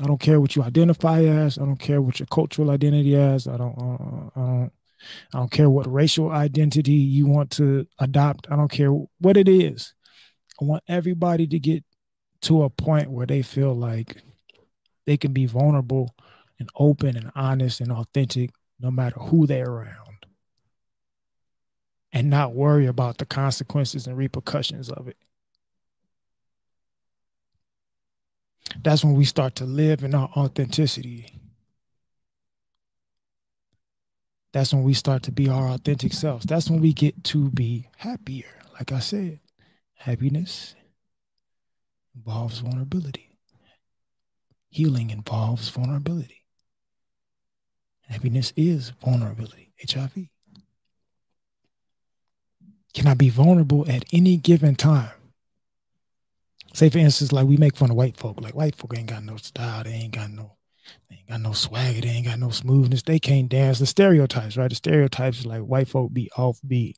I 0.00 0.06
don't 0.06 0.20
care 0.20 0.40
what 0.40 0.54
you 0.56 0.62
identify 0.62 1.22
as. 1.22 1.58
I 1.58 1.62
don't 1.62 1.78
care 1.78 2.02
what 2.02 2.20
your 2.20 2.26
cultural 2.26 2.70
identity 2.70 3.14
is. 3.14 3.46
I 3.46 3.56
don't. 3.56 3.78
Uh, 3.78 4.40
I 4.40 4.44
don't. 4.44 4.72
I 5.34 5.38
don't 5.38 5.50
care 5.50 5.70
what 5.70 5.92
racial 5.92 6.30
identity 6.30 6.94
you 6.94 7.26
want 7.26 7.50
to 7.52 7.86
adopt. 7.98 8.48
I 8.50 8.56
don't 8.56 8.70
care 8.70 8.90
what 8.90 9.36
it 9.36 9.46
is. 9.46 9.94
I 10.60 10.64
want 10.64 10.82
everybody 10.88 11.46
to 11.46 11.58
get 11.58 11.84
to 12.46 12.62
a 12.62 12.70
point 12.70 13.10
where 13.10 13.26
they 13.26 13.42
feel 13.42 13.74
like 13.74 14.22
they 15.04 15.16
can 15.16 15.32
be 15.32 15.46
vulnerable 15.46 16.14
and 16.60 16.70
open 16.76 17.16
and 17.16 17.32
honest 17.34 17.80
and 17.80 17.90
authentic 17.90 18.50
no 18.78 18.88
matter 18.88 19.18
who 19.18 19.48
they're 19.48 19.68
around 19.68 20.26
and 22.12 22.30
not 22.30 22.54
worry 22.54 22.86
about 22.86 23.18
the 23.18 23.26
consequences 23.26 24.06
and 24.06 24.16
repercussions 24.16 24.88
of 24.88 25.08
it. 25.08 25.16
That's 28.80 29.04
when 29.04 29.14
we 29.14 29.24
start 29.24 29.56
to 29.56 29.64
live 29.64 30.04
in 30.04 30.14
our 30.14 30.28
authenticity. 30.36 31.40
That's 34.52 34.72
when 34.72 34.84
we 34.84 34.94
start 34.94 35.24
to 35.24 35.32
be 35.32 35.48
our 35.48 35.70
authentic 35.70 36.12
selves. 36.12 36.46
That's 36.46 36.70
when 36.70 36.80
we 36.80 36.92
get 36.92 37.24
to 37.24 37.50
be 37.50 37.88
happier. 37.96 38.46
Like 38.74 38.92
I 38.92 39.00
said, 39.00 39.40
happiness 39.94 40.76
involves 42.16 42.58
vulnerability. 42.60 43.36
Healing 44.68 45.10
involves 45.10 45.68
vulnerability. 45.68 46.42
Happiness 48.08 48.52
is 48.56 48.90
vulnerability, 48.90 49.72
HIV. 49.88 50.28
Can 52.94 53.06
I 53.06 53.14
be 53.14 53.28
vulnerable 53.28 53.84
at 53.90 54.04
any 54.12 54.36
given 54.36 54.74
time? 54.74 55.10
Say, 56.72 56.88
for 56.88 56.98
instance, 56.98 57.32
like 57.32 57.46
we 57.46 57.56
make 57.56 57.76
fun 57.76 57.90
of 57.90 57.96
white 57.96 58.16
folk. 58.16 58.40
Like 58.40 58.54
white 58.54 58.74
folk 58.74 58.96
ain't 58.96 59.08
got 59.08 59.24
no 59.24 59.36
style. 59.36 59.84
They 59.84 59.92
ain't 59.92 60.14
got 60.14 60.30
no, 60.30 60.56
they 61.08 61.16
ain't 61.16 61.28
got 61.28 61.40
no 61.40 61.52
swagger. 61.52 62.02
They 62.02 62.08
ain't 62.08 62.26
got 62.26 62.38
no 62.38 62.50
smoothness. 62.50 63.02
They 63.02 63.18
can't 63.18 63.48
dance. 63.48 63.78
The 63.78 63.86
stereotypes, 63.86 64.56
right? 64.56 64.68
The 64.68 64.76
stereotypes 64.76 65.40
is 65.40 65.46
like 65.46 65.62
white 65.62 65.88
folk 65.88 66.12
be 66.12 66.30
offbeat. 66.36 66.94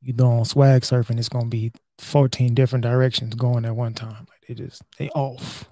You 0.00 0.12
know, 0.12 0.30
on 0.32 0.44
swag 0.44 0.82
surfing, 0.82 1.18
it's 1.18 1.28
gonna 1.28 1.46
be 1.46 1.72
14 1.98 2.54
different 2.54 2.82
directions 2.82 3.34
going 3.34 3.64
at 3.64 3.74
one 3.74 3.94
time. 3.94 4.26
Like 4.28 4.44
they 4.46 4.54
just 4.54 4.82
they 4.98 5.08
off. 5.10 5.68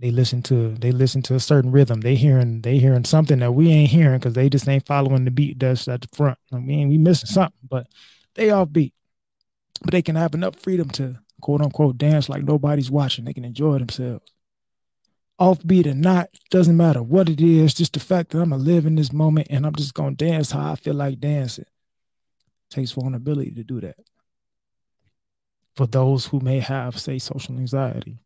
They 0.00 0.10
listen 0.10 0.42
to 0.44 0.74
they 0.74 0.92
listen 0.92 1.22
to 1.22 1.34
a 1.34 1.40
certain 1.40 1.70
rhythm. 1.70 2.00
They 2.00 2.16
hearing 2.16 2.62
they 2.62 2.78
hearing 2.78 3.04
something 3.04 3.38
that 3.38 3.52
we 3.52 3.70
ain't 3.70 3.90
hearing 3.90 4.18
because 4.18 4.34
they 4.34 4.48
just 4.48 4.68
ain't 4.68 4.86
following 4.86 5.24
the 5.24 5.30
beat 5.30 5.58
that's 5.58 5.88
at 5.88 6.02
the 6.02 6.08
front. 6.14 6.38
I 6.52 6.58
mean, 6.58 6.88
we 6.88 6.98
missing 6.98 7.28
something, 7.28 7.68
but 7.68 7.86
they 8.34 8.50
off 8.50 8.72
beat. 8.72 8.92
But 9.82 9.92
they 9.92 10.02
can 10.02 10.16
have 10.16 10.34
enough 10.34 10.56
freedom 10.56 10.90
to 10.90 11.20
quote 11.40 11.60
unquote 11.60 11.98
dance 11.98 12.28
like 12.28 12.42
nobody's 12.42 12.90
watching. 12.90 13.24
They 13.24 13.32
can 13.32 13.44
enjoy 13.44 13.78
themselves. 13.78 14.32
Offbeat 15.40 15.86
or 15.86 15.94
not, 15.94 16.28
doesn't 16.50 16.76
matter 16.76 17.02
what 17.02 17.28
it 17.28 17.40
is, 17.40 17.74
just 17.74 17.92
the 17.94 18.00
fact 18.00 18.30
that 18.30 18.40
I'm 18.40 18.50
gonna 18.50 18.62
live 18.62 18.86
in 18.86 18.94
this 18.94 19.12
moment 19.12 19.48
and 19.50 19.66
I'm 19.66 19.74
just 19.74 19.94
gonna 19.94 20.14
dance 20.14 20.52
how 20.52 20.72
I 20.72 20.76
feel 20.76 20.94
like 20.94 21.18
dancing. 21.20 21.64
Takes 22.74 22.90
vulnerability 22.90 23.52
to 23.52 23.62
do 23.62 23.80
that 23.82 23.94
for 25.76 25.86
those 25.86 26.26
who 26.26 26.40
may 26.40 26.58
have, 26.58 26.98
say, 26.98 27.20
social 27.20 27.56
anxiety, 27.56 28.18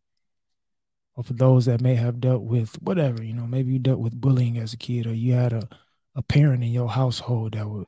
or 1.14 1.22
for 1.22 1.34
those 1.34 1.66
that 1.66 1.82
may 1.82 1.96
have 1.96 2.18
dealt 2.18 2.42
with 2.42 2.80
whatever, 2.80 3.22
you 3.22 3.34
know, 3.34 3.46
maybe 3.46 3.72
you 3.72 3.78
dealt 3.78 4.00
with 4.00 4.18
bullying 4.18 4.56
as 4.56 4.72
a 4.72 4.78
kid, 4.78 5.06
or 5.06 5.12
you 5.12 5.34
had 5.34 5.52
a, 5.52 5.68
a 6.14 6.22
parent 6.22 6.62
in 6.62 6.70
your 6.70 6.88
household 6.88 7.52
that 7.52 7.68
would 7.68 7.86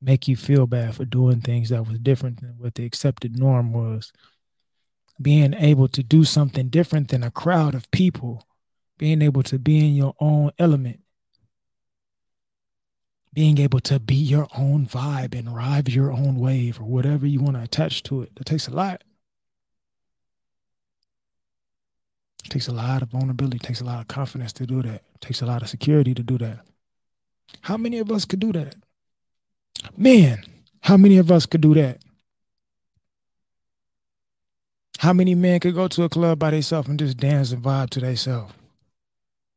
make 0.00 0.28
you 0.28 0.36
feel 0.36 0.66
bad 0.66 0.94
for 0.94 1.04
doing 1.04 1.42
things 1.42 1.68
that 1.68 1.86
was 1.86 1.98
different 1.98 2.40
than 2.40 2.54
what 2.56 2.74
the 2.74 2.86
accepted 2.86 3.38
norm 3.38 3.74
was. 3.74 4.12
Being 5.20 5.52
able 5.52 5.88
to 5.88 6.02
do 6.02 6.24
something 6.24 6.68
different 6.68 7.08
than 7.08 7.22
a 7.22 7.30
crowd 7.30 7.74
of 7.74 7.90
people, 7.90 8.46
being 8.96 9.20
able 9.20 9.42
to 9.44 9.58
be 9.58 9.78
in 9.78 9.94
your 9.94 10.14
own 10.20 10.52
element 10.58 11.00
being 13.34 13.58
able 13.58 13.80
to 13.80 13.98
be 13.98 14.14
your 14.14 14.46
own 14.56 14.86
vibe 14.86 15.34
and 15.38 15.54
ride 15.54 15.88
your 15.88 16.12
own 16.12 16.36
wave 16.36 16.80
or 16.80 16.84
whatever 16.84 17.26
you 17.26 17.40
want 17.40 17.56
to 17.56 17.62
attach 17.62 18.02
to 18.04 18.22
it. 18.22 18.34
That 18.36 18.44
takes 18.44 18.68
a 18.68 18.70
lot. 18.70 19.02
It 22.44 22.50
takes 22.50 22.68
a 22.68 22.72
lot 22.72 23.02
of 23.02 23.08
vulnerability, 23.08 23.56
it 23.56 23.62
takes 23.62 23.80
a 23.80 23.84
lot 23.84 24.00
of 24.00 24.08
confidence 24.08 24.52
to 24.54 24.66
do 24.66 24.82
that. 24.82 25.02
It 25.14 25.20
takes 25.20 25.40
a 25.40 25.46
lot 25.46 25.62
of 25.62 25.68
security 25.68 26.12
to 26.14 26.22
do 26.22 26.36
that. 26.38 26.60
How 27.62 27.76
many 27.76 27.98
of 27.98 28.10
us 28.10 28.24
could 28.24 28.40
do 28.40 28.52
that? 28.52 28.74
Man, 29.96 30.44
how 30.80 30.96
many 30.96 31.18
of 31.18 31.30
us 31.30 31.46
could 31.46 31.60
do 31.60 31.74
that? 31.74 31.98
How 34.98 35.12
many 35.12 35.34
men 35.34 35.60
could 35.60 35.74
go 35.74 35.88
to 35.88 36.04
a 36.04 36.08
club 36.08 36.38
by 36.38 36.50
themselves 36.50 36.88
and 36.88 36.98
just 36.98 37.16
dance 37.16 37.52
and 37.52 37.62
vibe 37.62 37.90
to 37.90 38.00
themselves? 38.00 38.52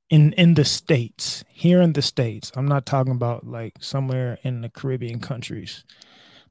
In 0.09 0.33
in 0.33 0.53
the 0.53 0.65
states, 0.65 1.43
here 1.49 1.81
in 1.81 1.93
the 1.93 2.01
states, 2.01 2.51
I'm 2.55 2.67
not 2.67 2.85
talking 2.85 3.13
about 3.13 3.47
like 3.47 3.73
somewhere 3.79 4.37
in 4.43 4.61
the 4.61 4.69
Caribbean 4.69 5.19
countries. 5.19 5.83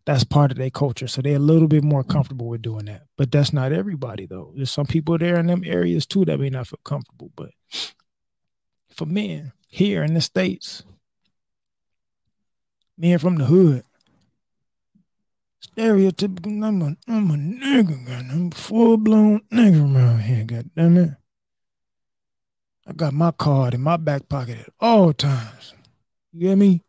That's 0.07 0.24
part 0.24 0.50
of 0.50 0.59
their 0.59 0.70
culture, 0.70 1.07
so 1.07 1.22
they're 1.22 1.36
a 1.36 1.38
little 1.38 1.68
bit 1.68 1.82
more 1.82 2.05
comfortable 2.05 2.48
with 2.48 2.62
doing 2.62 2.86
that. 2.86 3.05
But 3.16 3.30
that's 3.30 3.52
not 3.52 3.72
everybody 3.72 4.26
though. 4.26 4.52
There's 4.57 4.70
some 4.70 4.86
people 4.86 5.16
there 5.18 5.38
in 5.38 5.46
them 5.46 5.62
areas 5.64 6.05
too 6.05 6.24
that 6.24 6.40
may 6.40 6.50
not 6.50 6.66
feel 6.66 6.80
comfortable. 6.84 7.30
But 7.36 7.50
for 8.90 9.07
men 9.07 9.52
here 9.68 10.02
in 10.02 10.14
the 10.14 10.20
states, 10.20 10.82
men 12.98 13.18
from 13.18 13.36
the 13.36 13.46
hood, 13.46 13.84
stereotypical. 15.64 16.64
I'm 16.64 16.82
a, 16.82 16.96
I'm 17.09 17.30
a 17.30 17.34
nigga, 17.34 18.07
God. 18.07 18.26
I'm 18.30 18.48
a 18.48 18.55
full 18.55 18.96
blown 18.96 19.42
nigga 19.52 19.94
around 19.94 20.22
here, 20.22 20.44
God 20.44 20.70
damn 20.76 20.96
it. 20.96 21.11
I 22.87 22.93
got 22.93 23.14
my 23.14 23.30
card 23.30 23.74
in 23.74 23.80
my 23.80 23.97
back 23.97 24.28
pocket 24.28 24.59
at 24.61 24.72
all 24.80 25.12
times. 25.12 25.74
You 26.32 26.49
hear 26.49 26.57
me? 26.57 26.82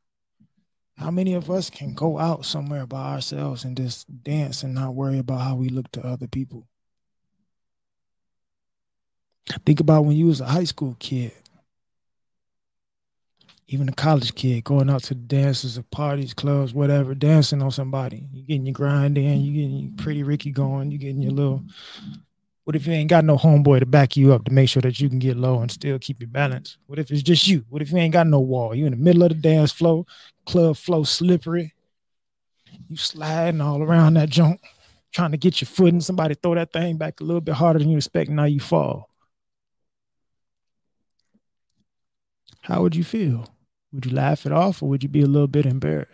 How 0.98 1.12
many 1.12 1.34
of 1.34 1.52
us 1.52 1.70
can 1.70 1.93
go 1.93 2.20
out 2.20 2.46
somewhere 2.46 2.86
by 2.86 3.14
ourselves 3.14 3.64
and 3.64 3.76
just 3.76 4.24
dance 4.24 4.64
and 4.64 4.74
not 4.74 4.96
worry 4.96 5.20
about 5.20 5.41
how 5.41 5.56
we 5.56 5.70
look 5.70 5.91
to 5.91 6.06
other 6.06 6.28
people? 6.28 6.68
Think 9.66 9.80
about 9.80 10.06
when 10.06 10.18
you 10.18 10.28
was 10.28 10.41
a 10.41 10.46
high 10.46 10.64
school 10.64 10.96
kid 11.00 11.34
even 13.68 13.89
a 13.89 13.93
college 13.93 14.36
kid 14.36 14.64
going 14.64 14.89
out 14.89 15.04
to 15.04 15.16
dances 15.16 15.78
or 15.78 15.84
parties, 15.84 16.34
clubs, 16.34 16.74
whatever, 16.74 17.16
dancing 17.16 17.62
on 17.62 17.72
somebody. 17.72 18.28
You 18.32 18.43
getting 18.43 18.66
your 18.66 18.74
grind 18.74 19.18
in, 19.18 19.41
you 19.41 19.54
getting 19.54 19.78
your 19.78 19.91
pretty 19.98 20.24
Ricky 20.24 20.52
going, 20.52 20.91
you 20.91 20.98
getting 20.98 21.22
your 21.22 21.32
little. 21.32 21.64
What 22.66 22.76
if 22.76 22.88
you 22.88 22.93
ain't 22.93 23.11
got 23.11 23.24
no 23.24 23.38
homeboy 23.38 23.80
to 23.80 23.86
back 23.86 24.18
you 24.18 24.34
up 24.34 24.43
to 24.45 24.51
make 24.51 24.70
sure 24.70 24.82
that 24.82 24.99
you 24.99 25.07
can 25.07 25.20
get 25.20 25.38
low 25.38 25.59
and 25.59 25.70
still 25.70 25.99
keep 25.99 26.20
your 26.20 26.30
balance? 26.30 26.78
What 26.88 26.97
if 26.97 27.11
it's 27.11 27.22
just 27.22 27.47
you? 27.47 27.63
What 27.70 27.84
if 27.84 27.91
you 27.91 27.97
ain't 27.99 28.13
got 28.13 28.26
no 28.26 28.39
wall? 28.39 28.74
You 28.74 28.88
in 28.88 28.91
the 28.91 28.97
middle 28.97 29.22
of 29.22 29.30
the 29.30 29.36
dance 29.36 29.72
floor, 29.72 30.05
club 30.47 30.76
flow 30.76 31.03
slippery. 31.03 31.76
You 32.89 32.97
sliding 32.97 33.61
all 33.61 33.84
around 33.84 34.16
that 34.16 34.30
junk, 34.30 34.61
trying 35.11 35.30
to 35.32 35.38
get 35.38 35.61
your 35.61 35.68
foot, 35.68 36.01
somebody 36.01 36.34
throw 36.34 36.55
that 36.55 36.74
thing 36.74 36.97
back 36.97 37.20
a 37.20 37.24
little 37.24 37.39
bit 37.39 37.53
harder 37.53 37.78
than 37.78 37.89
you 37.89 37.97
expect. 37.97 38.32
Now 38.32 38.45
you 38.45 38.59
fall. 38.59 39.11
How 42.61 42.82
would 42.82 42.95
you 42.95 43.03
feel? 43.03 43.47
Would 43.93 44.07
you 44.07 44.11
laugh 44.11 44.47
it 44.47 44.51
off 44.51 44.82
or 44.82 44.89
would 44.89 45.03
you 45.03 45.09
be 45.09 45.22
a 45.22 45.28
little 45.28 45.47
bit 45.47 45.68
embarrassed? 45.68 46.11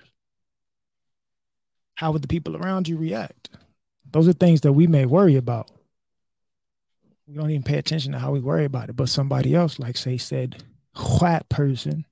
How 1.96 2.12
would 2.12 2.24
the 2.24 2.28
people 2.28 2.58
around 2.58 2.90
you 2.90 2.98
react? 2.98 3.50
Those 4.12 4.28
are 4.28 4.34
things 4.34 4.62
that 4.62 4.74
we 4.74 4.86
may 4.86 5.06
worry 5.06 5.38
about. 5.38 5.72
We 7.28 7.36
don't 7.36 7.50
even 7.50 7.64
pay 7.64 7.78
attention 7.78 8.12
to 8.12 8.20
how 8.20 8.32
we 8.32 8.40
worry 8.40 8.66
about 8.66 8.90
it. 8.90 8.96
But 8.96 9.10
somebody 9.10 9.56
else, 9.56 9.80
like 9.80 9.98
say 9.98 10.18
said, 10.18 10.64
white 11.20 11.48
person, 11.50 12.06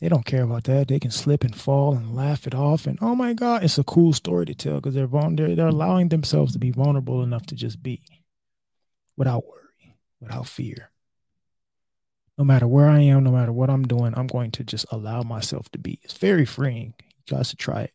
they 0.00 0.08
don't 0.08 0.26
care 0.26 0.42
about 0.42 0.64
that. 0.64 0.88
They 0.88 0.98
can 0.98 1.10
slip 1.10 1.44
and 1.44 1.54
fall 1.54 1.94
and 1.94 2.14
laugh 2.14 2.46
it 2.46 2.54
off. 2.54 2.86
And 2.86 2.98
oh 3.00 3.14
my 3.14 3.34
God, 3.34 3.64
it's 3.64 3.78
a 3.78 3.84
cool 3.84 4.12
story 4.12 4.46
to 4.46 4.54
tell 4.54 4.76
because 4.76 4.94
they're, 4.94 5.06
they're 5.06 5.54
they're 5.54 5.68
allowing 5.68 6.08
themselves 6.08 6.52
to 6.52 6.58
be 6.58 6.70
vulnerable 6.70 7.22
enough 7.22 7.46
to 7.46 7.54
just 7.54 7.82
be 7.82 8.02
without 9.16 9.46
worry, 9.46 9.96
without 10.20 10.46
fear 10.46 10.92
no 12.38 12.44
matter 12.44 12.66
where 12.66 12.88
I 12.88 13.00
am, 13.00 13.24
no 13.24 13.30
matter 13.30 13.52
what 13.52 13.70
I'm 13.70 13.84
doing, 13.84 14.14
I'm 14.16 14.26
going 14.26 14.50
to 14.52 14.64
just 14.64 14.86
allow 14.90 15.22
myself 15.22 15.68
to 15.70 15.78
be. 15.78 16.00
It's 16.02 16.16
very 16.16 16.44
freeing. 16.44 16.94
You 17.26 17.36
guys 17.36 17.50
should 17.50 17.58
try 17.58 17.82
it. 17.82 17.92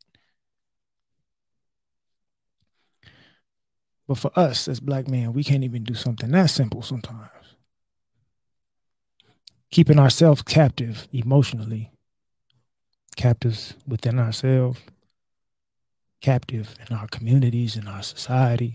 But 4.07 4.17
for 4.17 4.31
us 4.39 4.67
as 4.67 4.79
black 4.79 5.07
men, 5.07 5.33
we 5.33 5.43
can't 5.43 5.63
even 5.63 5.83
do 5.83 5.93
something 5.93 6.31
that 6.31 6.49
simple 6.49 6.81
sometimes. 6.81 7.29
Keeping 9.69 9.99
ourselves 9.99 10.41
captive 10.41 11.07
emotionally, 11.11 11.91
captives 13.17 13.73
within 13.85 14.17
ourselves, 14.17 14.79
captive 16.21 16.73
in 16.89 16.95
our 16.95 17.07
communities, 17.07 17.75
in 17.75 17.87
our 17.87 18.01
society, 18.01 18.73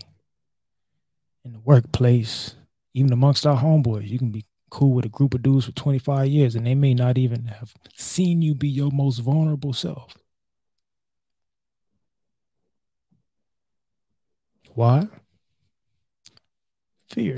in 1.43 1.53
the 1.53 1.59
workplace, 1.59 2.55
even 2.93 3.11
amongst 3.11 3.47
our 3.47 3.57
homeboys. 3.57 4.07
You 4.07 4.19
can 4.19 4.29
be 4.31 4.45
cool 4.69 4.93
with 4.93 5.05
a 5.05 5.09
group 5.09 5.33
of 5.33 5.41
dudes 5.41 5.65
for 5.65 5.71
25 5.71 6.27
years 6.27 6.55
and 6.55 6.65
they 6.65 6.75
may 6.75 6.93
not 6.93 7.17
even 7.17 7.45
have 7.45 7.73
seen 7.95 8.41
you 8.41 8.53
be 8.53 8.67
your 8.67 8.91
most 8.91 9.19
vulnerable 9.19 9.73
self. 9.73 10.15
Why? 14.73 15.07
Fear. 17.13 17.37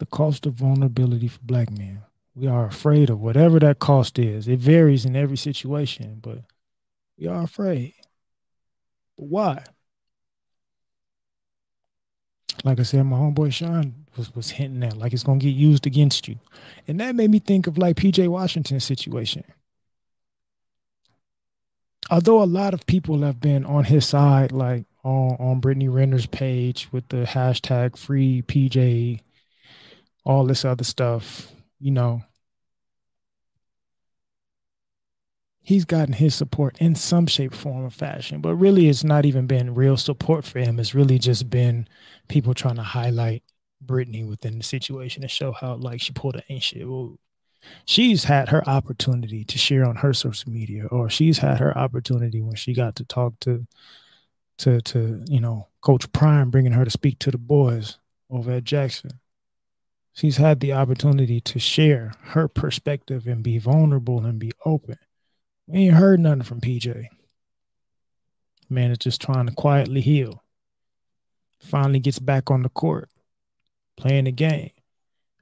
The 0.00 0.06
cost 0.06 0.44
of 0.44 0.54
vulnerability 0.54 1.28
for 1.28 1.38
black 1.40 1.70
men. 1.70 2.02
We 2.34 2.48
are 2.48 2.66
afraid 2.66 3.10
of 3.10 3.20
whatever 3.20 3.60
that 3.60 3.78
cost 3.78 4.18
is. 4.18 4.48
It 4.48 4.58
varies 4.58 5.04
in 5.04 5.14
every 5.14 5.36
situation, 5.36 6.18
but 6.20 6.40
we 7.16 7.28
are 7.28 7.44
afraid. 7.44 7.94
But 9.16 9.26
why? 9.28 9.64
Like 12.64 12.80
I 12.80 12.82
said, 12.82 13.04
my 13.04 13.16
homeboy 13.16 13.52
Sean 13.52 14.06
was, 14.16 14.34
was 14.34 14.50
hinting 14.50 14.82
at, 14.82 14.98
like 14.98 15.12
it's 15.12 15.22
gonna 15.22 15.38
get 15.38 15.50
used 15.50 15.86
against 15.86 16.26
you. 16.26 16.40
And 16.88 16.98
that 16.98 17.14
made 17.14 17.30
me 17.30 17.38
think 17.38 17.68
of 17.68 17.78
like 17.78 17.96
PJ 17.96 18.26
Washington's 18.26 18.84
situation. 18.84 19.44
Although 22.10 22.42
a 22.42 22.44
lot 22.44 22.74
of 22.74 22.84
people 22.86 23.22
have 23.22 23.40
been 23.40 23.64
on 23.64 23.84
his 23.84 24.06
side, 24.06 24.50
like 24.50 24.86
on, 25.06 25.36
on 25.38 25.60
Brittany 25.60 25.88
Renner's 25.88 26.26
page 26.26 26.88
with 26.92 27.08
the 27.08 27.24
hashtag 27.24 27.96
free 27.96 28.42
PJ, 28.42 29.20
all 30.24 30.44
this 30.44 30.64
other 30.64 30.84
stuff, 30.84 31.52
you 31.78 31.92
know, 31.92 32.22
he's 35.62 35.84
gotten 35.84 36.14
his 36.14 36.34
support 36.34 36.76
in 36.80 36.96
some 36.96 37.26
shape, 37.28 37.54
form, 37.54 37.84
or 37.84 37.90
fashion. 37.90 38.40
But 38.40 38.56
really, 38.56 38.88
it's 38.88 39.04
not 39.04 39.24
even 39.24 39.46
been 39.46 39.74
real 39.74 39.96
support 39.96 40.44
for 40.44 40.58
him. 40.58 40.80
It's 40.80 40.94
really 40.94 41.18
just 41.18 41.48
been 41.50 41.86
people 42.28 42.52
trying 42.52 42.76
to 42.76 42.82
highlight 42.82 43.44
Brittany 43.80 44.24
within 44.24 44.58
the 44.58 44.64
situation 44.64 45.22
and 45.22 45.30
show 45.30 45.52
how 45.52 45.76
like 45.76 46.00
she 46.00 46.12
pulled 46.12 46.34
an 46.36 46.42
ancient 46.48 46.84
move. 46.84 47.18
She's 47.84 48.24
had 48.24 48.48
her 48.48 48.68
opportunity 48.68 49.44
to 49.44 49.58
share 49.58 49.84
on 49.84 49.96
her 49.96 50.12
social 50.12 50.52
media, 50.52 50.86
or 50.86 51.08
she's 51.08 51.38
had 51.38 51.58
her 51.58 51.76
opportunity 51.76 52.40
when 52.40 52.56
she 52.56 52.74
got 52.74 52.96
to 52.96 53.04
talk 53.04 53.38
to, 53.40 53.66
to 54.58 54.80
to 54.82 55.24
you 55.28 55.40
know 55.40 55.68
Coach 55.80 56.10
Prime, 56.12 56.50
bringing 56.50 56.72
her 56.72 56.84
to 56.84 56.90
speak 56.90 57.18
to 57.20 57.30
the 57.30 57.38
boys 57.38 57.98
over 58.30 58.52
at 58.52 58.64
Jackson. 58.64 59.20
She's 60.12 60.38
had 60.38 60.60
the 60.60 60.72
opportunity 60.72 61.40
to 61.42 61.58
share 61.58 62.12
her 62.28 62.48
perspective 62.48 63.26
and 63.26 63.42
be 63.42 63.58
vulnerable 63.58 64.24
and 64.24 64.38
be 64.38 64.52
open. 64.64 64.96
We 65.66 65.80
ain't 65.80 65.96
heard 65.96 66.20
nothing 66.20 66.42
from 66.42 66.60
PJ. 66.60 67.08
Man 68.70 68.90
is 68.90 68.98
just 68.98 69.20
trying 69.20 69.46
to 69.46 69.52
quietly 69.52 70.00
heal. 70.00 70.42
Finally 71.58 72.00
gets 72.00 72.18
back 72.18 72.50
on 72.50 72.62
the 72.62 72.68
court 72.70 73.10
playing 73.96 74.24
the 74.24 74.32
game 74.32 74.70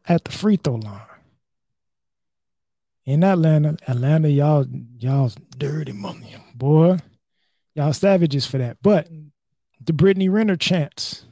at 0.07 0.25
the 0.25 0.33
free 0.33 0.57
throw 0.57 0.77
line. 0.77 1.01
In 3.05 3.23
Atlanta, 3.23 3.77
Atlanta, 3.87 4.31
y'all, 4.31 4.67
y'all's 4.99 5.37
dirty 5.59 5.93
money, 5.93 6.37
boy. 6.55 6.99
Y'all 7.75 7.93
savages 7.93 8.47
for 8.47 8.59
that. 8.59 8.79
But 8.83 9.09
the 9.81 9.93
Brittany 9.93 10.29
Renner 10.29 10.57
chance. 10.57 11.27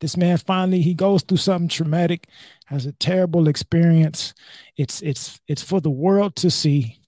This 0.00 0.16
man 0.16 0.36
finally 0.36 0.82
he 0.82 0.92
goes 0.92 1.22
through 1.22 1.38
something 1.38 1.68
traumatic, 1.68 2.28
has 2.66 2.84
a 2.84 2.92
terrible 2.92 3.48
experience. 3.48 4.34
It's 4.76 5.00
it's 5.00 5.40
it's 5.48 5.62
for 5.62 5.80
the 5.80 5.90
world 5.90 6.36
to 6.36 6.50
see. 6.50 7.00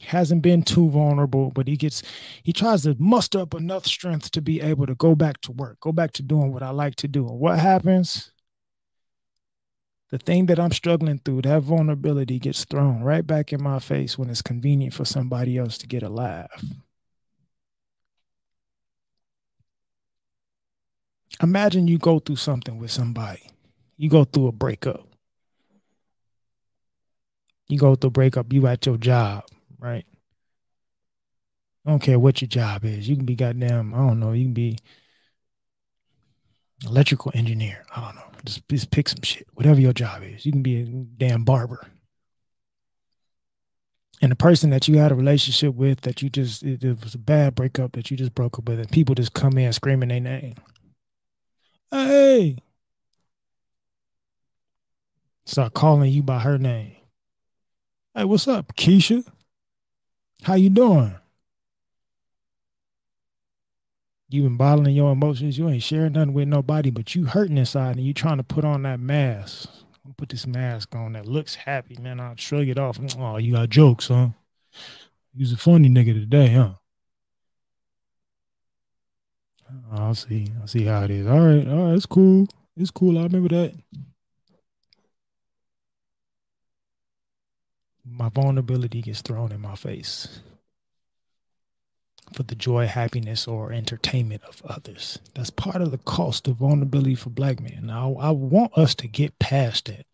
Hasn't 0.00 0.42
been 0.42 0.62
too 0.62 0.90
vulnerable, 0.90 1.50
but 1.50 1.68
he 1.68 1.76
gets 1.76 2.02
he 2.42 2.52
tries 2.52 2.82
to 2.82 2.96
muster 2.98 3.40
up 3.40 3.54
enough 3.54 3.86
strength 3.86 4.30
to 4.32 4.42
be 4.42 4.60
able 4.60 4.86
to 4.86 4.94
go 4.94 5.14
back 5.14 5.40
to 5.42 5.52
work, 5.52 5.80
go 5.80 5.92
back 5.92 6.12
to 6.14 6.22
doing 6.22 6.52
what 6.52 6.62
I 6.62 6.70
like 6.70 6.96
to 6.96 7.08
do. 7.08 7.26
And 7.28 7.38
what 7.38 7.58
happens? 7.58 8.32
the 10.10 10.18
thing 10.18 10.46
that 10.46 10.58
I'm 10.58 10.72
struggling 10.72 11.18
through, 11.18 11.42
that 11.42 11.62
vulnerability 11.62 12.38
gets 12.38 12.64
thrown 12.64 13.02
right 13.02 13.26
back 13.26 13.52
in 13.52 13.62
my 13.62 13.78
face 13.78 14.16
when 14.16 14.30
it's 14.30 14.42
convenient 14.42 14.94
for 14.94 15.04
somebody 15.04 15.58
else 15.58 15.76
to 15.78 15.86
get 15.86 16.02
a 16.02 16.08
laugh. 16.08 16.64
Imagine 21.42 21.86
you 21.86 21.98
go 21.98 22.18
through 22.18 22.36
something 22.36 22.78
with 22.78 22.90
somebody, 22.90 23.50
you 23.96 24.10
go 24.10 24.24
through 24.24 24.48
a 24.48 24.52
breakup. 24.52 25.06
You 27.68 27.78
go 27.78 27.94
through 27.94 28.08
a 28.08 28.10
breakup, 28.12 28.52
you 28.52 28.66
at 28.66 28.86
your 28.86 28.96
job, 28.96 29.44
right? 29.78 30.06
I 31.86 31.90
don't 31.90 32.02
care 32.02 32.18
what 32.18 32.40
your 32.40 32.48
job 32.48 32.84
is. 32.84 33.08
You 33.08 33.16
can 33.16 33.26
be 33.26 33.34
goddamn, 33.34 33.94
I 33.94 33.98
don't 33.98 34.20
know, 34.20 34.32
you 34.32 34.44
can 34.46 34.54
be 34.54 34.78
electrical 36.86 37.32
engineer. 37.34 37.84
I 37.94 38.00
don't 38.00 38.14
know. 38.14 38.22
Just, 38.44 38.68
just 38.68 38.90
pick 38.90 39.08
some 39.08 39.22
shit. 39.22 39.46
Whatever 39.54 39.80
your 39.80 39.92
job 39.92 40.22
is. 40.22 40.46
You 40.46 40.52
can 40.52 40.62
be 40.62 40.82
a 40.82 40.84
damn 40.84 41.44
barber. 41.44 41.86
And 44.20 44.32
the 44.32 44.36
person 44.36 44.70
that 44.70 44.88
you 44.88 44.98
had 44.98 45.12
a 45.12 45.14
relationship 45.14 45.74
with 45.74 46.00
that 46.00 46.22
you 46.22 46.28
just 46.28 46.62
it, 46.64 46.82
it 46.82 47.02
was 47.04 47.14
a 47.14 47.18
bad 47.18 47.54
breakup 47.54 47.92
that 47.92 48.10
you 48.10 48.16
just 48.16 48.34
broke 48.34 48.58
up 48.58 48.68
with, 48.68 48.80
and 48.80 48.90
people 48.90 49.14
just 49.14 49.32
come 49.32 49.56
in 49.58 49.72
screaming 49.72 50.08
their 50.08 50.20
name. 50.20 50.56
Hey. 51.90 52.58
Start 55.46 55.72
calling 55.74 56.12
you 56.12 56.22
by 56.22 56.40
her 56.40 56.58
name. 56.58 56.96
Hey, 58.14 58.24
what's 58.24 58.46
up, 58.48 58.74
Keisha? 58.76 59.26
How 60.42 60.54
you 60.54 60.70
doing? 60.70 61.14
You 64.28 64.42
been 64.42 64.58
bottling 64.58 64.94
your 64.94 65.12
emotions. 65.12 65.56
You 65.56 65.68
ain't 65.70 65.82
sharing 65.82 66.12
nothing 66.12 66.34
with 66.34 66.48
nobody, 66.48 66.90
but 66.90 67.14
you 67.14 67.24
hurting 67.24 67.56
inside 67.56 67.96
and 67.96 68.04
you 68.04 68.12
trying 68.12 68.36
to 68.36 68.42
put 68.44 68.64
on 68.64 68.82
that 68.82 69.00
mask. 69.00 69.70
Put 70.16 70.30
this 70.30 70.46
mask 70.46 70.94
on 70.94 71.12
that 71.12 71.26
looks 71.26 71.54
happy, 71.54 71.96
man. 72.00 72.18
I'll 72.20 72.36
shrug 72.36 72.68
it 72.68 72.78
off. 72.78 72.98
Oh, 73.18 73.36
you 73.36 73.52
got 73.52 73.68
jokes, 73.68 74.08
huh? 74.08 74.28
You's 75.34 75.52
a 75.52 75.56
funny 75.56 75.88
nigga 75.88 76.14
today, 76.14 76.48
huh? 76.48 76.72
Oh, 79.90 79.96
I'll 79.96 80.14
see. 80.14 80.48
I'll 80.60 80.66
see 80.66 80.84
how 80.84 81.04
it 81.04 81.10
is. 81.10 81.26
All 81.26 81.40
right. 81.40 81.66
All 81.66 81.86
right. 81.86 81.94
It's 81.94 82.06
cool. 82.06 82.46
It's 82.76 82.90
cool. 82.90 83.18
I 83.18 83.22
remember 83.22 83.48
that. 83.48 83.74
My 88.04 88.28
vulnerability 88.28 89.02
gets 89.02 89.20
thrown 89.22 89.52
in 89.52 89.60
my 89.60 89.76
face 89.76 90.40
for 92.32 92.42
the 92.42 92.54
joy, 92.54 92.86
happiness, 92.86 93.46
or 93.46 93.72
entertainment 93.72 94.42
of 94.44 94.62
others. 94.64 95.18
That's 95.34 95.50
part 95.50 95.80
of 95.80 95.90
the 95.90 95.98
cost 95.98 96.48
of 96.48 96.56
vulnerability 96.56 97.14
for 97.14 97.30
black 97.30 97.60
men. 97.60 97.86
Now, 97.86 98.16
I 98.18 98.30
want 98.30 98.76
us 98.76 98.94
to 98.96 99.08
get 99.08 99.38
past 99.38 99.86
that. 99.86 100.06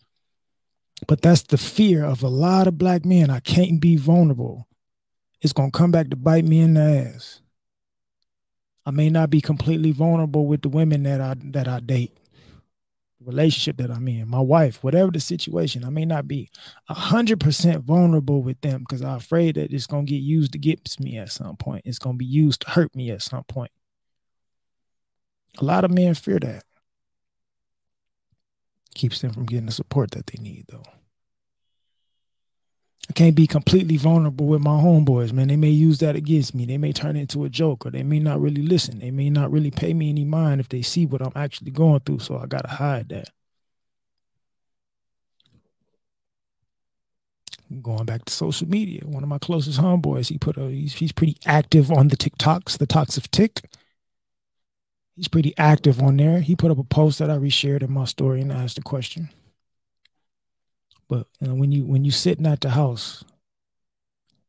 But 1.06 1.22
that's 1.22 1.42
the 1.42 1.58
fear 1.58 2.04
of 2.04 2.22
a 2.22 2.28
lot 2.28 2.66
of 2.66 2.78
black 2.78 3.04
men. 3.04 3.30
I 3.30 3.40
can't 3.40 3.80
be 3.80 3.96
vulnerable. 3.96 4.68
It's 5.40 5.52
going 5.52 5.70
to 5.70 5.78
come 5.78 5.90
back 5.90 6.08
to 6.10 6.16
bite 6.16 6.44
me 6.44 6.60
in 6.60 6.74
the 6.74 7.12
ass. 7.14 7.40
I 8.86 8.90
may 8.90 9.08
not 9.08 9.30
be 9.30 9.40
completely 9.40 9.92
vulnerable 9.92 10.46
with 10.46 10.62
the 10.62 10.68
women 10.68 11.04
that 11.04 11.20
I 11.20 11.34
that 11.52 11.68
I 11.68 11.80
date 11.80 12.12
relationship 13.24 13.76
that 13.78 13.90
I'm 13.90 14.06
in, 14.08 14.28
my 14.28 14.40
wife, 14.40 14.82
whatever 14.82 15.10
the 15.10 15.20
situation, 15.20 15.84
I 15.84 15.90
may 15.90 16.04
not 16.04 16.28
be 16.28 16.50
hundred 16.88 17.40
percent 17.40 17.84
vulnerable 17.84 18.42
with 18.42 18.60
them 18.60 18.80
because 18.80 19.02
I'm 19.02 19.16
afraid 19.16 19.56
that 19.56 19.72
it's 19.72 19.86
gonna 19.86 20.04
get 20.04 20.16
used 20.16 20.54
against 20.54 21.00
me 21.00 21.18
at 21.18 21.32
some 21.32 21.56
point. 21.56 21.82
It's 21.84 21.98
gonna 21.98 22.16
be 22.16 22.24
used 22.24 22.62
to 22.62 22.70
hurt 22.70 22.94
me 22.94 23.10
at 23.10 23.22
some 23.22 23.44
point. 23.44 23.70
A 25.58 25.64
lot 25.64 25.84
of 25.84 25.90
men 25.90 26.14
fear 26.14 26.38
that. 26.40 26.64
Keeps 28.94 29.20
them 29.20 29.32
from 29.32 29.46
getting 29.46 29.66
the 29.66 29.72
support 29.72 30.12
that 30.12 30.26
they 30.26 30.40
need, 30.40 30.66
though. 30.68 30.84
I 33.08 33.12
can't 33.12 33.36
be 33.36 33.46
completely 33.46 33.96
vulnerable 33.96 34.46
with 34.46 34.62
my 34.62 34.80
homeboys, 34.80 35.32
man. 35.32 35.48
They 35.48 35.56
may 35.56 35.68
use 35.68 35.98
that 35.98 36.16
against 36.16 36.54
me. 36.54 36.64
They 36.64 36.78
may 36.78 36.92
turn 36.92 37.16
it 37.16 37.20
into 37.20 37.44
a 37.44 37.50
joke, 37.50 37.84
or 37.84 37.90
they 37.90 38.02
may 38.02 38.18
not 38.18 38.40
really 38.40 38.62
listen. 38.62 38.98
They 38.98 39.10
may 39.10 39.28
not 39.28 39.52
really 39.52 39.70
pay 39.70 39.92
me 39.92 40.08
any 40.08 40.24
mind 40.24 40.60
if 40.60 40.68
they 40.70 40.80
see 40.80 41.04
what 41.04 41.20
I'm 41.20 41.32
actually 41.36 41.70
going 41.70 42.00
through. 42.00 42.20
So 42.20 42.38
I 42.38 42.46
gotta 42.46 42.68
hide 42.68 43.10
that. 43.10 43.28
Going 47.82 48.04
back 48.04 48.24
to 48.24 48.32
social 48.32 48.68
media, 48.68 49.00
one 49.04 49.22
of 49.22 49.28
my 49.28 49.38
closest 49.38 49.80
homeboys, 49.80 50.28
he 50.28 50.38
put 50.38 50.56
a 50.56 50.68
he's, 50.70 50.94
he's 50.94 51.12
pretty 51.12 51.36
active 51.44 51.90
on 51.90 52.08
the 52.08 52.16
TikToks, 52.16 52.78
the 52.78 52.86
talks 52.86 53.16
of 53.16 53.30
Tick. 53.30 53.62
He's 55.16 55.28
pretty 55.28 55.54
active 55.58 56.00
on 56.00 56.16
there. 56.16 56.40
He 56.40 56.56
put 56.56 56.70
up 56.70 56.78
a 56.78 56.84
post 56.84 57.18
that 57.18 57.30
I 57.30 57.36
reshared 57.36 57.82
in 57.82 57.92
my 57.92 58.04
story 58.04 58.40
and 58.40 58.50
asked 58.50 58.78
a 58.78 58.82
question. 58.82 59.30
But 61.08 61.26
you 61.40 61.48
know, 61.48 61.54
when 61.54 61.72
you 61.72 61.84
when 61.84 62.04
you 62.04 62.10
sitting 62.10 62.46
at 62.46 62.60
the 62.60 62.70
house 62.70 63.24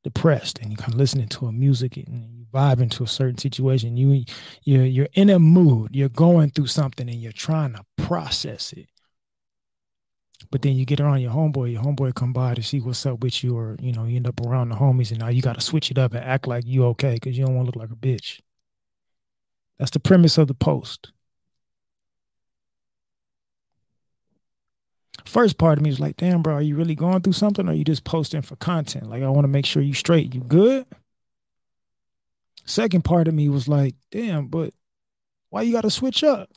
depressed 0.03 0.59
and 0.59 0.71
you 0.71 0.77
kind 0.77 0.93
of 0.93 0.99
listening 0.99 1.27
to 1.27 1.47
a 1.47 1.51
music 1.51 1.97
and 1.97 2.37
you 2.37 2.45
vibe 2.53 2.79
into 2.79 3.03
a 3.03 3.07
certain 3.07 3.37
situation, 3.37 3.97
you 3.97 4.23
you're 4.63 4.85
you're 4.85 5.09
in 5.13 5.29
a 5.29 5.39
mood, 5.39 5.95
you're 5.95 6.09
going 6.09 6.51
through 6.51 6.67
something 6.67 7.09
and 7.09 7.21
you're 7.21 7.31
trying 7.31 7.73
to 7.73 7.83
process 7.97 8.73
it. 8.73 8.87
But 10.51 10.61
then 10.61 10.75
you 10.75 10.85
get 10.85 10.99
around 10.99 11.21
your 11.21 11.31
homeboy, 11.31 11.71
your 11.71 11.81
homeboy 11.81 12.13
come 12.13 12.33
by 12.33 12.53
to 12.53 12.63
see 12.63 12.79
what's 12.79 13.05
up 13.05 13.21
with 13.21 13.43
you, 13.43 13.57
or 13.57 13.77
you 13.79 13.91
know, 13.91 14.05
you 14.05 14.17
end 14.17 14.27
up 14.27 14.39
around 14.45 14.69
the 14.69 14.75
homies 14.75 15.11
and 15.11 15.19
now 15.19 15.29
you 15.29 15.41
gotta 15.41 15.61
switch 15.61 15.91
it 15.91 15.97
up 15.97 16.13
and 16.13 16.23
act 16.23 16.47
like 16.47 16.65
you 16.65 16.85
okay 16.85 17.15
because 17.15 17.37
you 17.37 17.45
don't 17.45 17.55
want 17.55 17.71
to 17.71 17.77
look 17.77 17.89
like 17.89 17.97
a 17.97 17.99
bitch. 17.99 18.39
That's 19.79 19.91
the 19.91 19.99
premise 19.99 20.37
of 20.37 20.47
the 20.47 20.53
post. 20.53 21.11
First 25.25 25.57
part 25.57 25.77
of 25.77 25.83
me 25.83 25.89
was 25.89 25.99
like, 25.99 26.17
damn, 26.17 26.41
bro, 26.41 26.55
are 26.55 26.61
you 26.61 26.75
really 26.75 26.95
going 26.95 27.21
through 27.21 27.33
something 27.33 27.67
or 27.67 27.71
are 27.71 27.75
you 27.75 27.83
just 27.83 28.03
posting 28.03 28.41
for 28.41 28.55
content? 28.57 29.09
Like, 29.09 29.23
I 29.23 29.29
want 29.29 29.43
to 29.43 29.49
make 29.49 29.65
sure 29.65 29.81
you 29.81 29.93
straight. 29.93 30.33
You 30.33 30.41
good? 30.41 30.85
Second 32.65 33.03
part 33.03 33.27
of 33.27 33.33
me 33.33 33.49
was 33.49 33.67
like, 33.67 33.95
damn, 34.11 34.47
but 34.47 34.73
why 35.49 35.63
you 35.63 35.73
got 35.73 35.81
to 35.81 35.91
switch 35.91 36.23
up? 36.23 36.49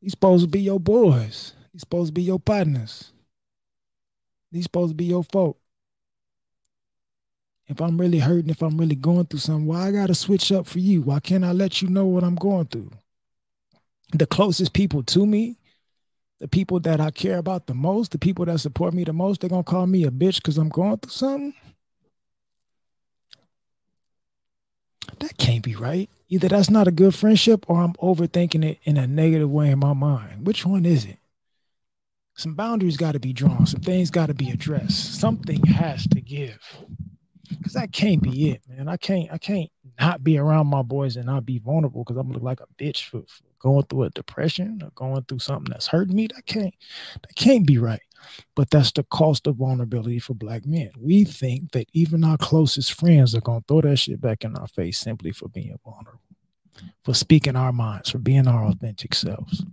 These 0.00 0.12
supposed 0.12 0.44
to 0.44 0.50
be 0.50 0.60
your 0.60 0.80
boys. 0.80 1.54
These 1.72 1.82
supposed 1.82 2.08
to 2.08 2.12
be 2.12 2.22
your 2.22 2.40
partners. 2.40 3.12
These 4.50 4.64
supposed 4.64 4.90
to 4.90 4.96
be 4.96 5.04
your 5.04 5.24
folk. 5.24 5.58
If 7.68 7.80
I'm 7.80 7.98
really 8.00 8.18
hurting, 8.18 8.50
if 8.50 8.62
I'm 8.62 8.76
really 8.76 8.96
going 8.96 9.26
through 9.26 9.38
something, 9.38 9.66
why 9.66 9.86
I 9.86 9.92
gotta 9.92 10.14
switch 10.14 10.50
up 10.50 10.66
for 10.66 10.80
you? 10.80 11.02
Why 11.02 11.20
can't 11.20 11.44
I 11.44 11.52
let 11.52 11.80
you 11.80 11.88
know 11.88 12.06
what 12.06 12.24
I'm 12.24 12.34
going 12.34 12.66
through? 12.66 12.90
The 14.12 14.26
closest 14.26 14.72
people 14.72 15.02
to 15.04 15.24
me 15.24 15.56
the 16.42 16.48
people 16.48 16.80
that 16.80 17.00
I 17.00 17.12
care 17.12 17.38
about 17.38 17.68
the 17.68 17.74
most, 17.74 18.10
the 18.10 18.18
people 18.18 18.44
that 18.46 18.58
support 18.58 18.94
me 18.94 19.04
the 19.04 19.12
most, 19.12 19.40
they're 19.40 19.48
gonna 19.48 19.62
call 19.62 19.86
me 19.86 20.02
a 20.02 20.10
bitch 20.10 20.38
because 20.38 20.58
I'm 20.58 20.70
going 20.70 20.98
through 20.98 21.12
something. 21.12 21.54
That 25.20 25.38
can't 25.38 25.62
be 25.62 25.76
right. 25.76 26.10
Either 26.28 26.48
that's 26.48 26.68
not 26.68 26.88
a 26.88 26.90
good 26.90 27.14
friendship 27.14 27.64
or 27.68 27.80
I'm 27.80 27.92
overthinking 27.92 28.64
it 28.64 28.80
in 28.82 28.96
a 28.96 29.06
negative 29.06 29.52
way 29.52 29.70
in 29.70 29.78
my 29.78 29.92
mind. 29.92 30.44
Which 30.44 30.66
one 30.66 30.84
is 30.84 31.04
it? 31.04 31.18
Some 32.34 32.54
boundaries 32.54 32.96
got 32.96 33.12
to 33.12 33.20
be 33.20 33.32
drawn. 33.32 33.64
Some 33.64 33.82
things 33.82 34.10
got 34.10 34.26
to 34.26 34.34
be 34.34 34.50
addressed. 34.50 35.20
Something 35.20 35.62
has 35.66 36.08
to 36.08 36.20
give. 36.20 36.58
Cause 37.62 37.74
that 37.74 37.92
can't 37.92 38.20
be 38.20 38.50
it, 38.50 38.62
man. 38.68 38.88
I 38.88 38.96
can't, 38.96 39.30
I 39.30 39.38
can't 39.38 39.70
not 40.00 40.24
be 40.24 40.38
around 40.38 40.66
my 40.66 40.82
boys 40.82 41.16
and 41.16 41.26
not 41.26 41.46
be 41.46 41.60
vulnerable 41.60 42.02
because 42.02 42.16
I'm 42.16 42.26
gonna 42.26 42.38
look 42.38 42.42
like 42.42 42.60
a 42.60 42.82
bitch 42.82 43.04
for, 43.04 43.20
for 43.28 43.44
going 43.62 43.84
through 43.84 44.04
a 44.04 44.10
depression 44.10 44.80
or 44.82 44.90
going 44.94 45.22
through 45.22 45.38
something 45.38 45.70
that's 45.70 45.86
hurting 45.86 46.16
me, 46.16 46.26
that 46.34 46.44
can't 46.46 46.74
that 47.22 47.34
can't 47.36 47.66
be 47.66 47.78
right. 47.78 48.02
But 48.54 48.70
that's 48.70 48.92
the 48.92 49.04
cost 49.04 49.46
of 49.46 49.56
vulnerability 49.56 50.18
for 50.18 50.34
black 50.34 50.66
men. 50.66 50.90
We 50.98 51.24
think 51.24 51.72
that 51.72 51.88
even 51.92 52.24
our 52.24 52.36
closest 52.36 52.92
friends 52.92 53.34
are 53.34 53.40
gonna 53.40 53.62
throw 53.66 53.80
that 53.82 53.96
shit 53.96 54.20
back 54.20 54.44
in 54.44 54.56
our 54.56 54.68
face 54.68 54.98
simply 54.98 55.32
for 55.32 55.48
being 55.48 55.78
vulnerable, 55.84 56.20
for 57.04 57.14
speaking 57.14 57.56
our 57.56 57.72
minds, 57.72 58.10
for 58.10 58.18
being 58.18 58.48
our 58.48 58.66
authentic 58.66 59.14
selves. 59.14 59.64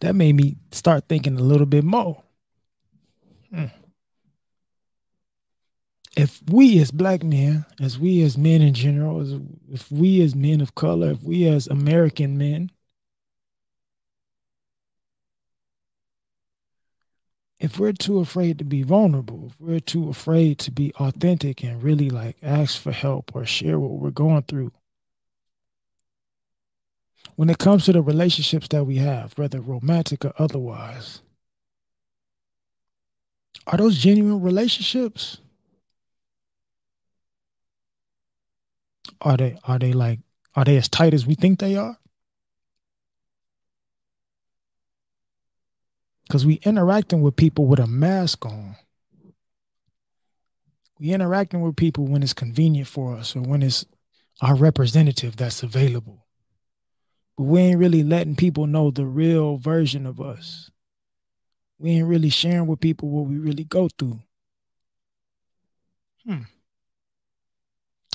That 0.00 0.14
made 0.14 0.34
me 0.34 0.56
start 0.72 1.04
thinking 1.08 1.38
a 1.38 1.42
little 1.42 1.66
bit 1.66 1.84
more. 1.84 2.22
Hmm 3.52 3.66
if 6.18 6.42
we 6.50 6.80
as 6.80 6.90
black 6.90 7.22
men, 7.22 7.64
as 7.80 7.96
we 7.96 8.22
as 8.22 8.36
men 8.36 8.60
in 8.60 8.74
general, 8.74 9.20
as 9.20 9.34
if 9.70 9.90
we 9.90 10.20
as 10.20 10.34
men 10.34 10.60
of 10.60 10.74
color, 10.74 11.12
if 11.12 11.22
we 11.22 11.46
as 11.46 11.68
American 11.68 12.36
men, 12.36 12.72
if 17.60 17.78
we're 17.78 17.92
too 17.92 18.18
afraid 18.18 18.58
to 18.58 18.64
be 18.64 18.82
vulnerable, 18.82 19.46
if 19.46 19.60
we're 19.60 19.78
too 19.78 20.08
afraid 20.08 20.58
to 20.58 20.72
be 20.72 20.92
authentic 20.96 21.62
and 21.62 21.84
really 21.84 22.10
like 22.10 22.36
ask 22.42 22.80
for 22.80 22.90
help 22.90 23.30
or 23.34 23.46
share 23.46 23.78
what 23.78 23.92
we're 23.92 24.10
going 24.10 24.42
through, 24.42 24.72
when 27.36 27.48
it 27.48 27.58
comes 27.58 27.84
to 27.84 27.92
the 27.92 28.02
relationships 28.02 28.66
that 28.68 28.82
we 28.82 28.96
have, 28.96 29.38
whether 29.38 29.60
romantic 29.60 30.24
or 30.24 30.32
otherwise, 30.36 31.22
are 33.68 33.78
those 33.78 33.98
genuine 33.98 34.42
relationships? 34.42 35.38
Are 39.20 39.36
they 39.36 39.58
are 39.64 39.78
they 39.78 39.92
like 39.92 40.20
are 40.54 40.64
they 40.64 40.76
as 40.76 40.88
tight 40.88 41.14
as 41.14 41.26
we 41.26 41.34
think 41.34 41.58
they 41.58 41.76
are? 41.76 41.96
Because 46.26 46.44
we 46.44 46.54
interacting 46.64 47.22
with 47.22 47.36
people 47.36 47.66
with 47.66 47.78
a 47.78 47.86
mask 47.86 48.44
on. 48.44 48.76
We 51.00 51.12
interacting 51.12 51.60
with 51.62 51.76
people 51.76 52.06
when 52.06 52.22
it's 52.22 52.34
convenient 52.34 52.88
for 52.88 53.16
us 53.16 53.34
or 53.34 53.40
when 53.40 53.62
it's 53.62 53.86
our 54.42 54.54
representative 54.54 55.36
that's 55.36 55.62
available. 55.62 56.26
But 57.36 57.44
we 57.44 57.60
ain't 57.60 57.78
really 57.78 58.02
letting 58.02 58.36
people 58.36 58.66
know 58.66 58.90
the 58.90 59.06
real 59.06 59.56
version 59.56 60.06
of 60.06 60.20
us. 60.20 60.70
We 61.78 61.92
ain't 61.92 62.08
really 62.08 62.30
sharing 62.30 62.66
with 62.66 62.80
people 62.80 63.08
what 63.08 63.26
we 63.26 63.38
really 63.38 63.64
go 63.64 63.88
through. 63.96 64.20
Hmm. 66.26 66.42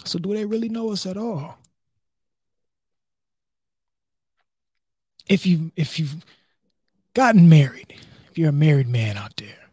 So 0.04 0.20
do 0.20 0.34
they 0.34 0.46
really 0.46 0.70
know 0.70 0.92
us 0.92 1.06
at 1.06 1.18
all? 1.18 1.58
If 5.28 5.46
you 5.46 5.72
if 5.76 6.00
you've 6.00 6.26
gotten 7.14 7.48
married, 7.48 7.94
if 8.30 8.38
you're 8.38 8.50
a 8.50 8.54
married 8.54 8.90
man 8.90 9.18
out 9.18 9.38
there, 9.38 9.70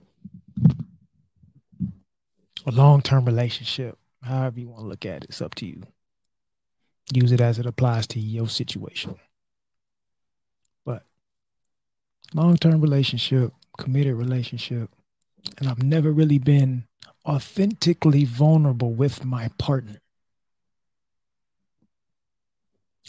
a 2.66 2.70
long-term 2.70 3.24
relationship, 3.24 3.99
however 4.22 4.61
you 4.61 4.68
want 4.68 4.83
to 4.83 4.87
look 4.87 5.05
at 5.05 5.24
it, 5.24 5.31
it's 5.31 5.43
up 5.43 5.55
to 5.57 5.66
you. 5.66 5.83
Use 7.12 7.33
it 7.33 7.41
as 7.41 7.59
it 7.59 7.66
applies 7.66 8.07
to 8.09 8.20
your 8.20 8.49
situation. 8.49 9.16
But 10.85 11.05
long-term 12.33 12.81
relationship, 12.81 13.53
committed 13.76 14.14
relationship, 14.14 14.91
and 15.59 15.68
I've 15.68 15.83
never 15.83 16.12
really 16.12 16.39
been 16.39 16.85
authentically 17.26 18.24
vulnerable 18.24 18.93
with 18.93 19.24
my 19.24 19.49
partner. 19.59 20.01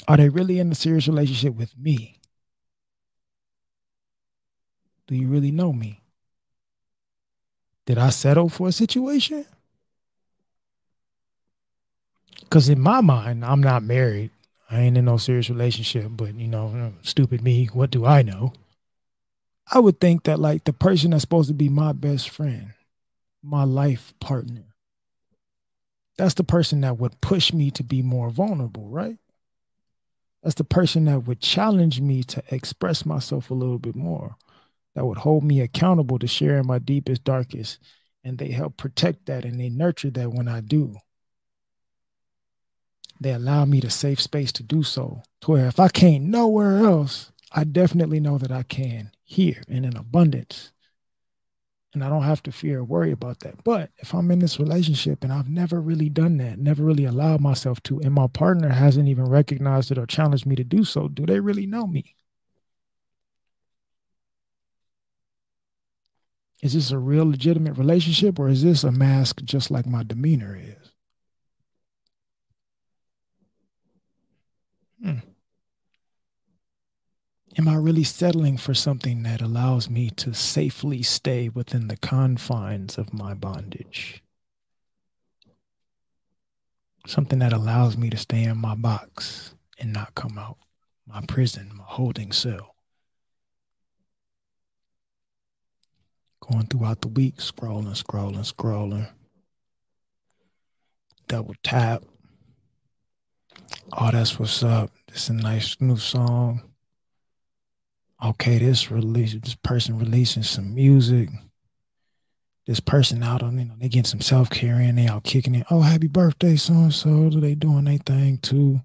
Are 0.08 0.18
they 0.18 0.30
really 0.30 0.60
in 0.60 0.72
a 0.72 0.76
serious 0.76 1.08
relationship 1.08 1.56
with 1.56 1.78
me? 1.78 2.18
Do 5.08 5.16
you 5.16 5.28
really 5.28 5.52
know 5.52 5.74
me? 5.74 6.02
Did 7.86 7.98
I 7.98 8.10
settle 8.10 8.50
for 8.50 8.70
a 8.70 8.72
situation? 8.72 9.46
Because 12.42 12.70
in 12.70 12.80
my 12.80 13.02
mind, 13.02 13.44
I'm 13.46 13.62
not 13.62 13.84
married. 13.84 14.32
I 14.70 14.82
ain't 14.82 14.98
in 14.98 15.06
no 15.06 15.18
serious 15.18 15.50
relationship, 15.50 16.06
but 16.12 16.34
you 16.36 16.48
know, 16.48 16.94
stupid 17.02 17.42
me, 17.44 17.66
what 17.74 17.92
do 17.92 18.06
I 18.06 18.22
know? 18.22 18.54
I 19.72 19.80
would 19.80 20.00
think 20.00 20.24
that 20.24 20.40
like 20.40 20.64
the 20.64 20.74
person 20.74 21.12
that's 21.12 21.22
supposed 21.22 21.50
to 21.50 21.54
be 21.54 21.70
my 21.70 21.92
best 21.92 22.30
friend, 22.30 22.74
my 23.44 23.64
life 23.64 24.14
partner, 24.20 24.64
that's 26.18 26.36
the 26.36 26.44
person 26.44 26.82
that 26.82 27.00
would 27.00 27.20
push 27.22 27.54
me 27.54 27.72
to 27.72 27.84
be 27.84 28.02
more 28.02 28.30
vulnerable, 28.30 28.88
right? 28.90 29.18
That's 30.44 30.56
the 30.56 30.64
person 30.64 31.06
that 31.06 31.28
would 31.28 31.40
challenge 31.40 32.02
me 32.02 32.24
to 32.24 32.44
express 32.50 33.06
myself 33.06 33.52
a 33.52 33.54
little 33.54 33.80
bit 33.80 33.96
more, 33.96 34.36
that 34.96 35.06
would 35.06 35.20
hold 35.20 35.44
me 35.44 35.62
accountable 35.62 36.20
to 36.20 36.28
sharing 36.28 36.68
my 36.68 36.80
deepest, 36.80 37.24
darkest. 37.24 37.80
And 38.24 38.38
they 38.38 38.52
help 38.52 38.78
protect 38.78 39.26
that 39.28 39.46
and 39.46 39.60
they 39.60 39.70
nurture 39.70 40.12
that 40.12 40.32
when 40.32 40.48
I 40.48 40.62
do. 40.62 40.96
They 43.20 43.34
allow 43.34 43.66
me 43.66 43.80
the 43.80 43.90
safe 43.90 44.20
space 44.20 44.52
to 44.54 44.64
do 44.64 44.84
so. 44.84 45.22
To 45.42 45.52
where 45.52 45.68
if 45.68 45.80
I 45.80 45.88
can't 45.88 46.26
nowhere 46.26 46.78
else, 46.78 47.32
I 47.52 47.64
definitely 47.64 48.20
know 48.20 48.38
that 48.38 48.52
I 48.52 48.64
can 48.64 49.12
here 49.24 49.62
and 49.68 49.86
in 49.86 49.96
abundance 49.96 50.72
and 51.94 52.04
I 52.04 52.10
don't 52.10 52.24
have 52.24 52.42
to 52.44 52.52
fear 52.52 52.80
or 52.80 52.84
worry 52.84 53.12
about 53.12 53.40
that. 53.42 53.64
But 53.64 53.92
if 53.98 54.14
I'm 54.14 54.32
in 54.32 54.40
this 54.40 54.60
relationship 54.60 55.24
and 55.24 55.34
I've 55.34 55.50
never 55.50 55.82
really 55.82 56.10
done 56.10 56.38
that, 56.38 56.58
never 56.60 56.84
really 56.84 57.06
allowed 57.06 57.42
myself 57.42 57.82
to, 57.84 58.00
and 58.00 58.14
my 58.14 58.28
partner 58.28 58.70
hasn't 58.70 59.10
even 59.10 59.26
recognized 59.26 59.92
it 59.92 59.98
or 59.98 60.06
challenged 60.06 60.46
me 60.46 60.56
to 60.56 60.64
do 60.64 60.84
so, 60.84 61.08
do 61.08 61.26
they 61.26 61.40
really 61.40 61.66
know 61.68 61.88
me? 61.88 62.16
Is 66.64 66.74
this 66.74 66.90
a 66.92 66.98
real 66.98 67.26
legitimate 67.30 67.78
relationship 67.78 68.40
or 68.40 68.48
is 68.50 68.64
this 68.64 68.84
a 68.84 68.92
mask 68.92 69.44
just 69.44 69.70
like 69.70 69.86
my 69.86 70.02
demeanor 70.04 70.56
is? 70.56 70.92
Hmm. 75.04 75.18
Am 77.58 77.68
I 77.68 77.76
really 77.76 78.06
settling 78.06 78.56
for 78.56 78.74
something 78.74 79.24
that 79.24 79.42
allows 79.42 79.90
me 79.90 80.10
to 80.12 80.34
safely 80.34 81.04
stay 81.04 81.50
within 81.50 81.90
the 81.90 81.98
confines 81.98 82.98
of 82.98 83.14
my 83.14 83.34
bondage? 83.34 84.24
Something 87.06 87.40
that 87.40 87.52
allows 87.52 87.98
me 87.98 88.10
to 88.10 88.16
stay 88.16 88.44
in 88.44 88.58
my 88.58 88.76
box 88.76 89.54
and 89.78 89.92
not 89.92 90.16
come 90.16 90.38
out, 90.38 90.60
my 91.06 91.22
prison, 91.28 91.72
my 91.76 91.84
holding 91.86 92.32
cell. 92.32 92.74
Going 96.40 96.68
throughout 96.68 97.02
the 97.02 97.10
week, 97.10 97.38
scrolling, 97.38 98.02
scrolling, 98.02 98.50
scrolling. 98.50 99.10
Double 101.28 101.56
tap. 101.64 102.04
Oh, 103.92 104.10
that's 104.10 104.40
what's 104.40 104.64
up. 104.64 104.92
It's 105.10 105.28
a 105.28 105.34
nice 105.34 105.76
new 105.82 105.98
song 105.98 106.71
okay, 108.24 108.60
this 108.60 108.92
release, 108.92 109.36
this 109.36 109.56
person 109.56 109.98
releasing 109.98 110.44
some 110.44 110.74
music. 110.74 111.30
This 112.68 112.80
person 112.80 113.24
out 113.24 113.42
on, 113.42 113.58
you 113.58 113.66
know, 113.66 113.74
they 113.80 113.90
getting 113.90 114.06
some 114.06 114.22
self 114.22 114.50
care 114.50 114.80
in, 114.80 114.96
they 114.96 115.08
out 115.08 115.24
kicking 115.24 115.56
it. 115.56 115.66
Oh, 115.72 115.82
happy 115.82 116.08
birthday, 116.08 116.56
so 116.56 116.74
and 116.74 116.94
so. 116.94 117.30
They 117.30 117.56
doing 117.56 117.86
their 117.86 117.98
thing 117.98 118.38
too? 118.38 118.82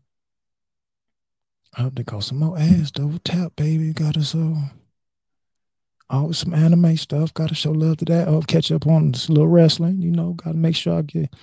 I 1.76 1.82
hope 1.82 1.95
they 1.95 2.03
got 2.03 2.24
some 2.24 2.39
more 2.39 2.59
ass 2.59 2.91
double 2.91 3.18
tap, 3.18 3.53
baby. 3.55 3.93
Got 3.93 4.16
us 4.16 4.34
all. 4.34 4.70
Oh, 6.09 6.32
some 6.32 6.55
anime 6.55 6.97
stuff. 6.97 7.34
Got 7.34 7.51
to 7.51 7.55
show 7.55 7.72
love 7.72 7.99
to 7.99 8.07
that. 8.07 8.28
Oh, 8.28 8.41
catch 8.41 8.72
up 8.72 8.87
on 8.87 9.12
this 9.12 9.28
little 9.28 9.49
wrestling. 9.49 10.01
You 10.01 10.11
know, 10.11 10.32
got 10.32 10.53
to 10.53 10.57
make 10.57 10.74
sure 10.76 10.99
I 10.99 11.03
get 11.03 11.34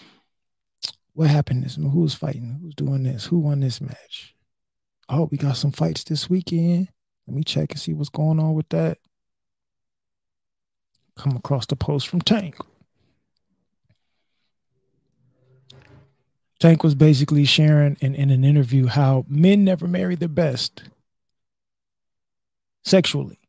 what 1.14 1.30
happened. 1.30 1.64
This 1.64 1.76
who's 1.76 2.16
fighting? 2.16 2.60
Who's 2.62 2.74
doing 2.74 3.04
this? 3.04 3.26
Who 3.26 3.39
won 3.39 3.60
this 3.60 3.80
match? 3.80 4.36
Oh, 5.08 5.28
we 5.32 5.38
got 5.38 5.58
some 5.58 5.72
fights 5.72 6.04
this 6.04 6.30
weekend. 6.30 6.88
Let 7.28 7.36
me 7.36 7.43
check 7.43 7.71
and 7.71 7.80
see 7.80 7.93
what's 7.93 8.09
going 8.09 8.39
on 8.39 8.53
with 8.53 8.69
that. 8.69 8.97
Come 11.15 11.36
across 11.36 11.65
the 11.65 11.76
post 11.76 12.07
from 12.07 12.21
Tank. 12.21 12.55
Tank 16.59 16.84
was 16.84 16.95
basically 16.95 17.45
sharing 17.45 17.97
in, 17.99 18.15
in 18.15 18.30
an 18.30 18.43
interview 18.43 18.88
how 18.88 19.26
men 19.28 19.63
never 19.63 19.88
marry 19.88 20.15
their 20.15 20.30
best 20.30 20.84
sexually. 22.84 23.39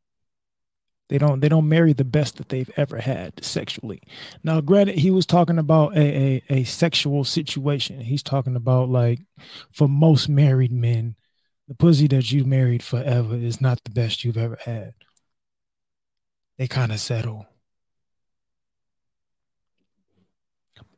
They 1.08 1.18
don't 1.18 1.40
they 1.40 1.48
don't 1.48 1.68
marry 1.68 1.92
the 1.92 2.04
best 2.04 2.38
that 2.38 2.48
they've 2.48 2.70
ever 2.76 2.98
had 2.98 3.44
sexually. 3.44 4.02
Now, 4.42 4.60
granted, 4.60 4.98
he 4.98 5.10
was 5.10 5.26
talking 5.26 5.58
about 5.58 5.96
a, 5.96 6.42
a, 6.50 6.60
a 6.60 6.64
sexual 6.64 7.24
situation. 7.24 8.00
He's 8.00 8.22
talking 8.22 8.56
about 8.56 8.88
like 8.88 9.20
for 9.70 9.88
most 9.88 10.28
married 10.28 10.72
men, 10.72 11.14
the 11.68 11.74
pussy 11.74 12.06
that 12.08 12.30
you 12.30 12.44
married 12.44 12.82
forever 12.82 13.36
is 13.36 13.60
not 13.60 13.82
the 13.84 13.90
best 13.90 14.24
you've 14.24 14.36
ever 14.36 14.58
had. 14.64 14.94
They 16.58 16.68
kind 16.68 16.92
of 16.92 17.00
settle. 17.00 17.46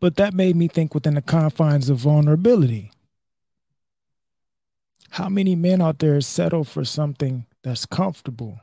But 0.01 0.17
that 0.17 0.35
made 0.35 0.57
me 0.57 0.69
think 0.69 0.95
within 0.95 1.15
the 1.15 1.23
confines 1.23 1.89
of 1.89 1.99
vulnerability. 1.99 2.91
How 5.11 5.29
many 5.29 5.55
men 5.55 5.81
out 5.81 5.99
there 6.01 6.21
settle 6.21 6.65
for 6.65 6.85
something 6.85 7.47
that's 7.63 7.87
comfortable? 7.87 8.61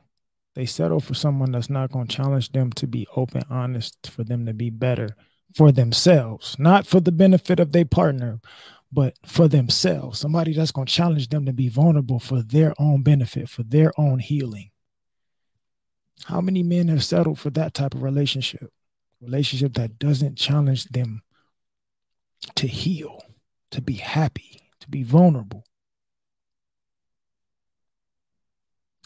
They 0.54 0.66
settle 0.66 1.00
for 1.00 1.14
someone 1.14 1.50
that's 1.50 1.70
not 1.70 1.90
going 1.90 2.06
to 2.06 2.16
challenge 2.16 2.52
them 2.52 2.70
to 2.74 2.86
be 2.86 3.08
open, 3.16 3.42
honest, 3.50 4.08
for 4.08 4.22
them 4.22 4.46
to 4.46 4.54
be 4.54 4.70
better 4.70 5.16
for 5.54 5.72
themselves, 5.72 6.56
not 6.58 6.86
for 6.86 7.00
the 7.00 7.12
benefit 7.12 7.58
of 7.58 7.72
their 7.72 7.84
partner, 7.84 8.40
but 8.94 9.14
for 9.26 9.48
themselves, 9.48 10.20
somebody 10.20 10.52
that's 10.52 10.70
going 10.70 10.86
to 10.86 10.92
challenge 10.92 11.28
them 11.28 11.44
to 11.46 11.52
be 11.52 11.68
vulnerable 11.68 12.20
for 12.20 12.42
their 12.42 12.72
own 12.78 13.02
benefit, 13.02 13.48
for 13.48 13.64
their 13.64 13.92
own 13.98 14.20
healing. 14.20 14.70
How 16.26 16.40
many 16.40 16.62
men 16.62 16.88
have 16.88 17.02
settled 17.02 17.40
for 17.40 17.50
that 17.50 17.74
type 17.74 17.94
of 17.94 18.02
relationship? 18.02 18.72
Relationship 19.20 19.74
that 19.74 19.98
doesn't 19.98 20.38
challenge 20.38 20.84
them 20.86 21.22
to 22.54 22.68
heal, 22.68 23.20
to 23.72 23.82
be 23.82 23.94
happy, 23.94 24.70
to 24.80 24.88
be 24.88 25.02
vulnerable. 25.02 25.64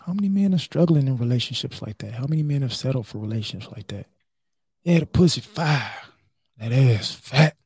How 0.02 0.12
many 0.12 0.28
men 0.28 0.54
are 0.54 0.58
struggling 0.58 1.06
in 1.06 1.16
relationships 1.16 1.80
like 1.80 1.98
that? 1.98 2.14
How 2.14 2.26
many 2.26 2.42
men 2.42 2.62
have 2.62 2.74
settled 2.74 3.06
for 3.06 3.18
relationships 3.18 3.72
like 3.74 3.86
that? 3.88 4.06
Yeah, 4.82 5.00
the 5.00 5.06
pussy 5.06 5.40
fire. 5.40 5.92
That 6.58 6.72
ass 6.72 7.12
fat. 7.12 7.56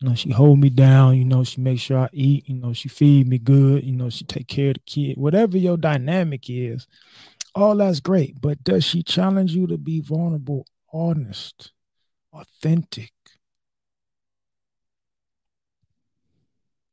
You 0.00 0.08
know, 0.08 0.14
she 0.14 0.30
hold 0.30 0.60
me 0.60 0.70
down. 0.70 1.16
You 1.16 1.24
know, 1.24 1.42
she 1.44 1.60
make 1.60 1.80
sure 1.80 1.98
I 1.98 2.08
eat. 2.12 2.48
You 2.48 2.56
know, 2.56 2.72
she 2.72 2.88
feed 2.88 3.26
me 3.26 3.38
good. 3.38 3.84
You 3.84 3.92
know, 3.92 4.10
she 4.10 4.24
take 4.24 4.46
care 4.46 4.68
of 4.68 4.74
the 4.74 4.80
kid. 4.80 5.16
Whatever 5.16 5.58
your 5.58 5.76
dynamic 5.76 6.48
is, 6.48 6.86
all 7.54 7.76
that's 7.76 8.00
great. 8.00 8.40
But 8.40 8.62
does 8.62 8.84
she 8.84 9.02
challenge 9.02 9.54
you 9.54 9.66
to 9.66 9.76
be 9.76 10.00
vulnerable, 10.00 10.66
honest, 10.92 11.72
authentic? 12.32 13.12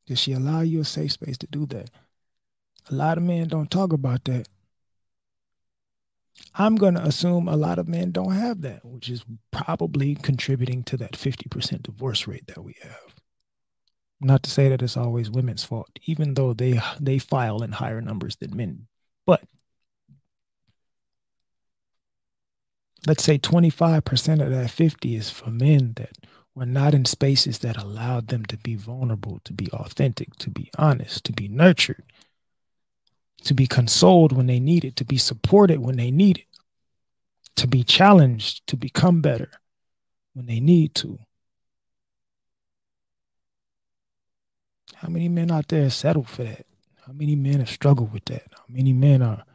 Does 0.08 0.20
she 0.20 0.34
allow 0.34 0.62
you 0.62 0.82
a 0.82 0.86
safe 0.86 1.14
space 1.14 1.38
to 1.39 1.47
do 1.47 1.66
that? 1.68 1.89
A 2.89 2.95
lot 2.95 3.18
of 3.18 3.24
men 3.24 3.47
don't 3.47 3.70
talk 3.70 3.93
about 3.93 4.24
that. 4.26 4.47
I'm 6.56 6.76
going 6.76 6.96
to 6.96 7.04
assume 7.04 7.48
a 7.48 7.58
lot 7.58 7.80
of 7.80 7.88
men 7.88 8.12
don't 8.12 8.34
have 8.34 8.62
that, 8.62 8.86
which 8.86 9.10
is 9.10 9.26
probably 9.52 10.16
contributing 10.16 10.84
to 10.84 10.98
that 10.98 11.14
50% 11.14 11.84
divorce 11.84 12.28
rate 12.28 12.48
that 12.48 12.64
we 12.64 12.76
have. 12.82 13.16
Not 14.22 14.44
to 14.44 14.50
say 14.50 14.70
that 14.70 14.82
it's 14.82 14.98
always 14.98 15.30
women's 15.30 15.64
fault, 15.66 16.00
even 16.06 16.36
though 16.36 16.54
they 16.54 16.80
they 17.00 17.20
file 17.20 17.62
in 17.62 17.74
higher 17.74 18.02
numbers 18.02 18.38
than 18.38 18.56
men. 18.56 18.88
But 19.26 19.44
let's 23.06 23.24
say 23.24 23.38
25% 23.38 24.42
of 24.42 24.50
that 24.52 24.72
50 24.72 25.16
is 25.16 25.30
for 25.30 25.50
men 25.50 25.94
that 25.98 26.18
were 26.56 26.66
not 26.66 26.94
in 26.94 27.04
spaces 27.04 27.60
that 27.60 27.78
allowed 27.78 28.30
them 28.30 28.46
to 28.46 28.58
be 28.58 28.76
vulnerable, 28.76 29.42
to 29.44 29.54
be 29.54 29.70
authentic, 29.72 30.36
to 30.38 30.50
be 30.50 30.72
honest, 30.78 31.26
to 31.26 31.34
be 31.34 31.50
nurtured, 31.50 32.04
to 33.46 33.54
be 33.54 33.68
consoled 33.68 34.32
when 34.32 34.48
they 34.48 34.60
need 34.60 34.84
it, 34.84 34.96
to 34.98 35.06
be 35.06 35.18
supported 35.18 35.80
when 35.80 35.98
they 35.98 36.12
need 36.12 36.39
it, 36.39 36.46
to 37.56 37.68
be 37.68 37.84
challenged 37.84 38.66
to 38.68 38.76
become 38.76 39.22
better 39.22 39.50
when 40.34 40.46
they 40.46 40.60
need 40.60 40.93
to. 40.96 41.20
How 44.96 45.10
many 45.10 45.30
men 45.30 45.52
out 45.52 45.68
there 45.68 45.89
settle 45.89 46.24
for 46.24 46.43
that? 46.43 46.66
How 47.06 47.14
many 47.14 47.36
men 47.36 47.60
have 47.60 47.70
struggled 47.70 48.12
with 48.12 48.26
that? 48.26 48.48
How 48.52 48.66
many 48.68 48.93
men 48.93 49.22
are 49.22 49.46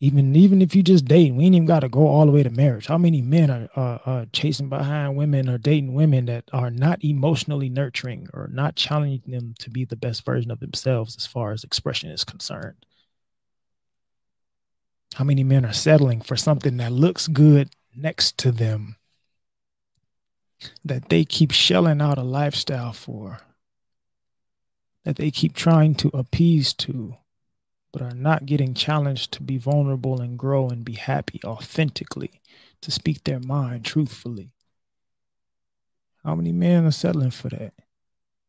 even 0.00 0.34
even 0.34 0.62
if 0.62 0.74
you 0.74 0.82
just 0.82 1.04
date, 1.04 1.34
we 1.34 1.44
ain't 1.44 1.54
even 1.54 1.66
got 1.66 1.80
to 1.80 1.88
go 1.88 2.06
all 2.06 2.24
the 2.24 2.32
way 2.32 2.42
to 2.42 2.50
marriage. 2.50 2.86
How 2.86 2.96
many 2.96 3.20
men 3.20 3.50
are, 3.50 3.68
are, 3.76 4.00
are 4.06 4.26
chasing 4.32 4.70
behind 4.70 5.14
women 5.14 5.48
or 5.48 5.58
dating 5.58 5.92
women 5.92 6.24
that 6.24 6.44
are 6.54 6.70
not 6.70 7.04
emotionally 7.04 7.68
nurturing 7.68 8.26
or 8.32 8.48
not 8.50 8.76
challenging 8.76 9.30
them 9.30 9.54
to 9.58 9.68
be 9.68 9.84
the 9.84 9.96
best 9.96 10.24
version 10.24 10.50
of 10.50 10.60
themselves 10.60 11.16
as 11.16 11.26
far 11.26 11.52
as 11.52 11.64
expression 11.64 12.10
is 12.10 12.24
concerned? 12.24 12.86
How 15.14 15.24
many 15.24 15.44
men 15.44 15.64
are 15.64 15.72
settling 15.72 16.20
for 16.20 16.36
something 16.36 16.76
that 16.78 16.92
looks 16.92 17.26
good 17.26 17.70
next 17.94 18.38
to 18.38 18.52
them 18.52 18.96
that 20.84 21.08
they 21.08 21.24
keep 21.24 21.50
shelling 21.50 22.00
out 22.00 22.18
a 22.18 22.22
lifestyle 22.22 22.92
for, 22.92 23.40
that 25.04 25.16
they 25.16 25.30
keep 25.30 25.54
trying 25.54 25.94
to 25.96 26.08
appease 26.08 26.72
to? 26.74 27.16
but 27.92 28.02
are 28.02 28.14
not 28.14 28.46
getting 28.46 28.74
challenged 28.74 29.32
to 29.32 29.42
be 29.42 29.58
vulnerable 29.58 30.20
and 30.20 30.38
grow 30.38 30.68
and 30.68 30.84
be 30.84 30.92
happy 30.92 31.40
authentically, 31.44 32.40
to 32.80 32.90
speak 32.90 33.24
their 33.24 33.40
mind 33.40 33.84
truthfully. 33.84 34.50
How 36.24 36.34
many 36.34 36.52
men 36.52 36.84
are 36.84 36.92
settling 36.92 37.30
for 37.30 37.48
that? 37.48 37.72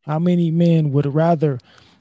How 0.02 0.18
many 0.18 0.50
men 0.50 0.92
would 0.92 1.06
rather 1.06 1.58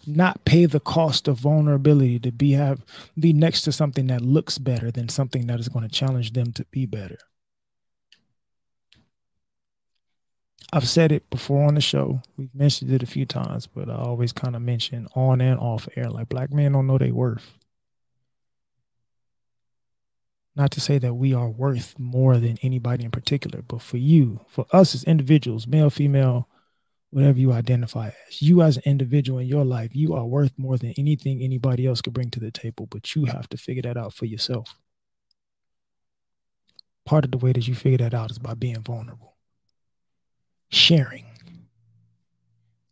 not 0.07 0.43
pay 0.45 0.65
the 0.65 0.79
cost 0.79 1.27
of 1.27 1.37
vulnerability 1.37 2.19
to 2.19 2.31
be 2.31 2.51
have 2.53 2.83
be 3.19 3.33
next 3.33 3.63
to 3.63 3.71
something 3.71 4.07
that 4.07 4.21
looks 4.21 4.57
better 4.57 4.91
than 4.91 5.09
something 5.09 5.47
that 5.47 5.59
is 5.59 5.69
going 5.69 5.87
to 5.87 5.93
challenge 5.93 6.33
them 6.33 6.51
to 6.53 6.65
be 6.71 6.85
better? 6.85 7.17
I've 10.73 10.87
said 10.87 11.11
it 11.11 11.29
before 11.29 11.67
on 11.67 11.75
the 11.75 11.81
show. 11.81 12.21
We've 12.37 12.53
mentioned 12.55 12.91
it 12.91 13.03
a 13.03 13.07
few 13.07 13.25
times, 13.25 13.67
but 13.67 13.89
I 13.89 13.95
always 13.95 14.31
kind 14.31 14.55
of 14.55 14.61
mention 14.61 15.07
on 15.15 15.41
and 15.41 15.59
off 15.59 15.89
air 15.97 16.09
like 16.09 16.29
black 16.29 16.53
men 16.53 16.71
don't 16.71 16.87
know 16.87 16.97
their 16.97 17.13
worth. 17.13 17.57
Not 20.55 20.71
to 20.71 20.81
say 20.81 20.97
that 20.97 21.13
we 21.13 21.33
are 21.33 21.49
worth 21.49 21.97
more 21.97 22.37
than 22.37 22.57
anybody 22.61 23.03
in 23.03 23.11
particular, 23.11 23.61
but 23.61 23.81
for 23.81 23.97
you, 23.97 24.41
for 24.47 24.65
us 24.71 24.95
as 24.95 25.03
individuals, 25.03 25.67
male, 25.67 25.89
female, 25.89 26.47
whatever 27.11 27.39
you 27.39 27.51
identify 27.53 28.11
as, 28.27 28.41
you 28.41 28.61
as 28.61 28.77
an 28.77 28.83
individual 28.85 29.39
in 29.39 29.47
your 29.47 29.65
life, 29.65 29.91
you 29.93 30.13
are 30.13 30.25
worth 30.25 30.57
more 30.57 30.77
than 30.77 30.93
anything 30.97 31.41
anybody 31.41 31.85
else 31.85 32.01
could 32.01 32.13
bring 32.13 32.31
to 32.31 32.39
the 32.39 32.51
table, 32.51 32.87
but 32.87 33.15
you 33.15 33.25
have 33.25 33.47
to 33.49 33.57
figure 33.57 33.83
that 33.83 33.97
out 33.97 34.13
for 34.13 34.25
yourself. 34.25 34.75
Part 37.05 37.25
of 37.25 37.31
the 37.31 37.37
way 37.37 37.51
that 37.51 37.67
you 37.67 37.75
figure 37.75 37.97
that 37.97 38.13
out 38.13 38.31
is 38.31 38.39
by 38.39 38.53
being 38.53 38.81
vulnerable 38.81 39.31
sharing, 40.71 41.25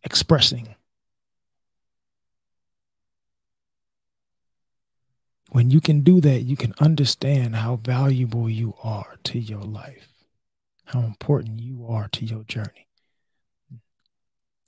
expressing. 0.03 0.75
When 5.51 5.71
you 5.71 5.81
can 5.81 6.01
do 6.01 6.21
that, 6.21 6.41
you 6.41 6.55
can 6.55 6.73
understand 6.79 7.55
how 7.55 7.77
valuable 7.77 8.49
you 8.49 8.75
are 8.83 9.17
to 9.23 9.39
your 9.39 9.63
life, 9.63 10.09
how 10.85 10.99
important 10.99 11.59
you 11.59 11.87
are 11.87 12.07
to 12.09 12.25
your 12.25 12.43
journey. 12.43 12.88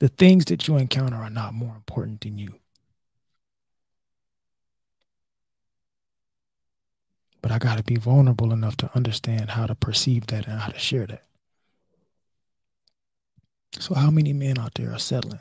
The 0.02 0.08
things 0.08 0.46
that 0.46 0.68
you 0.68 0.78
encounter 0.78 1.18
are 1.18 1.30
not 1.30 1.54
more 1.54 1.76
important 1.76 2.22
than 2.22 2.40
you. 2.40 2.56
But 7.44 7.52
I 7.52 7.60
got 7.60 7.78
to 7.78 7.84
be 7.84 7.98
vulnerable 7.98 8.52
enough 8.52 8.76
to 8.78 8.90
understand 8.96 9.52
how 9.52 9.68
to 9.68 9.76
perceive 9.76 10.26
that 10.28 10.48
and 10.48 10.60
how 10.60 10.72
to 10.72 10.80
share 10.80 11.06
that. 11.06 11.22
So, 13.78 13.94
how 13.94 14.10
many 14.10 14.34
men 14.34 14.58
out 14.58 14.74
there 14.74 14.92
are 14.92 14.98
settling? 14.98 15.40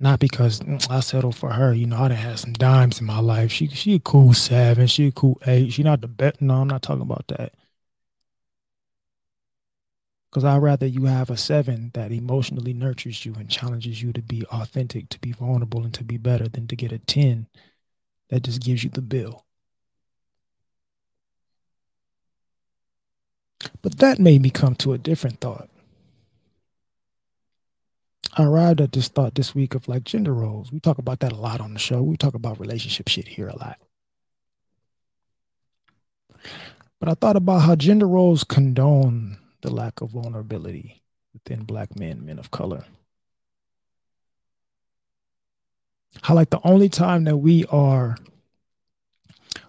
Not 0.00 0.18
because 0.18 0.58
mm, 0.58 0.84
I 0.90 0.98
settled 0.98 1.36
for 1.36 1.52
her. 1.52 1.72
You 1.72 1.86
know, 1.86 1.98
I 1.98 2.08
done 2.08 2.16
had 2.16 2.40
some 2.40 2.52
dimes 2.52 2.98
in 2.98 3.06
my 3.06 3.20
life. 3.20 3.52
She 3.52 3.68
she 3.68 3.94
a 3.94 4.00
cool 4.00 4.34
seven. 4.34 4.88
She 4.88 5.06
a 5.06 5.12
cool 5.12 5.40
eight. 5.46 5.72
She 5.72 5.84
not 5.84 6.00
the 6.00 6.08
best. 6.08 6.42
No, 6.42 6.62
I'm 6.62 6.68
not 6.68 6.82
talking 6.82 7.02
about 7.02 7.28
that. 7.28 7.52
Because 10.30 10.44
I'd 10.44 10.58
rather 10.58 10.86
you 10.86 11.06
have 11.06 11.30
a 11.30 11.36
seven 11.36 11.90
that 11.94 12.12
emotionally 12.12 12.74
nurtures 12.74 13.24
you 13.24 13.34
and 13.34 13.48
challenges 13.48 14.02
you 14.02 14.12
to 14.12 14.20
be 14.20 14.44
authentic, 14.46 15.08
to 15.10 15.18
be 15.18 15.32
vulnerable, 15.32 15.84
and 15.84 15.94
to 15.94 16.04
be 16.04 16.18
better 16.18 16.48
than 16.48 16.66
to 16.68 16.76
get 16.76 16.92
a 16.92 16.98
10 16.98 17.46
that 18.28 18.42
just 18.42 18.62
gives 18.62 18.84
you 18.84 18.90
the 18.90 19.00
bill. 19.00 19.46
But 23.80 23.98
that 23.98 24.18
made 24.18 24.42
me 24.42 24.50
come 24.50 24.74
to 24.76 24.92
a 24.92 24.98
different 24.98 25.40
thought. 25.40 25.68
I 28.36 28.44
arrived 28.44 28.80
at 28.80 28.92
this 28.92 29.08
thought 29.08 29.34
this 29.34 29.54
week 29.54 29.74
of 29.74 29.88
like 29.88 30.04
gender 30.04 30.34
roles. 30.34 30.70
We 30.70 30.78
talk 30.78 30.98
about 30.98 31.20
that 31.20 31.32
a 31.32 31.36
lot 31.36 31.60
on 31.60 31.72
the 31.72 31.78
show. 31.78 32.02
We 32.02 32.16
talk 32.16 32.34
about 32.34 32.60
relationship 32.60 33.08
shit 33.08 33.26
here 33.26 33.48
a 33.48 33.56
lot. 33.56 33.78
But 37.00 37.08
I 37.08 37.14
thought 37.14 37.36
about 37.36 37.60
how 37.60 37.74
gender 37.74 38.06
roles 38.06 38.44
condone 38.44 39.38
the 39.62 39.70
lack 39.72 40.00
of 40.00 40.10
vulnerability 40.10 41.02
within 41.32 41.64
black 41.64 41.96
men, 41.98 42.24
men 42.24 42.38
of 42.38 42.50
color. 42.50 42.84
How 46.22 46.34
like 46.34 46.50
the 46.50 46.60
only 46.64 46.88
time 46.88 47.24
that 47.24 47.36
we 47.36 47.64
are 47.66 48.16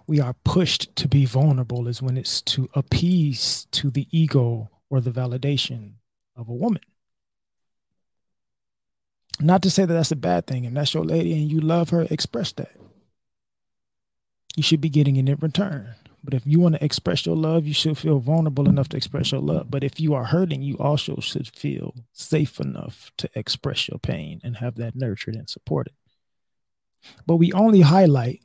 we 0.06 0.20
are 0.20 0.34
pushed 0.44 0.94
to 0.96 1.06
be 1.06 1.24
vulnerable 1.24 1.86
is 1.86 2.02
when 2.02 2.16
it's 2.16 2.42
to 2.42 2.68
appease 2.74 3.66
to 3.70 3.90
the 3.90 4.08
ego 4.10 4.68
or 4.88 5.00
the 5.00 5.12
validation 5.12 5.92
of 6.36 6.48
a 6.48 6.54
woman. 6.54 6.82
Not 9.38 9.62
to 9.62 9.70
say 9.70 9.84
that 9.84 9.94
that's 9.94 10.10
a 10.10 10.16
bad 10.16 10.46
thing. 10.46 10.64
If 10.64 10.74
that's 10.74 10.94
your 10.94 11.04
lady 11.04 11.32
and 11.32 11.50
you 11.50 11.60
love 11.60 11.90
her, 11.90 12.06
express 12.10 12.52
that. 12.52 12.72
You 14.56 14.62
should 14.62 14.80
be 14.80 14.88
getting 14.88 15.16
it 15.16 15.28
in 15.28 15.36
return. 15.36 15.94
But 16.22 16.34
if 16.34 16.46
you 16.46 16.60
want 16.60 16.74
to 16.74 16.84
express 16.84 17.24
your 17.24 17.36
love, 17.36 17.66
you 17.66 17.72
should 17.72 17.96
feel 17.96 18.18
vulnerable 18.18 18.68
enough 18.68 18.88
to 18.90 18.96
express 18.96 19.32
your 19.32 19.40
love. 19.40 19.70
But 19.70 19.82
if 19.82 19.98
you 19.98 20.14
are 20.14 20.24
hurting, 20.24 20.62
you 20.62 20.76
also 20.78 21.18
should 21.20 21.48
feel 21.48 21.94
safe 22.12 22.60
enough 22.60 23.10
to 23.18 23.30
express 23.34 23.88
your 23.88 23.98
pain 23.98 24.40
and 24.44 24.58
have 24.58 24.76
that 24.76 24.94
nurtured 24.94 25.34
and 25.34 25.48
supported. 25.48 25.94
But 27.26 27.36
we 27.36 27.52
only 27.52 27.80
highlight 27.80 28.42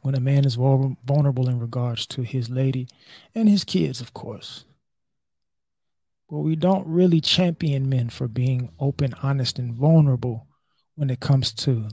when 0.00 0.14
a 0.14 0.20
man 0.20 0.44
is 0.44 0.54
vulnerable 0.54 1.48
in 1.48 1.58
regards 1.58 2.06
to 2.06 2.22
his 2.22 2.48
lady 2.48 2.88
and 3.34 3.48
his 3.48 3.64
kids, 3.64 4.00
of 4.00 4.14
course. 4.14 4.64
But 6.30 6.38
we 6.38 6.56
don't 6.56 6.86
really 6.86 7.20
champion 7.20 7.88
men 7.88 8.08
for 8.08 8.28
being 8.28 8.70
open, 8.80 9.14
honest, 9.22 9.58
and 9.58 9.74
vulnerable 9.74 10.46
when 10.94 11.10
it 11.10 11.20
comes 11.20 11.52
to 11.52 11.88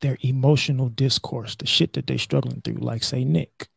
their 0.00 0.18
emotional 0.22 0.88
discourse, 0.88 1.56
the 1.56 1.66
shit 1.66 1.92
that 1.94 2.06
they're 2.06 2.18
struggling 2.18 2.60
through, 2.62 2.78
like, 2.78 3.02
say, 3.02 3.24
Nick. 3.24 3.68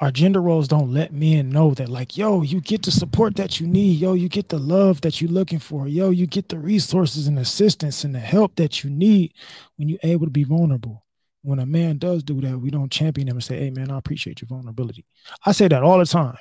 Our 0.00 0.10
gender 0.10 0.42
roles 0.42 0.66
don't 0.66 0.92
let 0.92 1.12
men 1.12 1.50
know 1.50 1.72
that, 1.74 1.88
like, 1.88 2.16
yo, 2.16 2.42
you 2.42 2.60
get 2.60 2.82
the 2.82 2.90
support 2.90 3.36
that 3.36 3.60
you 3.60 3.66
need. 3.66 4.00
Yo, 4.00 4.14
you 4.14 4.28
get 4.28 4.48
the 4.48 4.58
love 4.58 5.00
that 5.02 5.20
you're 5.20 5.30
looking 5.30 5.60
for. 5.60 5.86
Yo, 5.86 6.10
you 6.10 6.26
get 6.26 6.48
the 6.48 6.58
resources 6.58 7.28
and 7.28 7.38
assistance 7.38 8.02
and 8.02 8.14
the 8.14 8.20
help 8.20 8.56
that 8.56 8.82
you 8.82 8.90
need 8.90 9.32
when 9.76 9.88
you're 9.88 9.98
able 10.02 10.26
to 10.26 10.32
be 10.32 10.44
vulnerable 10.44 11.04
when 11.44 11.58
a 11.58 11.66
man 11.66 11.98
does 11.98 12.22
do 12.22 12.40
that, 12.40 12.58
we 12.58 12.70
don't 12.70 12.90
champion 12.90 13.28
him 13.28 13.36
and 13.36 13.44
say, 13.44 13.58
hey, 13.58 13.70
man, 13.70 13.90
I 13.90 13.98
appreciate 13.98 14.40
your 14.40 14.48
vulnerability. 14.48 15.04
I 15.44 15.52
say 15.52 15.68
that 15.68 15.82
all 15.82 15.98
the 15.98 16.06
time. 16.06 16.38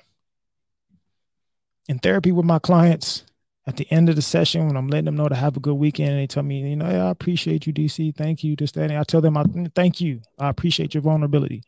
In 1.89 1.99
therapy 1.99 2.31
with 2.31 2.45
my 2.45 2.57
clients, 2.59 3.25
at 3.65 3.77
the 3.77 3.87
end 3.91 4.09
of 4.09 4.15
the 4.15 4.21
session, 4.21 4.67
when 4.67 4.75
I'm 4.75 4.87
letting 4.87 5.05
them 5.05 5.15
know 5.15 5.29
to 5.29 5.35
have 5.35 5.55
a 5.55 5.61
good 5.61 5.75
weekend, 5.75 6.11
and 6.11 6.19
they 6.19 6.27
tell 6.27 6.43
me, 6.43 6.69
you 6.69 6.75
know, 6.75 6.85
I 6.85 7.09
appreciate 7.09 7.65
you, 7.65 7.73
DC. 7.73 8.15
Thank 8.15 8.43
you, 8.43 8.55
this, 8.55 8.71
that. 8.73 8.91
I 8.91 9.03
tell 9.03 9.21
them, 9.21 9.37
I 9.37 9.43
mm, 9.43 9.73
thank 9.73 10.01
you. 10.01 10.21
I 10.37 10.49
appreciate 10.49 10.93
your 10.93 11.03
vulnerability. 11.03 11.63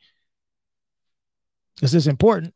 This 1.81 1.93
is 1.93 2.07
important. 2.07 2.53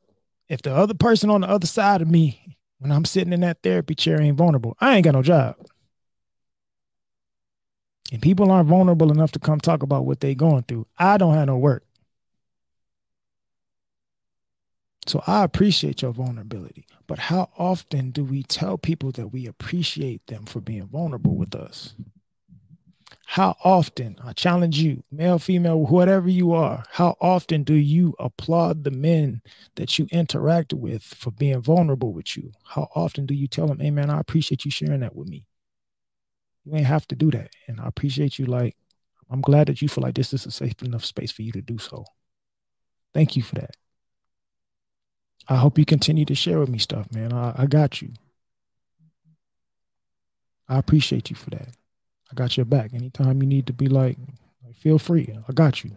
If 0.47 0.61
the 0.61 0.75
other 0.75 0.93
person 0.93 1.29
on 1.29 1.41
the 1.41 1.49
other 1.49 1.67
side 1.67 2.01
of 2.01 2.09
me, 2.09 2.57
when 2.79 2.91
I'm 2.91 3.05
sitting 3.05 3.33
in 3.33 3.41
that 3.41 3.61
therapy 3.63 3.95
chair, 3.95 4.21
ain't 4.21 4.37
vulnerable, 4.37 4.75
I 4.81 4.95
ain't 4.95 5.05
got 5.05 5.13
no 5.13 5.21
job 5.21 5.55
and 8.11 8.21
people 8.21 8.51
aren't 8.51 8.69
vulnerable 8.69 9.11
enough 9.11 9.31
to 9.33 9.39
come 9.39 9.59
talk 9.59 9.83
about 9.83 10.05
what 10.05 10.19
they're 10.19 10.35
going 10.35 10.63
through, 10.63 10.87
I 10.97 11.17
don't 11.17 11.35
have 11.35 11.47
no 11.47 11.57
work. 11.57 11.83
So 15.05 15.23
I 15.25 15.43
appreciate 15.43 16.01
your 16.01 16.11
vulnerability. 16.11 16.85
But 17.09 17.17
how 17.17 17.49
often 17.57 18.11
do 18.11 18.23
we 18.23 18.43
tell 18.43 18.77
people 18.77 19.11
that 19.13 19.29
we 19.29 19.47
appreciate 19.47 20.27
them 20.27 20.45
for 20.45 20.61
being 20.61 20.85
vulnerable 20.85 21.35
with 21.35 21.55
us? 21.55 21.95
How 23.25 23.57
often, 23.63 24.17
I 24.23 24.33
challenge 24.33 24.77
you, 24.77 25.01
male, 25.11 25.39
female, 25.39 25.79
whatever 25.79 26.29
you 26.29 26.53
are, 26.53 26.83
how 26.91 27.17
often 27.19 27.63
do 27.63 27.73
you 27.73 28.13
applaud 28.19 28.83
the 28.83 28.91
men 28.91 29.41
that 29.73 29.97
you 29.97 30.07
interact 30.11 30.71
with 30.71 31.01
for 31.01 31.31
being 31.31 31.61
vulnerable 31.61 32.13
with 32.13 32.37
you? 32.37 32.51
How 32.63 32.89
often 32.93 33.25
do 33.25 33.33
you 33.33 33.47
tell 33.47 33.65
them, 33.65 33.79
hey 33.79 33.89
man, 33.89 34.11
I 34.11 34.19
appreciate 34.19 34.63
you 34.63 34.69
sharing 34.69 34.99
that 34.99 35.15
with 35.15 35.27
me? 35.27 35.47
You 36.63 36.75
ain't 36.75 36.85
have 36.85 37.07
to 37.07 37.15
do 37.15 37.31
that. 37.31 37.49
And 37.67 37.81
I 37.81 37.87
appreciate 37.87 38.37
you. 38.37 38.45
Like, 38.45 38.77
I'm 39.31 39.41
glad 39.41 39.65
that 39.65 39.81
you 39.81 39.89
feel 39.89 40.03
like 40.03 40.13
this 40.13 40.31
is 40.31 40.45
a 40.45 40.51
safe 40.51 40.79
enough 40.83 41.05
space 41.05 41.31
for 41.31 41.41
you 41.41 41.51
to 41.53 41.61
do 41.61 41.79
so. 41.79 42.05
Thank 43.15 43.35
you 43.35 43.41
for 43.41 43.55
that. 43.55 43.75
I 45.49 45.55
hope 45.55 45.79
you 45.79 45.85
continue 45.85 46.25
to 46.25 46.35
share 46.35 46.59
with 46.59 46.69
me 46.69 46.77
stuff, 46.77 47.11
man. 47.11 47.33
I, 47.33 47.53
I 47.57 47.65
got 47.65 48.01
you. 48.01 48.09
I 50.67 50.77
appreciate 50.77 51.31
you 51.31 51.35
for 51.35 51.49
that. 51.49 51.69
I 52.31 52.35
got 52.35 52.55
your 52.55 52.67
back. 52.67 52.93
Anytime 52.93 53.41
you 53.41 53.47
need 53.47 53.65
to 53.67 53.73
be 53.73 53.87
like, 53.87 54.17
feel 54.75 54.99
free. 54.99 55.35
I 55.47 55.51
got 55.51 55.83
you. 55.83 55.91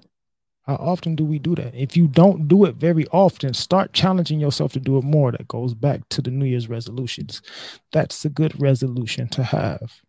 How 0.63 0.77
often 0.77 1.17
do 1.17 1.25
we 1.25 1.39
do 1.39 1.55
that? 1.57 1.75
If 1.75 1.97
you 1.97 2.07
don't 2.07 2.49
do 2.49 2.65
it 2.65 2.77
very 2.77 3.07
often, 3.09 3.53
start 3.53 3.93
challenging 3.93 4.41
yourself 4.41 4.73
to 4.73 4.81
do 4.81 4.97
it 4.97 5.05
more. 5.05 5.33
That 5.33 5.49
goes 5.49 5.75
back 5.75 6.09
to 6.11 6.23
the 6.23 6.31
New 6.31 6.47
Year's 6.47 6.69
resolutions. 6.69 7.43
That's 7.91 8.25
a 8.25 8.31
good 8.31 8.59
resolution 8.61 9.29
to 9.31 9.43
have. 9.43 10.01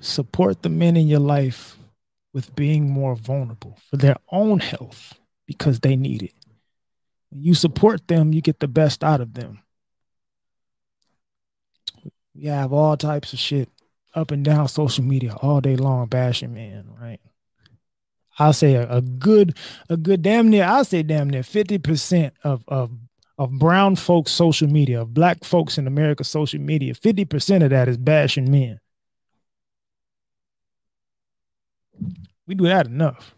Support 0.00 0.62
the 0.62 0.68
men 0.68 0.96
in 0.96 1.08
your 1.08 1.20
life 1.20 1.76
with 2.32 2.54
being 2.54 2.88
more 2.88 3.16
vulnerable 3.16 3.76
for 3.90 3.96
their 3.96 4.16
own 4.30 4.60
health 4.60 5.18
because 5.46 5.80
they 5.80 5.96
need 5.96 6.22
it. 6.22 6.37
When 7.30 7.42
you 7.42 7.54
support 7.54 8.06
them, 8.08 8.32
you 8.32 8.40
get 8.40 8.60
the 8.60 8.68
best 8.68 9.04
out 9.04 9.20
of 9.20 9.34
them. 9.34 9.60
We 12.34 12.46
have 12.46 12.72
all 12.72 12.96
types 12.96 13.32
of 13.32 13.38
shit 13.38 13.68
up 14.14 14.30
and 14.30 14.44
down 14.44 14.68
social 14.68 15.04
media 15.04 15.34
all 15.34 15.60
day 15.60 15.76
long 15.76 16.06
bashing 16.06 16.54
men, 16.54 16.88
right? 17.00 17.20
I'll 18.38 18.52
say 18.52 18.74
a, 18.74 18.88
a 18.88 19.00
good, 19.00 19.56
a 19.88 19.96
good 19.96 20.22
damn 20.22 20.48
near, 20.48 20.64
I'll 20.64 20.84
say 20.84 21.02
damn 21.02 21.28
near 21.28 21.42
50% 21.42 22.32
of, 22.44 22.64
of 22.68 22.90
of 23.38 23.52
brown 23.52 23.94
folks' 23.94 24.32
social 24.32 24.68
media, 24.68 25.00
of 25.00 25.14
black 25.14 25.44
folks 25.44 25.78
in 25.78 25.86
America 25.86 26.24
social 26.24 26.60
media, 26.60 26.92
50% 26.92 27.62
of 27.62 27.70
that 27.70 27.88
is 27.88 27.96
bashing 27.96 28.50
men. 28.50 28.80
We 32.46 32.56
do 32.56 32.64
that 32.64 32.86
enough. 32.86 33.34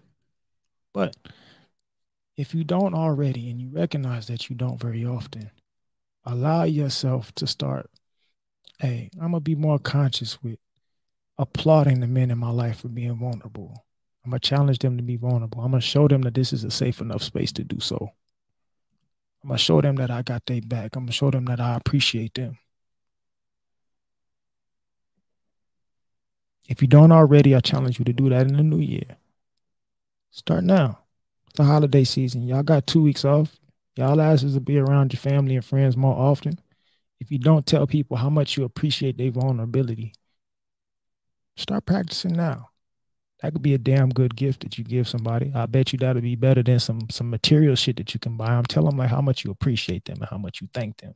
But 0.95 1.16
if 2.41 2.55
you 2.55 2.64
don't 2.64 2.95
already 2.95 3.51
and 3.51 3.61
you 3.61 3.68
recognize 3.68 4.26
that 4.28 4.49
you 4.49 4.57
don't 4.57 4.80
very 4.80 5.05
often, 5.05 5.51
allow 6.24 6.62
yourself 6.62 7.34
to 7.34 7.47
start, 7.47 7.91
hey, 8.78 9.11
I'm 9.20 9.32
going 9.32 9.34
to 9.34 9.41
be 9.41 9.55
more 9.55 9.78
conscious 9.78 10.43
with 10.43 10.59
applauding 11.36 12.01
the 12.01 12.07
men 12.07 12.30
in 12.30 12.38
my 12.38 12.49
life 12.49 12.80
for 12.80 12.88
being 12.88 13.18
vulnerable. 13.18 13.84
I'm 14.24 14.30
going 14.30 14.41
to 14.41 14.49
challenge 14.49 14.78
them 14.78 14.97
to 14.97 15.03
be 15.03 15.16
vulnerable. 15.16 15.61
I'm 15.61 15.70
going 15.70 15.82
to 15.82 15.86
show 15.86 16.09
them 16.09 16.22
that 16.22 16.32
this 16.32 16.55
is 16.55 16.64
a 16.64 16.70
safe 16.70 17.03
enough 17.03 17.22
space 17.22 17.53
to 17.53 17.62
do 17.62 17.78
so. 17.78 18.09
I'm 19.43 19.49
going 19.49 19.59
to 19.59 19.62
show 19.62 19.82
them 19.82 19.97
that 19.97 20.11
I 20.11 20.22
got 20.22 20.47
their 20.47 20.62
back. 20.62 20.97
I'm 20.97 21.03
going 21.03 21.09
to 21.09 21.12
show 21.12 21.30
them 21.30 21.45
that 21.45 21.61
I 21.61 21.76
appreciate 21.76 22.32
them. 22.32 22.59
If 26.70 26.80
you 26.80 26.88
don't 26.88 27.12
already, 27.12 27.55
I 27.55 27.61
challenge 27.61 27.99
you 27.99 28.07
to 28.07 28.14
do 28.14 28.30
that 28.30 28.47
in 28.47 28.57
the 28.57 28.62
new 28.62 28.80
year. 28.80 29.18
Start 30.30 30.64
now 30.64 31.00
the 31.55 31.65
holiday 31.65 32.05
season. 32.05 32.47
Y'all 32.47 32.63
got 32.63 32.87
two 32.87 33.03
weeks 33.03 33.25
off. 33.25 33.57
Y'all 33.97 34.21
asses 34.21 34.55
to 34.55 34.61
be 34.61 34.79
around 34.79 35.13
your 35.13 35.21
family 35.21 35.57
and 35.57 35.65
friends 35.65 35.97
more 35.97 36.15
often. 36.15 36.59
If 37.21 37.31
you 37.31 37.39
don't 37.39 37.67
tell 37.67 37.87
people 37.87 38.17
how 38.17 38.31
much 38.31 38.57
you 38.57 38.65
appreciate 38.65 39.19
their 39.19 39.31
vulnerability, 39.31 40.15
start 41.57 41.85
practicing 41.87 42.33
now. 42.33 42.71
That 43.43 43.53
could 43.53 43.63
be 43.63 43.75
a 43.75 43.79
damn 43.79 44.11
good 44.11 44.37
gift 44.37 44.63
that 44.63 44.79
you 44.79 44.85
give 44.85 45.09
somebody. 45.09 45.51
I 45.55 45.67
bet 45.67 45.93
you 45.93 45.99
that'll 45.99 46.23
be 46.23 46.37
better 46.37 46.63
than 46.63 46.79
some 46.79 47.09
some 47.11 47.31
material 47.31 47.75
shit 47.75 47.97
that 47.97 48.13
you 48.13 48.21
can 48.21 48.37
buy 48.37 48.49
them. 48.49 48.65
Tell 48.65 48.85
them 48.85 48.99
like 48.99 49.09
how 49.09 49.23
much 49.23 49.45
you 49.45 49.51
appreciate 49.51 50.05
them 50.05 50.19
and 50.21 50.29
how 50.29 50.39
much 50.39 50.61
you 50.61 50.69
thank 50.75 50.99
them, 50.99 51.15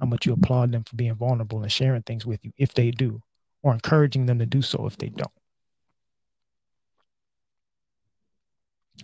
how 0.00 0.06
much 0.06 0.26
you 0.26 0.32
applaud 0.32 0.72
them 0.72 0.84
for 0.84 0.96
being 0.96 1.14
vulnerable 1.14 1.62
and 1.62 1.72
sharing 1.72 2.02
things 2.02 2.24
with 2.24 2.44
you 2.44 2.52
if 2.56 2.72
they 2.72 2.90
do, 2.92 3.20
or 3.62 3.72
encouraging 3.72 4.26
them 4.26 4.38
to 4.38 4.46
do 4.46 4.62
so 4.62 4.86
if 4.86 4.96
they 4.96 5.08
don't. 5.08 5.32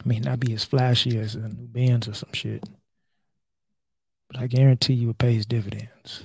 May 0.04 0.18
not 0.18 0.40
be 0.40 0.52
as 0.54 0.64
flashy 0.64 1.18
as 1.18 1.34
a 1.34 1.48
new 1.48 1.66
Benz 1.66 2.08
or 2.08 2.14
some 2.14 2.32
shit, 2.32 2.64
but 4.28 4.40
I 4.40 4.46
guarantee 4.46 4.94
you 4.94 5.10
it 5.10 5.18
pays 5.18 5.46
dividends. 5.46 6.22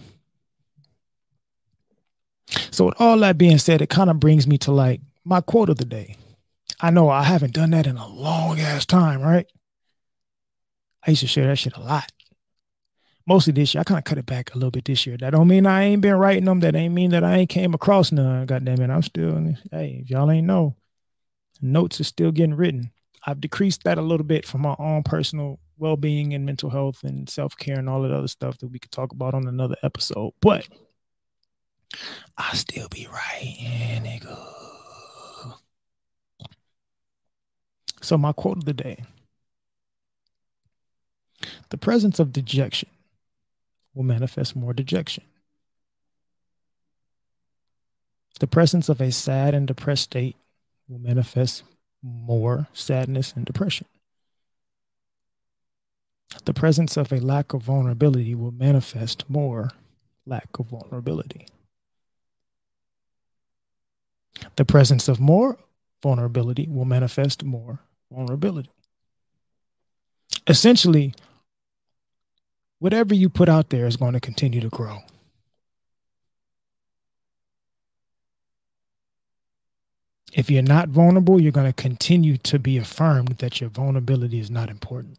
So, 2.71 2.85
with 2.85 2.95
all 2.99 3.17
that 3.19 3.37
being 3.37 3.57
said, 3.57 3.81
it 3.81 3.89
kind 3.89 4.09
of 4.09 4.19
brings 4.19 4.47
me 4.47 4.57
to 4.59 4.71
like 4.71 5.01
my 5.23 5.41
quote 5.41 5.69
of 5.69 5.77
the 5.77 5.85
day. 5.85 6.15
I 6.81 6.89
know 6.91 7.09
I 7.09 7.23
haven't 7.23 7.53
done 7.53 7.71
that 7.71 7.87
in 7.87 7.97
a 7.97 8.07
long 8.07 8.59
ass 8.59 8.85
time, 8.85 9.21
right? 9.21 9.45
I 11.05 11.11
used 11.11 11.21
to 11.21 11.27
share 11.27 11.47
that 11.47 11.57
shit 11.57 11.75
a 11.75 11.81
lot. 11.81 12.11
Mostly 13.27 13.53
this 13.53 13.73
year. 13.73 13.81
I 13.81 13.83
kind 13.83 13.99
of 13.99 14.05
cut 14.05 14.17
it 14.17 14.25
back 14.25 14.53
a 14.53 14.57
little 14.57 14.71
bit 14.71 14.85
this 14.85 15.05
year. 15.05 15.17
That 15.17 15.31
don't 15.31 15.47
mean 15.47 15.67
I 15.67 15.83
ain't 15.83 16.01
been 16.01 16.15
writing 16.15 16.45
them. 16.45 16.61
That 16.61 16.75
ain't 16.75 16.93
mean 16.93 17.11
that 17.11 17.23
I 17.23 17.37
ain't 17.37 17.49
came 17.49 17.73
across 17.73 18.11
none. 18.11 18.45
God 18.47 18.65
damn 18.65 18.81
it. 18.81 18.89
I'm 18.89 19.03
still, 19.03 19.37
hey, 19.71 20.01
if 20.01 20.09
y'all 20.09 20.31
ain't 20.31 20.47
know, 20.47 20.75
notes 21.61 22.01
are 22.01 22.05
still 22.05 22.31
getting 22.31 22.55
written. 22.55 22.91
I've 23.25 23.41
decreased 23.41 23.83
that 23.83 23.97
a 23.97 24.01
little 24.01 24.25
bit 24.25 24.45
for 24.45 24.57
my 24.57 24.75
own 24.79 25.03
personal 25.03 25.59
well-being 25.77 26.33
and 26.33 26.45
mental 26.45 26.69
health 26.69 27.03
and 27.03 27.29
self-care 27.29 27.79
and 27.79 27.89
all 27.89 28.01
that 28.01 28.11
other 28.11 28.27
stuff 28.27 28.57
that 28.59 28.67
we 28.67 28.79
could 28.79 28.91
talk 28.91 29.11
about 29.11 29.33
on 29.33 29.47
another 29.47 29.75
episode. 29.83 30.33
But 30.41 30.67
I 32.37 32.53
still 32.55 32.87
be 32.89 33.07
writing, 33.11 34.03
nigga. 34.03 35.57
So 38.01 38.17
my 38.17 38.31
quote 38.31 38.57
of 38.57 38.65
the 38.65 38.73
day. 38.73 39.03
The 41.69 41.77
presence 41.77 42.19
of 42.19 42.33
dejection 42.33 42.89
will 43.93 44.03
manifest 44.03 44.55
more 44.55 44.73
dejection. 44.73 45.23
The 48.39 48.47
presence 48.47 48.89
of 48.89 49.01
a 49.01 49.11
sad 49.11 49.53
and 49.53 49.67
depressed 49.67 50.03
state 50.03 50.35
will 50.87 50.99
manifest 50.99 51.63
more 52.01 52.67
sadness 52.73 53.33
and 53.35 53.45
depression. 53.45 53.87
The 56.45 56.53
presence 56.53 56.95
of 56.95 57.11
a 57.11 57.19
lack 57.19 57.53
of 57.53 57.63
vulnerability 57.63 58.35
will 58.35 58.51
manifest 58.51 59.29
more 59.29 59.71
lack 60.25 60.59
of 60.59 60.67
vulnerability. 60.67 61.47
The 64.55 64.65
presence 64.65 65.07
of 65.07 65.19
more 65.19 65.57
vulnerability 66.01 66.67
will 66.69 66.85
manifest 66.85 67.43
more 67.43 67.79
vulnerability. 68.11 68.69
Essentially, 70.47 71.13
whatever 72.79 73.13
you 73.13 73.29
put 73.29 73.49
out 73.49 73.69
there 73.69 73.85
is 73.85 73.97
going 73.97 74.13
to 74.13 74.19
continue 74.19 74.61
to 74.61 74.69
grow. 74.69 74.99
If 80.33 80.49
you're 80.49 80.61
not 80.61 80.89
vulnerable, 80.89 81.39
you're 81.39 81.51
going 81.51 81.71
to 81.71 81.73
continue 81.73 82.37
to 82.37 82.59
be 82.59 82.77
affirmed 82.77 83.37
that 83.39 83.59
your 83.59 83.69
vulnerability 83.69 84.39
is 84.39 84.51
not 84.51 84.69
important. 84.69 85.17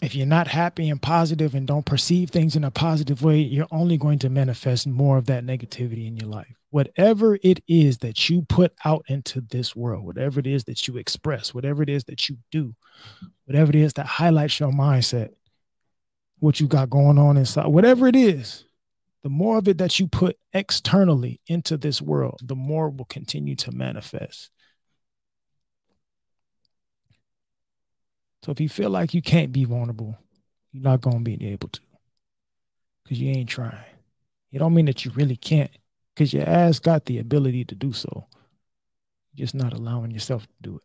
If 0.00 0.14
you're 0.14 0.26
not 0.26 0.46
happy 0.46 0.88
and 0.88 1.02
positive 1.02 1.54
and 1.54 1.66
don't 1.66 1.84
perceive 1.84 2.30
things 2.30 2.54
in 2.54 2.62
a 2.62 2.70
positive 2.70 3.22
way, 3.22 3.38
you're 3.38 3.66
only 3.72 3.98
going 3.98 4.20
to 4.20 4.30
manifest 4.30 4.86
more 4.86 5.18
of 5.18 5.26
that 5.26 5.44
negativity 5.44 6.06
in 6.06 6.16
your 6.16 6.28
life. 6.28 6.54
Whatever 6.70 7.38
it 7.42 7.62
is 7.66 7.98
that 7.98 8.30
you 8.30 8.42
put 8.42 8.72
out 8.84 9.04
into 9.08 9.40
this 9.40 9.74
world, 9.74 10.06
whatever 10.06 10.38
it 10.38 10.46
is 10.46 10.64
that 10.64 10.86
you 10.86 10.98
express, 10.98 11.52
whatever 11.52 11.82
it 11.82 11.88
is 11.88 12.04
that 12.04 12.28
you 12.28 12.36
do, 12.52 12.76
whatever 13.46 13.70
it 13.70 13.76
is 13.76 13.94
that 13.94 14.06
highlights 14.06 14.60
your 14.60 14.70
mindset, 14.70 15.30
what 16.38 16.60
you 16.60 16.68
got 16.68 16.90
going 16.90 17.18
on 17.18 17.36
inside, 17.36 17.66
whatever 17.66 18.06
it 18.06 18.14
is, 18.14 18.64
the 19.22 19.28
more 19.28 19.58
of 19.58 19.68
it 19.68 19.78
that 19.78 19.98
you 19.98 20.06
put 20.06 20.38
externally 20.52 21.40
into 21.46 21.76
this 21.76 22.00
world, 22.00 22.40
the 22.42 22.54
more 22.54 22.88
will 22.88 23.04
continue 23.06 23.56
to 23.56 23.72
manifest. 23.72 24.50
So 28.44 28.52
if 28.52 28.60
you 28.60 28.68
feel 28.68 28.90
like 28.90 29.14
you 29.14 29.22
can't 29.22 29.52
be 29.52 29.64
vulnerable, 29.64 30.16
you're 30.72 30.84
not 30.84 31.00
going 31.00 31.18
to 31.18 31.24
be 31.24 31.48
able 31.48 31.68
to 31.68 31.80
because 33.02 33.20
you 33.20 33.30
ain't 33.30 33.48
trying. 33.48 33.74
It 34.52 34.58
don't 34.58 34.74
mean 34.74 34.86
that 34.86 35.04
you 35.04 35.10
really 35.12 35.36
can't 35.36 35.70
because 36.14 36.32
your 36.32 36.48
ass 36.48 36.78
got 36.78 37.04
the 37.06 37.18
ability 37.18 37.64
to 37.66 37.74
do 37.74 37.92
so. 37.92 38.26
You're 39.34 39.44
just 39.44 39.54
not 39.54 39.72
allowing 39.72 40.10
yourself 40.10 40.42
to 40.42 40.52
do 40.62 40.76
it. 40.76 40.82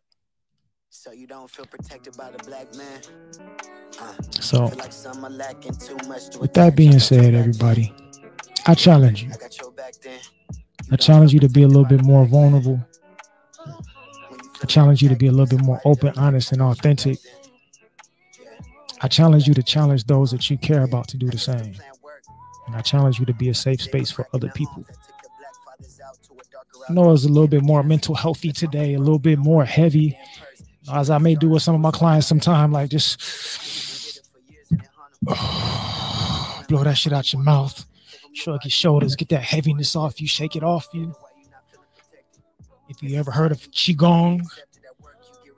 So 0.90 1.12
you 1.12 1.26
don't 1.26 1.50
feel 1.50 1.66
protected 1.66 2.16
by 2.16 2.30
the 2.30 2.38
black 2.44 2.74
man. 2.76 3.00
Uh, 4.00 4.12
so, 4.40 4.66
like 4.66 4.92
with 6.40 6.54
that 6.54 6.74
being 6.76 6.98
said, 7.00 7.34
everybody, 7.34 7.92
I 8.66 8.74
challenge 8.74 9.22
you. 9.22 9.30
I 10.90 10.96
challenge 10.96 11.32
you 11.34 11.40
to 11.40 11.48
be 11.48 11.62
a 11.62 11.66
little 11.66 11.84
bit 11.84 12.02
more 12.02 12.24
vulnerable. 12.24 12.80
I 14.62 14.66
challenge 14.66 15.02
you 15.02 15.08
to 15.10 15.16
be 15.16 15.26
a 15.26 15.32
little 15.32 15.58
bit 15.58 15.64
more 15.64 15.80
open, 15.84 16.14
honest, 16.16 16.52
and 16.52 16.62
authentic. 16.62 17.18
I 19.02 19.08
challenge 19.08 19.46
you 19.46 19.52
to 19.54 19.62
challenge 19.62 20.04
those 20.04 20.30
that 20.30 20.48
you 20.48 20.56
care 20.56 20.84
about 20.84 21.08
to 21.08 21.18
do 21.18 21.28
the 21.28 21.36
same. 21.36 21.74
And 22.66 22.74
I 22.74 22.80
challenge 22.80 23.18
you 23.18 23.26
to 23.26 23.34
be 23.34 23.50
a 23.50 23.54
safe 23.54 23.82
space 23.82 24.10
for 24.10 24.26
other 24.32 24.48
people. 24.48 24.86
I 26.88 26.92
know 26.92 27.12
it's 27.12 27.24
a 27.24 27.28
little 27.28 27.48
bit 27.48 27.62
more 27.62 27.82
mental 27.82 28.14
healthy 28.14 28.52
today, 28.52 28.94
a 28.94 28.98
little 28.98 29.18
bit 29.18 29.38
more 29.38 29.64
heavy, 29.64 30.16
as 30.92 31.10
I 31.10 31.18
may 31.18 31.34
do 31.34 31.50
with 31.50 31.62
some 31.62 31.74
of 31.74 31.82
my 31.82 31.90
clients 31.90 32.26
sometime, 32.26 32.72
like 32.72 32.88
just 32.88 33.20
blow 36.68 36.84
that 36.84 36.96
shit 36.96 37.12
out 37.12 37.32
your 37.32 37.42
mouth, 37.42 37.84
shrug 38.34 38.64
your 38.64 38.70
shoulders, 38.70 39.16
get 39.16 39.28
that 39.30 39.42
heaviness 39.42 39.96
off 39.96 40.20
you, 40.20 40.28
shake 40.28 40.56
it 40.56 40.62
off 40.62 40.88
you. 40.92 41.14
If 42.88 43.02
you 43.02 43.18
ever 43.18 43.30
heard 43.30 43.52
of 43.52 43.60
Qigong, 43.70 44.42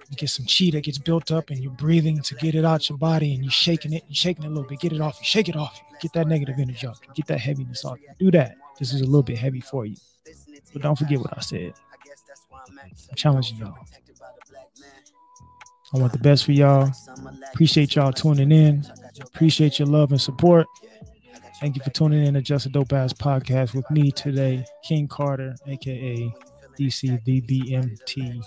you 0.09 0.17
get 0.17 0.31
some 0.31 0.47
chi 0.47 0.71
that 0.71 0.85
gets 0.85 0.99
built 0.99 1.33
up 1.33 1.51
and 1.51 1.59
you're 1.59 1.73
breathing 1.73 2.23
to 2.23 2.35
get 2.37 2.55
it 2.55 2.65
out 2.65 2.89
your 2.89 2.99
body 2.99 3.35
and 3.35 3.43
you're 3.43 3.51
shaking 3.51 3.93
it, 3.93 4.05
shaking 4.13 4.45
it 4.45 4.49
a 4.49 4.51
little 4.51 4.69
bit, 4.69 4.79
get 4.79 4.93
it 4.93 5.01
off, 5.01 5.19
you 5.19 5.25
shake 5.25 5.49
it 5.49 5.57
off, 5.57 5.81
get 6.01 6.13
that 6.13 6.29
negative 6.29 6.57
energy 6.59 6.87
off, 6.87 7.01
get 7.15 7.27
that 7.27 7.41
heaviness 7.41 7.85
off. 7.85 7.99
Do 8.19 8.31
that. 8.31 8.57
This 8.79 8.93
is 8.93 9.01
a 9.01 9.05
little 9.05 9.23
bit 9.23 9.39
heavy 9.39 9.61
for 9.61 9.87
you. 9.87 9.97
But 10.73 10.83
don't 10.83 10.97
forget 10.97 11.19
what 11.19 11.37
I 11.37 11.41
said. 11.41 11.73
I'm 13.11 13.17
challenging 13.17 13.59
y'all. 13.59 13.75
I 15.95 15.99
want 15.99 16.13
the 16.13 16.19
best 16.19 16.45
for 16.45 16.53
y'all. 16.53 16.91
Appreciate 17.53 17.95
y'all 17.95 18.13
tuning 18.13 18.53
in. 18.53 18.85
Appreciate 19.21 19.79
your 19.79 19.89
love 19.89 20.11
and 20.11 20.21
support. 20.21 20.67
Thank 21.61 21.77
you 21.77 21.83
for 21.83 21.91
tuning 21.91 22.27
in 22.27 22.35
to 22.35 22.43
Just 22.43 22.67
a 22.67 22.69
Dope 22.69 22.93
Ass 22.93 23.15
Podcast 23.15 23.75
with 23.75 23.91
me 23.91 24.11
today, 24.11 24.65
King 24.85 25.09
Carter, 25.09 25.57
aka 25.67 26.31
DCVBMT. 26.79 28.47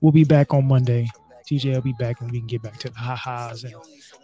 We'll 0.00 0.12
be 0.12 0.24
back 0.24 0.54
on 0.54 0.66
Monday. 0.66 1.08
TJ 1.46 1.74
will 1.74 1.82
be 1.82 1.92
back 1.98 2.22
and 2.22 2.30
we 2.30 2.38
can 2.38 2.46
get 2.46 2.62
back 2.62 2.78
to 2.78 2.88
the 2.88 2.98
ha-has 2.98 3.64
and 3.64 3.74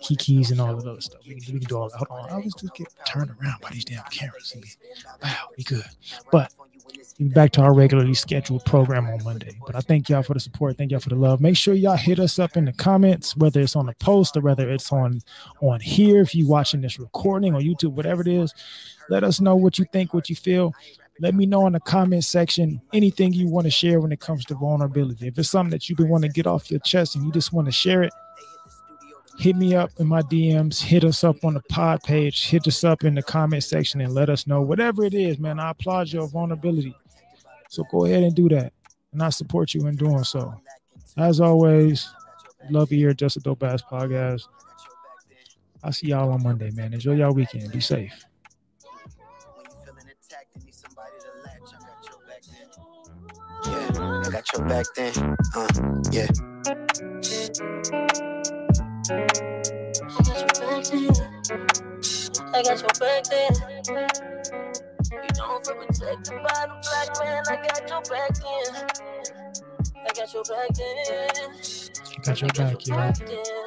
kikis 0.02 0.50
and 0.50 0.60
all 0.62 0.74
of 0.74 0.82
those 0.82 1.04
stuff. 1.04 1.20
We 1.26 1.38
can, 1.38 1.54
we 1.54 1.60
can 1.60 1.68
do 1.68 1.76
all 1.76 1.90
that. 1.90 1.98
Hold 2.08 2.20
on. 2.22 2.30
I 2.30 2.36
was 2.36 2.54
just 2.54 2.74
get 2.74 2.88
turned 3.06 3.30
around 3.30 3.60
by 3.60 3.68
these 3.70 3.84
damn 3.84 4.02
cameras. 4.04 4.56
Wow, 5.22 5.48
we 5.58 5.64
good. 5.64 5.84
But 6.32 6.52
back 7.20 7.52
to 7.52 7.62
our 7.62 7.74
regularly 7.74 8.14
scheduled 8.14 8.64
program 8.64 9.06
on 9.06 9.22
Monday. 9.24 9.58
But 9.66 9.76
I 9.76 9.80
thank 9.80 10.08
y'all 10.08 10.22
for 10.22 10.34
the 10.34 10.40
support. 10.40 10.78
Thank 10.78 10.90
y'all 10.90 11.00
for 11.00 11.10
the 11.10 11.16
love. 11.16 11.40
Make 11.40 11.56
sure 11.56 11.74
y'all 11.74 11.96
hit 11.96 12.18
us 12.18 12.38
up 12.38 12.56
in 12.56 12.64
the 12.64 12.72
comments, 12.72 13.36
whether 13.36 13.60
it's 13.60 13.76
on 13.76 13.86
the 13.86 13.94
post 13.94 14.36
or 14.36 14.40
whether 14.40 14.70
it's 14.70 14.92
on 14.92 15.20
on 15.60 15.80
here. 15.80 16.20
If 16.20 16.34
you're 16.34 16.48
watching 16.48 16.80
this 16.80 16.98
recording 16.98 17.54
on 17.54 17.62
YouTube, 17.62 17.92
whatever 17.92 18.22
it 18.22 18.28
is, 18.28 18.54
let 19.08 19.24
us 19.24 19.40
know 19.40 19.56
what 19.56 19.78
you 19.78 19.84
think, 19.92 20.14
what 20.14 20.30
you 20.30 20.36
feel. 20.36 20.74
Let 21.20 21.34
me 21.34 21.44
know 21.44 21.66
in 21.66 21.74
the 21.74 21.80
comment 21.80 22.24
section 22.24 22.80
anything 22.94 23.34
you 23.34 23.46
want 23.46 23.66
to 23.66 23.70
share 23.70 24.00
when 24.00 24.10
it 24.10 24.20
comes 24.20 24.46
to 24.46 24.54
vulnerability. 24.54 25.28
If 25.28 25.38
it's 25.38 25.50
something 25.50 25.70
that 25.70 25.88
you've 25.88 25.98
been 25.98 26.08
wanting 26.08 26.30
to 26.30 26.34
get 26.34 26.46
off 26.46 26.70
your 26.70 26.80
chest 26.80 27.14
and 27.14 27.24
you 27.24 27.30
just 27.30 27.52
want 27.52 27.66
to 27.66 27.72
share 27.72 28.02
it, 28.02 28.12
hit 29.40 29.56
me 29.56 29.74
up 29.74 29.90
in 29.98 30.06
my 30.06 30.20
DMs, 30.22 30.82
hit 30.82 31.02
us 31.02 31.24
up 31.24 31.42
on 31.44 31.54
the 31.54 31.62
pod 31.70 32.02
page, 32.02 32.48
hit 32.48 32.66
us 32.66 32.84
up 32.84 33.04
in 33.04 33.14
the 33.14 33.22
comment 33.22 33.64
section 33.64 34.02
and 34.02 34.12
let 34.12 34.28
us 34.28 34.46
know 34.46 34.60
whatever 34.60 35.02
it 35.02 35.14
is, 35.14 35.38
man. 35.38 35.58
I 35.58 35.70
applaud 35.70 36.12
your 36.12 36.28
vulnerability. 36.28 36.94
So 37.70 37.84
go 37.90 38.04
ahead 38.04 38.22
and 38.22 38.34
do 38.34 38.50
that. 38.50 38.74
And 39.12 39.22
I 39.22 39.30
support 39.30 39.72
you 39.72 39.86
in 39.86 39.96
doing 39.96 40.24
so. 40.24 40.54
As 41.16 41.40
always, 41.40 42.06
love 42.68 42.92
you 42.92 42.98
here, 42.98 43.14
Just 43.14 43.38
a 43.38 43.40
Dope 43.40 43.62
Ass 43.62 43.80
Podcast. 43.82 44.42
I'll 45.82 45.92
see 45.92 46.08
y'all 46.08 46.30
on 46.30 46.42
Monday, 46.42 46.70
man. 46.72 46.92
Enjoy 46.92 47.14
y'all 47.14 47.32
weekend. 47.32 47.72
Be 47.72 47.80
safe. 47.80 48.12
Yeah, 53.64 54.22
I 54.26 54.30
got 54.30 54.52
your 54.52 54.66
back 54.68 54.86
then. 54.94 55.36
Uh, 55.54 55.68
yeah. 56.12 56.28
I 59.10 59.16
got 60.22 60.38
your 60.38 60.46
back 60.54 60.84
then. 60.84 61.10
I 62.54 62.62
got 62.62 62.80
your 62.80 62.94
back 63.00 63.24
then. 63.24 63.54
You 65.10 65.28
don't 65.34 65.66
feel 65.66 65.74
protected 65.74 66.38
by 66.44 66.66
the 66.68 66.76
black 66.84 67.08
man. 67.18 67.42
I 67.48 67.56
got 67.56 67.82
your 67.88 68.02
back 68.02 68.32
then. 68.34 68.70
I 69.96 70.12
got 70.14 70.32
your 70.32 70.44
back 70.44 70.70
then. 70.74 71.32
I 72.16 72.22
got 72.24 72.40
your 72.40 72.50
back, 72.50 72.86
you 72.86 72.94
Yeah. 73.34 73.66